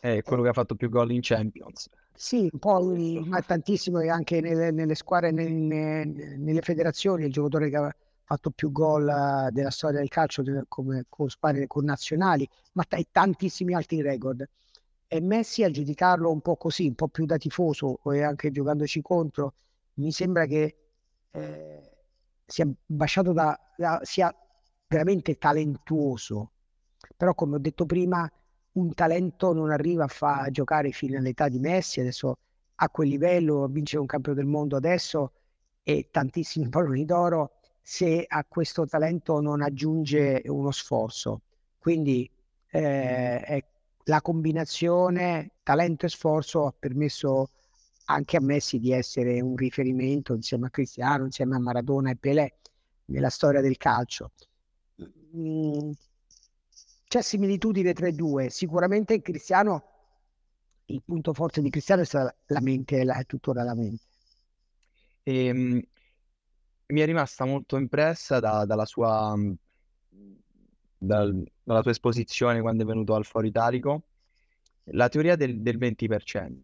È 0.00 0.20
quello 0.22 0.42
che 0.42 0.48
ha 0.48 0.52
fatto 0.52 0.74
più 0.74 0.88
gol 0.88 1.12
in 1.12 1.20
Champions. 1.22 1.88
Sì, 2.12 2.48
un 2.50 2.58
po' 2.58 2.82
ma 3.24 3.40
tantissimo 3.40 4.00
anche 4.10 4.40
nelle, 4.40 4.72
nelle 4.72 4.96
squadre, 4.96 5.30
nelle, 5.30 6.04
nelle, 6.04 6.60
federazioni, 6.60 7.26
il 7.26 7.32
giocatore 7.32 7.70
che 7.70 7.76
ha 7.76 7.96
fatto 8.24 8.50
più 8.50 8.72
gol 8.72 9.08
eh, 9.08 9.52
della 9.52 9.70
storia 9.70 10.00
del 10.00 10.08
calcio 10.08 10.42
come 10.66 11.04
con 11.08 11.28
squadre 11.28 11.68
con 11.68 11.84
nazionali, 11.84 12.48
ma 12.72 12.82
t- 12.82 13.06
tantissimi 13.12 13.74
altri 13.74 14.02
record. 14.02 14.44
E 15.06 15.20
Messi 15.20 15.62
a 15.62 15.70
giudicarlo 15.70 16.32
un 16.32 16.40
po' 16.40 16.56
così, 16.56 16.88
un 16.88 16.96
po' 16.96 17.06
più 17.06 17.26
da 17.26 17.36
tifoso 17.36 18.00
e 18.12 18.22
anche 18.22 18.50
giocandoci 18.50 19.00
contro, 19.02 19.54
mi 19.94 20.10
sembra 20.10 20.46
che 20.46 20.76
eh, 21.30 21.93
sia 22.46 22.68
basciato 22.86 23.32
da, 23.32 23.58
da 23.76 24.00
sia 24.02 24.34
veramente 24.86 25.36
talentuoso. 25.36 26.52
Però 27.16 27.34
come 27.34 27.56
ho 27.56 27.58
detto 27.58 27.86
prima, 27.86 28.30
un 28.72 28.94
talento 28.94 29.52
non 29.52 29.70
arriva 29.70 30.04
a 30.04 30.08
far 30.08 30.50
giocare 30.50 30.90
fino 30.90 31.18
all'età 31.18 31.48
di 31.48 31.58
Messi, 31.58 32.00
adesso 32.00 32.38
a 32.76 32.88
quel 32.88 33.08
livello, 33.08 33.66
vincere 33.68 34.00
un 34.00 34.06
campione 34.06 34.38
del 34.38 34.46
mondo 34.46 34.76
adesso 34.76 35.32
e 35.82 36.08
tantissimi 36.10 36.68
palloni 36.70 37.04
d'oro 37.04 37.52
se 37.82 38.24
a 38.26 38.44
questo 38.48 38.86
talento 38.86 39.40
non 39.40 39.60
aggiunge 39.60 40.42
uno 40.46 40.70
sforzo. 40.70 41.42
Quindi 41.78 42.28
eh, 42.70 43.64
la 44.04 44.20
combinazione 44.22 45.52
talento 45.62 46.06
e 46.06 46.08
sforzo 46.08 46.66
ha 46.66 46.74
permesso 46.76 47.50
anche 48.06 48.36
a 48.36 48.40
Messi 48.40 48.78
di 48.78 48.92
essere 48.92 49.40
un 49.40 49.56
riferimento 49.56 50.34
insieme 50.34 50.66
a 50.66 50.70
Cristiano, 50.70 51.24
insieme 51.24 51.56
a 51.56 51.60
Maradona 51.60 52.10
e 52.10 52.16
Pelé 52.16 52.58
nella 53.06 53.30
storia 53.30 53.60
del 53.60 53.76
calcio. 53.76 54.32
Mm, 55.36 55.90
c'è 57.06 57.22
similitudine 57.22 57.92
tra 57.92 58.08
i 58.08 58.14
due. 58.14 58.50
Sicuramente 58.50 59.20
Cristiano, 59.20 59.84
il 60.86 61.02
punto 61.04 61.32
forte 61.32 61.60
di 61.60 61.70
Cristiano 61.70 62.02
è 62.02 62.04
stata 62.04 62.34
la 62.46 62.60
mente, 62.60 63.00
è 63.00 63.24
tuttora 63.26 63.62
la 63.62 63.74
mente. 63.74 64.02
E, 65.22 65.50
um, 65.50 65.82
mi 66.86 67.00
è 67.00 67.04
rimasta 67.06 67.44
molto 67.46 67.76
impressa 67.76 68.40
da, 68.40 68.66
dalla 68.66 68.84
sua 68.84 69.34
dal, 70.98 71.44
dalla 71.62 71.82
tua 71.82 71.90
esposizione 71.90 72.60
quando 72.60 72.82
è 72.82 72.86
venuto 72.86 73.14
al 73.14 73.24
Foro 73.24 73.46
Italico 73.46 74.02
la 74.88 75.08
teoria 75.08 75.36
del, 75.36 75.60
del 75.60 75.78
20%. 75.78 76.58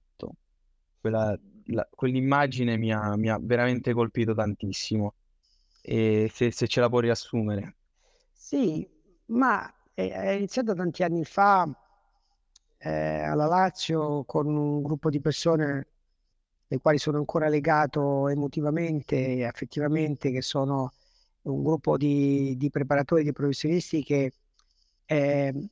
Quella, 1.00 1.38
la, 1.66 1.88
quell'immagine 1.90 2.76
mi 2.76 2.92
ha, 2.92 3.16
mi 3.16 3.28
ha, 3.28 3.38
veramente 3.40 3.92
colpito 3.92 4.34
tantissimo. 4.34 5.14
E 5.82 6.30
se, 6.32 6.50
se 6.50 6.66
ce 6.66 6.80
la 6.80 6.88
può 6.88 7.00
riassumere. 7.00 7.76
Sì, 8.32 8.88
ma 9.26 9.72
è 9.94 10.30
iniziato 10.30 10.74
tanti 10.74 11.02
anni 11.02 11.24
fa 11.24 11.68
eh, 12.78 13.22
alla 13.22 13.46
Lazio 13.46 14.24
con 14.24 14.46
un 14.46 14.82
gruppo 14.82 15.10
di 15.10 15.20
persone 15.20 15.86
le 16.66 16.78
quali 16.78 16.98
sono 16.98 17.18
ancora 17.18 17.48
legato 17.48 18.28
emotivamente 18.28 19.16
e 19.16 19.44
affettivamente, 19.44 20.30
che 20.30 20.40
sono 20.40 20.92
un 21.42 21.62
gruppo 21.64 21.96
di, 21.96 22.54
di 22.56 22.70
preparatori, 22.70 23.24
di 23.24 23.32
professionisti 23.32 24.04
che 24.04 24.32
eh, 25.06 25.68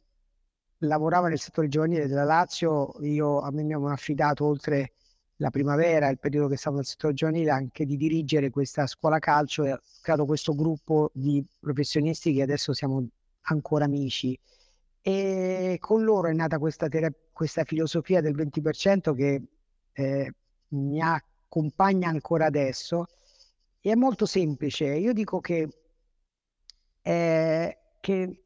lavorava 0.79 1.29
nel 1.29 1.39
settore 1.39 1.69
giovanile 1.69 2.09
della 2.09 2.25
Lazio. 2.25 2.95
Io, 3.03 3.41
a 3.41 3.51
me 3.53 3.63
mi 3.63 3.75
hanno 3.75 3.91
affidato 3.91 4.45
oltre 4.45 4.95
la 5.39 5.51
primavera, 5.51 6.09
il 6.09 6.19
periodo 6.19 6.49
che 6.49 6.57
stavo 6.57 6.77
nel 6.77 6.85
settore 6.85 7.15
giovanile, 7.15 7.51
anche 7.51 7.85
di 7.85 7.97
dirigere 7.97 8.51
questa 8.51 8.87
scuola 8.87 9.19
calcio 9.19 9.65
e 9.65 9.73
ho 9.73 9.81
creato 10.01 10.25
questo 10.25 10.55
gruppo 10.55 11.11
di 11.13 11.45
professionisti 11.61 12.33
che 12.33 12.43
adesso 12.43 12.73
siamo 12.73 13.07
ancora 13.43 13.85
amici. 13.85 14.39
E 15.01 15.77
con 15.81 16.03
loro 16.05 16.29
è 16.29 16.33
nata 16.33 16.59
questa, 16.59 16.89
terap- 16.89 17.33
questa 17.33 17.65
filosofia 17.65 18.21
del 18.21 18.35
20% 18.35 19.15
che 19.15 19.43
eh, 19.93 20.33
mi 20.69 21.01
accompagna 21.01 22.09
ancora 22.09 22.47
adesso. 22.47 23.07
E 23.81 23.93
è 23.93 23.95
molto 23.95 24.27
semplice. 24.27 24.87
Io 24.87 25.13
dico 25.13 25.41
che, 25.41 25.69
eh, 27.03 27.79
che 28.01 28.43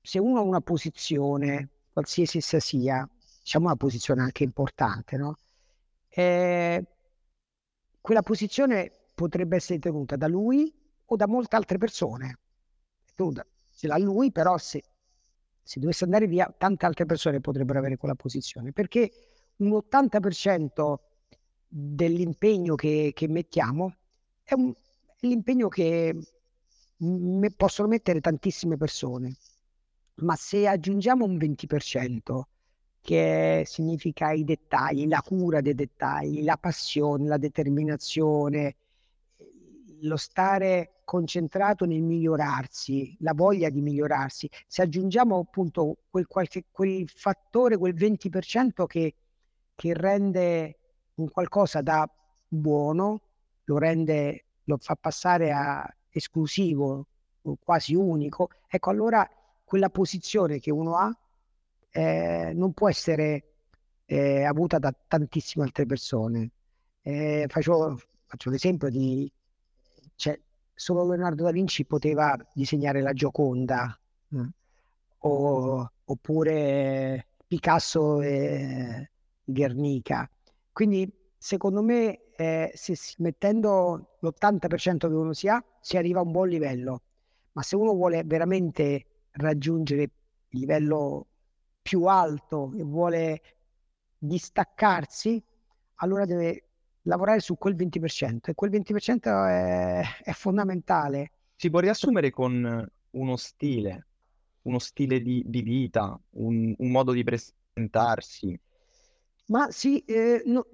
se 0.00 0.18
uno 0.18 0.38
ha 0.40 0.42
una 0.42 0.60
posizione, 0.60 1.68
qualsiasi 1.92 2.38
essa 2.38 2.60
sia, 2.60 3.06
diciamo 3.42 3.66
una 3.66 3.76
posizione 3.76 4.22
anche 4.22 4.42
importante, 4.44 5.16
no? 5.16 5.36
Eh, 6.20 6.86
quella 8.00 8.22
posizione 8.22 8.92
potrebbe 9.14 9.56
essere 9.56 9.78
tenuta 9.78 10.16
da 10.16 10.26
lui 10.26 10.72
o 11.06 11.16
da 11.16 11.26
molte 11.26 11.56
altre 11.56 11.78
persone. 11.78 12.38
Ce 13.70 13.86
l'ha 13.86 13.98
lui, 13.98 14.30
però 14.30 14.56
se, 14.58 14.82
se 15.62 15.80
dovesse 15.80 16.04
andare 16.04 16.26
via, 16.26 16.52
tante 16.56 16.86
altre 16.86 17.06
persone 17.06 17.40
potrebbero 17.40 17.78
avere 17.78 17.96
quella 17.96 18.14
posizione, 18.14 18.72
perché 18.72 19.10
un 19.56 19.70
80% 19.70 20.94
dell'impegno 21.68 22.74
che, 22.74 23.12
che 23.14 23.28
mettiamo 23.28 23.94
è, 24.42 24.54
un, 24.54 24.72
è 24.72 25.26
l'impegno 25.26 25.68
che 25.68 26.16
me, 26.96 27.50
possono 27.52 27.88
mettere 27.88 28.20
tantissime 28.20 28.76
persone, 28.76 29.36
ma 30.16 30.34
se 30.36 30.66
aggiungiamo 30.66 31.24
un 31.24 31.36
20%, 31.36 32.42
che 33.00 33.64
significa 33.66 34.30
i 34.32 34.44
dettagli, 34.44 35.08
la 35.08 35.22
cura 35.22 35.60
dei 35.60 35.74
dettagli, 35.74 36.44
la 36.44 36.56
passione, 36.56 37.26
la 37.26 37.38
determinazione, 37.38 38.76
lo 40.02 40.16
stare 40.16 41.00
concentrato 41.04 41.84
nel 41.86 42.02
migliorarsi, 42.02 43.16
la 43.20 43.32
voglia 43.34 43.68
di 43.68 43.80
migliorarsi. 43.80 44.48
Se 44.66 44.82
aggiungiamo 44.82 45.38
appunto 45.38 45.96
quel, 46.08 46.26
qualche, 46.26 46.66
quel 46.70 47.08
fattore, 47.08 47.76
quel 47.76 47.94
20% 47.94 48.86
che, 48.86 49.14
che 49.74 49.94
rende 49.94 50.78
un 51.14 51.30
qualcosa 51.30 51.80
da 51.80 52.08
buono, 52.46 53.22
lo 53.64 53.78
rende, 53.78 54.44
lo 54.64 54.76
fa 54.78 54.94
passare 54.94 55.52
a 55.52 55.84
esclusivo, 56.10 57.06
quasi 57.62 57.94
unico, 57.94 58.50
ecco 58.68 58.90
allora 58.90 59.28
quella 59.64 59.88
posizione 59.88 60.58
che 60.58 60.70
uno 60.70 60.96
ha 60.96 61.16
eh, 61.90 62.52
non 62.54 62.72
può 62.72 62.88
essere 62.88 63.44
eh, 64.06 64.44
avuta 64.44 64.78
da 64.78 64.94
tantissime 65.06 65.64
altre 65.64 65.86
persone. 65.86 66.50
Eh, 67.02 67.46
faccio, 67.48 67.98
faccio 68.26 68.50
l'esempio 68.50 68.88
di 68.88 69.30
cioè, 70.16 70.38
solo 70.74 71.06
Leonardo 71.06 71.44
da 71.44 71.50
Vinci 71.50 71.84
poteva 71.86 72.36
disegnare 72.52 73.00
la 73.00 73.12
Gioconda 73.12 73.98
mm. 74.34 74.48
o, 75.18 75.92
oppure 76.04 77.26
Picasso 77.46 78.20
e 78.20 79.10
Guernica. 79.44 80.28
Quindi 80.72 81.10
secondo 81.36 81.82
me 81.82 82.20
eh, 82.36 82.70
se 82.74 82.94
mettendo 83.18 84.16
l'80% 84.20 84.98
che 84.98 85.06
uno 85.06 85.32
si 85.32 85.48
ha 85.48 85.62
si 85.80 85.96
arriva 85.96 86.20
a 86.20 86.22
un 86.22 86.32
buon 86.32 86.48
livello, 86.48 87.02
ma 87.52 87.62
se 87.62 87.76
uno 87.76 87.94
vuole 87.94 88.22
veramente 88.24 89.06
raggiungere 89.32 90.02
il 90.02 90.58
livello 90.58 91.26
più 91.82 92.04
alto 92.04 92.72
e 92.76 92.82
vuole 92.82 93.42
distaccarsi, 94.18 95.42
allora 95.96 96.24
deve 96.24 96.64
lavorare 97.02 97.40
su 97.40 97.56
quel 97.56 97.74
20% 97.74 98.38
e 98.50 98.54
quel 98.54 98.70
20% 98.70 99.48
è, 99.48 100.02
è 100.22 100.32
fondamentale. 100.32 101.32
Si 101.56 101.70
può 101.70 101.80
riassumere 101.80 102.30
con 102.30 102.88
uno 103.10 103.36
stile, 103.36 104.06
uno 104.62 104.78
stile 104.78 105.20
di, 105.20 105.42
di 105.46 105.62
vita, 105.62 106.18
un, 106.30 106.74
un, 106.76 106.90
modo 106.90 107.12
di 107.12 107.24
presentarsi. 107.24 108.58
Ma 109.46 109.70
sì, 109.70 109.98
eh, 110.04 110.42
no, 110.46 110.66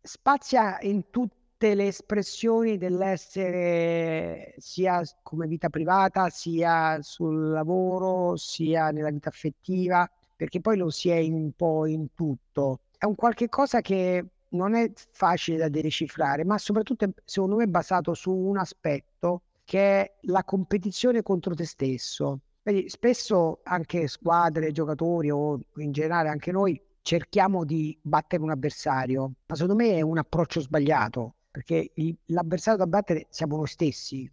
spazia 0.00 0.78
in 0.80 1.10
tutte 1.10 1.74
le 1.74 1.88
espressioni 1.88 2.78
dell'essere 2.78 4.54
sia 4.58 5.02
come 5.22 5.46
vita 5.46 5.68
privata, 5.68 6.30
sia 6.30 7.02
sul 7.02 7.50
lavoro, 7.50 8.36
sia 8.36 8.90
nella 8.90 9.10
vita 9.10 9.28
affettiva, 9.28 10.08
perché 10.38 10.60
poi 10.60 10.76
lo 10.76 10.88
si 10.88 11.08
è 11.08 11.18
un 11.18 11.50
po' 11.50 11.84
in 11.86 12.14
tutto. 12.14 12.82
È 12.96 13.04
un 13.06 13.16
qualche 13.16 13.48
cosa 13.48 13.80
che 13.80 14.24
non 14.50 14.76
è 14.76 14.88
facile 15.10 15.58
da 15.58 15.68
decifrare, 15.68 16.44
ma 16.44 16.56
soprattutto 16.58 17.12
secondo 17.24 17.56
me 17.56 17.64
è 17.64 17.66
basato 17.66 18.14
su 18.14 18.32
un 18.32 18.56
aspetto 18.56 19.42
che 19.64 19.80
è 19.80 20.14
la 20.22 20.44
competizione 20.44 21.24
contro 21.24 21.56
te 21.56 21.64
stesso. 21.64 22.38
Vedi, 22.62 22.88
spesso 22.88 23.58
anche 23.64 24.06
squadre, 24.06 24.70
giocatori 24.70 25.28
o 25.28 25.58
in 25.78 25.90
generale 25.90 26.28
anche 26.28 26.52
noi 26.52 26.80
cerchiamo 27.02 27.64
di 27.64 27.98
battere 28.00 28.40
un 28.40 28.50
avversario, 28.50 29.32
ma 29.44 29.56
secondo 29.56 29.74
me 29.74 29.96
è 29.96 30.02
un 30.02 30.18
approccio 30.18 30.60
sbagliato, 30.60 31.34
perché 31.50 31.90
il, 31.94 32.16
l'avversario 32.26 32.78
da 32.78 32.86
battere 32.86 33.26
siamo 33.30 33.56
noi 33.56 33.66
stessi. 33.66 34.30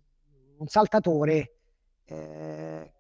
Un 0.58 0.68
saltatore 0.68 1.56
eh, 2.06 2.94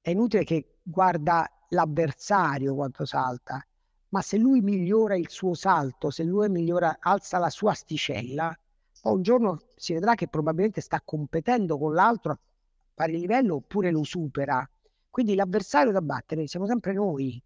è 0.00 0.10
inutile 0.10 0.44
che 0.44 0.78
guarda 0.82 1.46
l'avversario 1.72 2.74
quanto 2.74 3.04
salta, 3.04 3.64
ma 4.10 4.20
se 4.20 4.36
lui 4.38 4.60
migliora 4.60 5.16
il 5.16 5.28
suo 5.28 5.54
salto, 5.54 6.10
se 6.10 6.22
lui 6.22 6.48
migliora, 6.48 6.98
alza 7.00 7.38
la 7.38 7.50
sua 7.50 7.72
asticella, 7.72 8.56
poi 9.00 9.14
un 9.14 9.22
giorno 9.22 9.58
si 9.74 9.94
vedrà 9.94 10.14
che 10.14 10.28
probabilmente 10.28 10.80
sta 10.80 11.00
competendo 11.04 11.78
con 11.78 11.94
l'altro 11.94 12.32
a 12.32 12.38
pari 12.94 13.18
livello 13.18 13.56
oppure 13.56 13.90
lo 13.90 14.04
supera. 14.04 14.68
Quindi 15.10 15.34
l'avversario 15.34 15.92
da 15.92 16.00
battere 16.00 16.46
siamo 16.46 16.66
sempre 16.66 16.92
noi. 16.92 17.42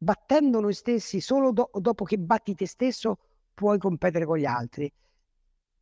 Battendo 0.00 0.60
noi 0.60 0.74
stessi, 0.74 1.20
solo 1.20 1.50
do- 1.50 1.70
dopo 1.80 2.04
che 2.04 2.18
batti 2.18 2.54
te 2.54 2.66
stesso 2.66 3.18
puoi 3.52 3.78
competere 3.78 4.24
con 4.24 4.38
gli 4.38 4.44
altri. 4.44 4.90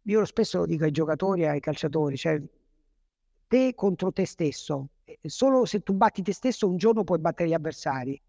Io 0.03 0.25
spesso 0.25 0.59
lo 0.59 0.67
dico 0.67 0.85
ai 0.85 0.93
giocatori 0.93 1.47
ai 1.47 1.61
calciatori, 1.61 2.17
cioè 2.17 2.41
te 3.47 3.75
contro 3.75 4.13
te 4.13 4.27
stesso. 4.27 4.89
Solo 5.23 5.65
se 5.65 5.81
tu 5.81 5.93
batti 5.95 6.23
te 6.23 6.33
stesso 6.33 6.69
un 6.69 6.77
giorno 6.77 7.05
puoi 7.05 7.19
battere 7.19 7.49
gli 7.49 7.55
avversari 7.55 8.21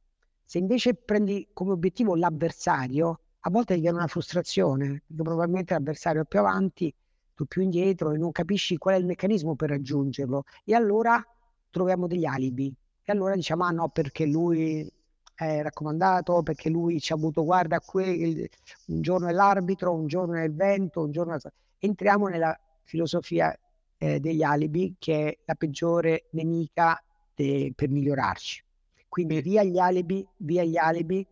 se 0.47 0.59
invece 0.59 0.93
prendi 0.93 1.49
come 1.51 1.74
obiettivo 1.74 2.15
l'avversario, 2.15 3.20
a 3.41 3.49
volte 3.49 3.74
ti 3.74 3.82
viene 3.82 3.97
una 3.97 4.07
frustrazione, 4.07 5.03
perché 5.05 5.24
probabilmente 5.24 5.74
l'avversario 5.74 6.22
è 6.22 6.26
più 6.26 6.39
avanti, 6.39 6.93
tu 7.36 7.43
più 7.47 7.63
indietro 7.63 8.13
e 8.13 8.18
non 8.18 8.32
capisci 8.32 8.78
qual 8.78 8.95
è 8.95 8.97
il 8.97 9.05
meccanismo 9.05 9.55
per 9.55 9.72
raggiungerlo. 9.72 10.45
E 10.63 10.74
allora 10.74 11.22
troviamo 11.70 12.07
degli 12.07 12.24
alibi. 12.24 12.74
E 13.03 13.11
allora 13.11 13.36
diciamo, 13.36 13.65
ah 13.65 13.72
no, 13.72 13.89
perché 13.89 14.26
lui 14.26 14.89
è 15.36 15.61
raccomandato, 15.61 16.41
perché 16.43 16.70
lui 16.70 17.01
ci 17.01 17.11
ha 17.11 17.15
avuto, 17.15 17.43
guarda, 17.43 17.82
qui, 17.82 18.49
un 18.86 19.01
giorno 19.01 19.28
è 19.28 19.34
l'arbitro, 19.34 19.93
un 19.93 20.07
giorno 20.07 20.36
è 20.36 20.43
il 20.43 20.55
vento, 20.55 21.01
un 21.01 21.11
giorno. 21.11 21.38
Entriamo 21.78 22.28
nella 22.28 22.57
filosofia 22.84 23.53
eh, 23.98 24.20
degli 24.20 24.43
alibi, 24.43 24.95
che 24.98 25.28
è 25.28 25.38
la 25.45 25.56
peggiore 25.56 26.28
nemica 26.32 27.02
de... 27.34 27.72
per 27.76 27.89
migliorarci. 27.89 28.64
Quindi 29.08 29.41
via 29.41 29.64
gli 29.64 29.78
alibi, 29.78 30.28
via 30.38 30.64
gli 30.64 30.78
alibi, 30.78 31.26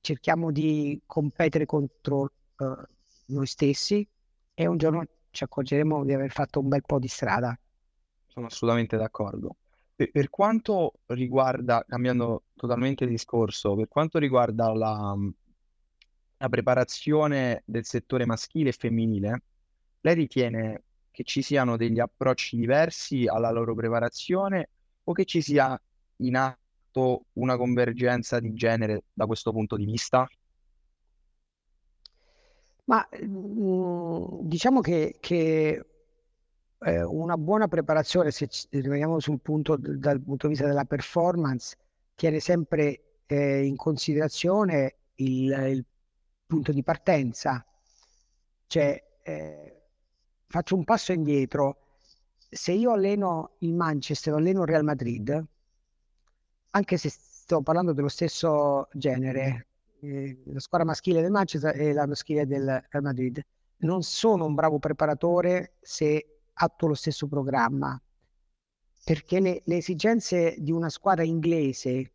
cerchiamo 0.00 0.50
di 0.50 1.00
competere 1.06 1.64
contro 1.64 2.30
uh, 2.58 2.66
noi 3.26 3.46
stessi 3.46 4.06
e 4.52 4.66
un 4.66 4.76
giorno 4.76 5.04
ci 5.30 5.44
accorgeremo 5.44 6.04
di 6.04 6.12
aver 6.12 6.30
fatto 6.30 6.60
un 6.60 6.68
bel 6.68 6.82
po' 6.84 6.98
di 6.98 7.08
strada. 7.08 7.58
Sono 8.26 8.46
assolutamente 8.46 8.96
d'accordo. 8.96 9.56
Per, 9.94 10.10
per 10.10 10.28
quanto 10.28 10.94
riguarda, 11.06 11.84
cambiando 11.88 12.44
totalmente 12.54 13.06
discorso, 13.06 13.74
per 13.74 13.88
quanto 13.88 14.18
riguarda 14.18 14.72
la, 14.72 15.16
la 16.36 16.48
preparazione 16.48 17.62
del 17.64 17.84
settore 17.84 18.26
maschile 18.26 18.70
e 18.70 18.72
femminile, 18.72 19.42
lei 20.00 20.14
ritiene 20.14 20.82
che 21.14 21.22
ci 21.22 21.42
siano 21.42 21.76
degli 21.76 22.00
approcci 22.00 22.56
diversi 22.56 23.28
alla 23.28 23.52
loro 23.52 23.72
preparazione 23.72 24.70
o 25.04 25.12
che 25.12 25.24
ci 25.24 25.40
sia 25.40 25.80
in 26.16 26.34
atto 26.34 27.26
una 27.34 27.56
convergenza 27.56 28.40
di 28.40 28.52
genere 28.52 29.04
da 29.12 29.24
questo 29.24 29.52
punto 29.52 29.76
di 29.76 29.84
vista? 29.84 30.28
Ma 32.86 33.06
mh, 33.08 34.40
diciamo 34.40 34.80
che, 34.80 35.16
che 35.20 35.86
eh, 36.80 37.02
una 37.04 37.36
buona 37.36 37.68
preparazione, 37.68 38.32
se 38.32 38.48
rimaniamo 38.70 39.20
sul 39.20 39.40
punto 39.40 39.76
dal 39.78 40.20
punto 40.20 40.48
di 40.48 40.54
vista 40.54 40.66
della 40.66 40.84
performance, 40.84 41.76
tiene 42.16 42.40
sempre 42.40 43.20
eh, 43.26 43.64
in 43.64 43.76
considerazione 43.76 44.96
il, 45.14 45.52
il, 45.52 45.84
punto 46.44 46.72
di 46.72 46.82
partenza. 46.82 47.64
Cioè, 48.66 49.02
eh, 49.22 49.83
faccio 50.54 50.76
un 50.76 50.84
passo 50.84 51.10
indietro. 51.10 51.78
Se 52.48 52.70
io 52.70 52.92
alleno 52.92 53.56
il 53.58 53.74
Manchester, 53.74 54.34
alleno 54.34 54.62
il 54.62 54.68
Real 54.68 54.84
Madrid, 54.84 55.44
anche 56.70 56.96
se 56.96 57.10
sto 57.10 57.60
parlando 57.60 57.92
dello 57.92 58.06
stesso 58.06 58.86
genere, 58.92 59.66
eh, 60.00 60.42
la 60.44 60.60
squadra 60.60 60.86
maschile 60.86 61.22
del 61.22 61.32
Manchester 61.32 61.80
e 61.80 61.92
la 61.92 62.06
maschile 62.06 62.46
del 62.46 62.84
Real 62.88 63.02
Madrid, 63.02 63.44
non 63.78 64.04
sono 64.04 64.44
un 64.44 64.54
bravo 64.54 64.78
preparatore 64.78 65.74
se 65.80 66.38
attuo 66.52 66.86
lo 66.86 66.94
stesso 66.94 67.26
programma, 67.26 68.00
perché 69.04 69.40
le, 69.40 69.62
le 69.64 69.76
esigenze 69.78 70.54
di 70.58 70.70
una 70.70 70.88
squadra 70.88 71.24
inglese, 71.24 72.12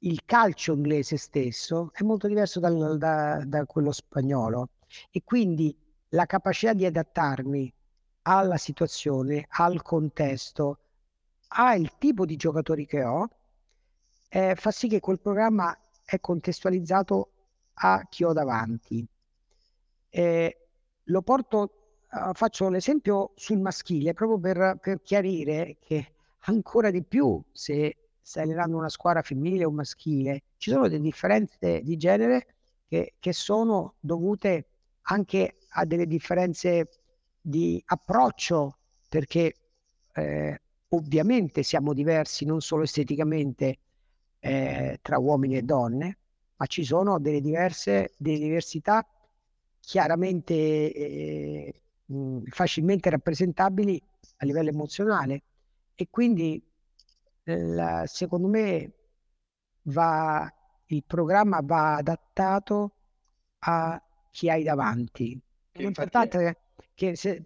il 0.00 0.20
calcio 0.26 0.74
inglese 0.74 1.16
stesso, 1.16 1.92
è 1.94 2.02
molto 2.02 2.28
diverso 2.28 2.60
dal, 2.60 2.98
da, 2.98 3.42
da 3.46 3.64
quello 3.64 3.90
spagnolo 3.90 4.68
e 5.10 5.22
quindi 5.24 5.74
la 6.14 6.26
capacità 6.26 6.72
di 6.72 6.86
adattarmi 6.86 7.72
alla 8.22 8.56
situazione, 8.56 9.46
al 9.48 9.82
contesto, 9.82 10.78
al 11.48 11.98
tipo 11.98 12.24
di 12.24 12.36
giocatori 12.36 12.86
che 12.86 13.02
ho, 13.04 13.28
eh, 14.28 14.54
fa 14.54 14.70
sì 14.70 14.88
che 14.88 15.00
quel 15.00 15.20
programma 15.20 15.76
è 16.04 16.18
contestualizzato 16.20 17.30
a 17.74 18.06
chi 18.08 18.24
ho 18.24 18.32
davanti. 18.32 19.06
Eh, 20.08 20.58
lo 21.02 21.22
porto, 21.22 22.04
uh, 22.10 22.32
faccio 22.32 22.68
l'esempio 22.68 23.32
sul 23.34 23.58
maschile 23.58 24.14
proprio 24.14 24.38
per, 24.38 24.78
per, 24.80 25.02
chiarire 25.02 25.76
che 25.80 26.14
ancora 26.46 26.90
di 26.90 27.02
più 27.02 27.42
se 27.52 27.96
stai 28.22 28.44
allenando 28.44 28.76
una 28.76 28.88
squadra 28.88 29.22
femminile 29.22 29.64
o 29.64 29.70
maschile, 29.72 30.44
ci 30.56 30.70
sono 30.70 30.88
delle 30.88 31.02
differenze 31.02 31.82
di 31.82 31.96
genere 31.96 32.46
che, 32.86 33.14
che 33.18 33.32
sono 33.32 33.94
dovute 33.98 34.68
anche 35.04 35.56
a 35.70 35.84
delle 35.84 36.06
differenze 36.06 36.88
di 37.40 37.82
approccio, 37.86 38.78
perché 39.08 39.54
eh, 40.12 40.60
ovviamente 40.88 41.62
siamo 41.62 41.92
diversi 41.92 42.44
non 42.44 42.60
solo 42.60 42.84
esteticamente, 42.84 43.78
eh, 44.38 44.98
tra 45.02 45.18
uomini 45.18 45.56
e 45.56 45.62
donne, 45.62 46.18
ma 46.56 46.66
ci 46.66 46.84
sono 46.84 47.18
delle 47.18 47.40
diverse, 47.40 48.14
delle 48.16 48.38
diversità 48.38 49.06
chiaramente 49.80 50.54
eh, 50.54 51.82
facilmente 52.50 53.10
rappresentabili 53.10 54.02
a 54.38 54.44
livello 54.44 54.70
emozionale. 54.70 55.42
E 55.94 56.08
quindi 56.10 56.62
la, 57.44 58.04
secondo 58.06 58.48
me 58.48 58.92
va, 59.82 60.52
il 60.86 61.04
programma 61.06 61.60
va 61.62 61.96
adattato 61.96 62.92
a 63.60 64.00
chi 64.34 64.50
hai 64.50 64.64
davanti. 64.64 65.40
L'importante 65.74 66.46
è 66.48 66.56
che 66.92 67.14
se, 67.14 67.44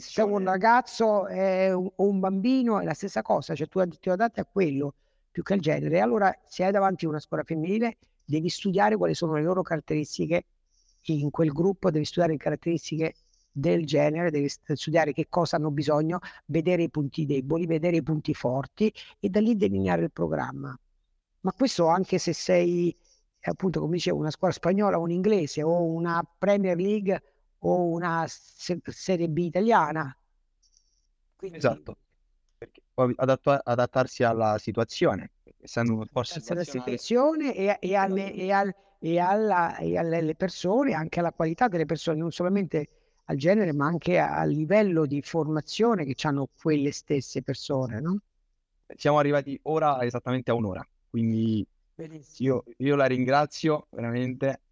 se 0.00 0.22
un 0.22 0.42
ragazzo 0.44 1.26
è 1.26 1.70
un, 1.74 1.90
o 1.94 2.08
un 2.08 2.20
bambino 2.20 2.80
è 2.80 2.84
la 2.84 2.94
stessa 2.94 3.20
cosa, 3.20 3.54
cioè 3.54 3.68
tu 3.68 3.86
ti 3.86 4.08
adatti 4.08 4.40
a 4.40 4.46
quello 4.50 4.94
più 5.30 5.42
che 5.42 5.52
al 5.52 5.60
genere. 5.60 6.00
Allora, 6.00 6.34
se 6.46 6.64
hai 6.64 6.72
davanti 6.72 7.04
una 7.04 7.20
scuola 7.20 7.42
femminile, 7.42 7.98
devi 8.24 8.48
studiare 8.48 8.96
quali 8.96 9.12
sono 9.12 9.34
le 9.34 9.42
loro 9.42 9.60
caratteristiche 9.60 10.46
in 11.02 11.30
quel 11.30 11.52
gruppo, 11.52 11.90
devi 11.90 12.06
studiare 12.06 12.32
le 12.32 12.38
caratteristiche 12.38 13.14
del 13.50 13.84
genere, 13.84 14.30
devi 14.30 14.48
studiare 14.48 15.12
che 15.12 15.26
cosa 15.28 15.56
hanno 15.56 15.70
bisogno, 15.70 16.18
vedere 16.46 16.84
i 16.84 16.88
punti 16.88 17.26
deboli, 17.26 17.66
vedere 17.66 17.96
i 17.96 18.02
punti 18.02 18.32
forti 18.32 18.90
e 19.20 19.28
da 19.28 19.40
lì 19.40 19.54
delineare 19.54 20.04
il 20.04 20.12
programma. 20.12 20.74
Ma 21.40 21.52
questo 21.52 21.88
anche 21.88 22.16
se 22.16 22.32
sei, 22.32 22.96
appunto, 23.50 23.80
come 23.80 23.94
dicevo, 23.94 24.18
una 24.18 24.30
scuola 24.30 24.52
spagnola 24.52 24.98
o 24.98 25.02
un 25.02 25.10
inglese 25.10 25.62
o 25.62 25.82
una 25.84 26.24
Premier 26.38 26.76
League 26.76 27.22
o 27.58 27.86
una 27.86 28.24
se- 28.28 28.80
Serie 28.84 29.28
B 29.28 29.38
italiana. 29.38 30.16
Quindi, 31.36 31.58
esatto, 31.58 31.96
perché 32.56 32.82
poi 32.94 33.12
adatto- 33.16 33.50
adattarsi 33.50 34.22
alla 34.22 34.58
situazione, 34.58 35.32
essendo 35.60 35.94
un 35.94 36.04
sport 36.06 36.42
alla 36.48 36.64
situazione 36.64 37.54
e, 37.54 37.76
e, 37.80 37.94
alle, 37.96 38.32
e, 38.32 38.52
al, 38.52 38.74
e, 38.98 39.18
alla, 39.18 39.76
e 39.76 39.98
alle 39.98 40.34
persone, 40.36 40.94
anche 40.94 41.18
alla 41.18 41.32
qualità 41.32 41.68
delle 41.68 41.86
persone, 41.86 42.18
non 42.18 42.30
solamente 42.30 42.88
al 43.24 43.36
genere, 43.36 43.72
ma 43.72 43.86
anche 43.86 44.18
al 44.18 44.50
livello 44.50 45.06
di 45.06 45.22
formazione 45.22 46.04
che 46.04 46.14
hanno 46.26 46.48
quelle 46.60 46.92
stesse 46.92 47.42
persone. 47.42 48.00
No? 48.00 48.18
Siamo 48.94 49.18
arrivati 49.18 49.58
ora 49.64 50.02
esattamente 50.04 50.50
a 50.50 50.54
un'ora, 50.54 50.86
quindi 51.08 51.66
io, 52.38 52.64
io 52.78 52.96
la 52.96 53.06
ringrazio 53.06 53.86
veramente 53.90 54.62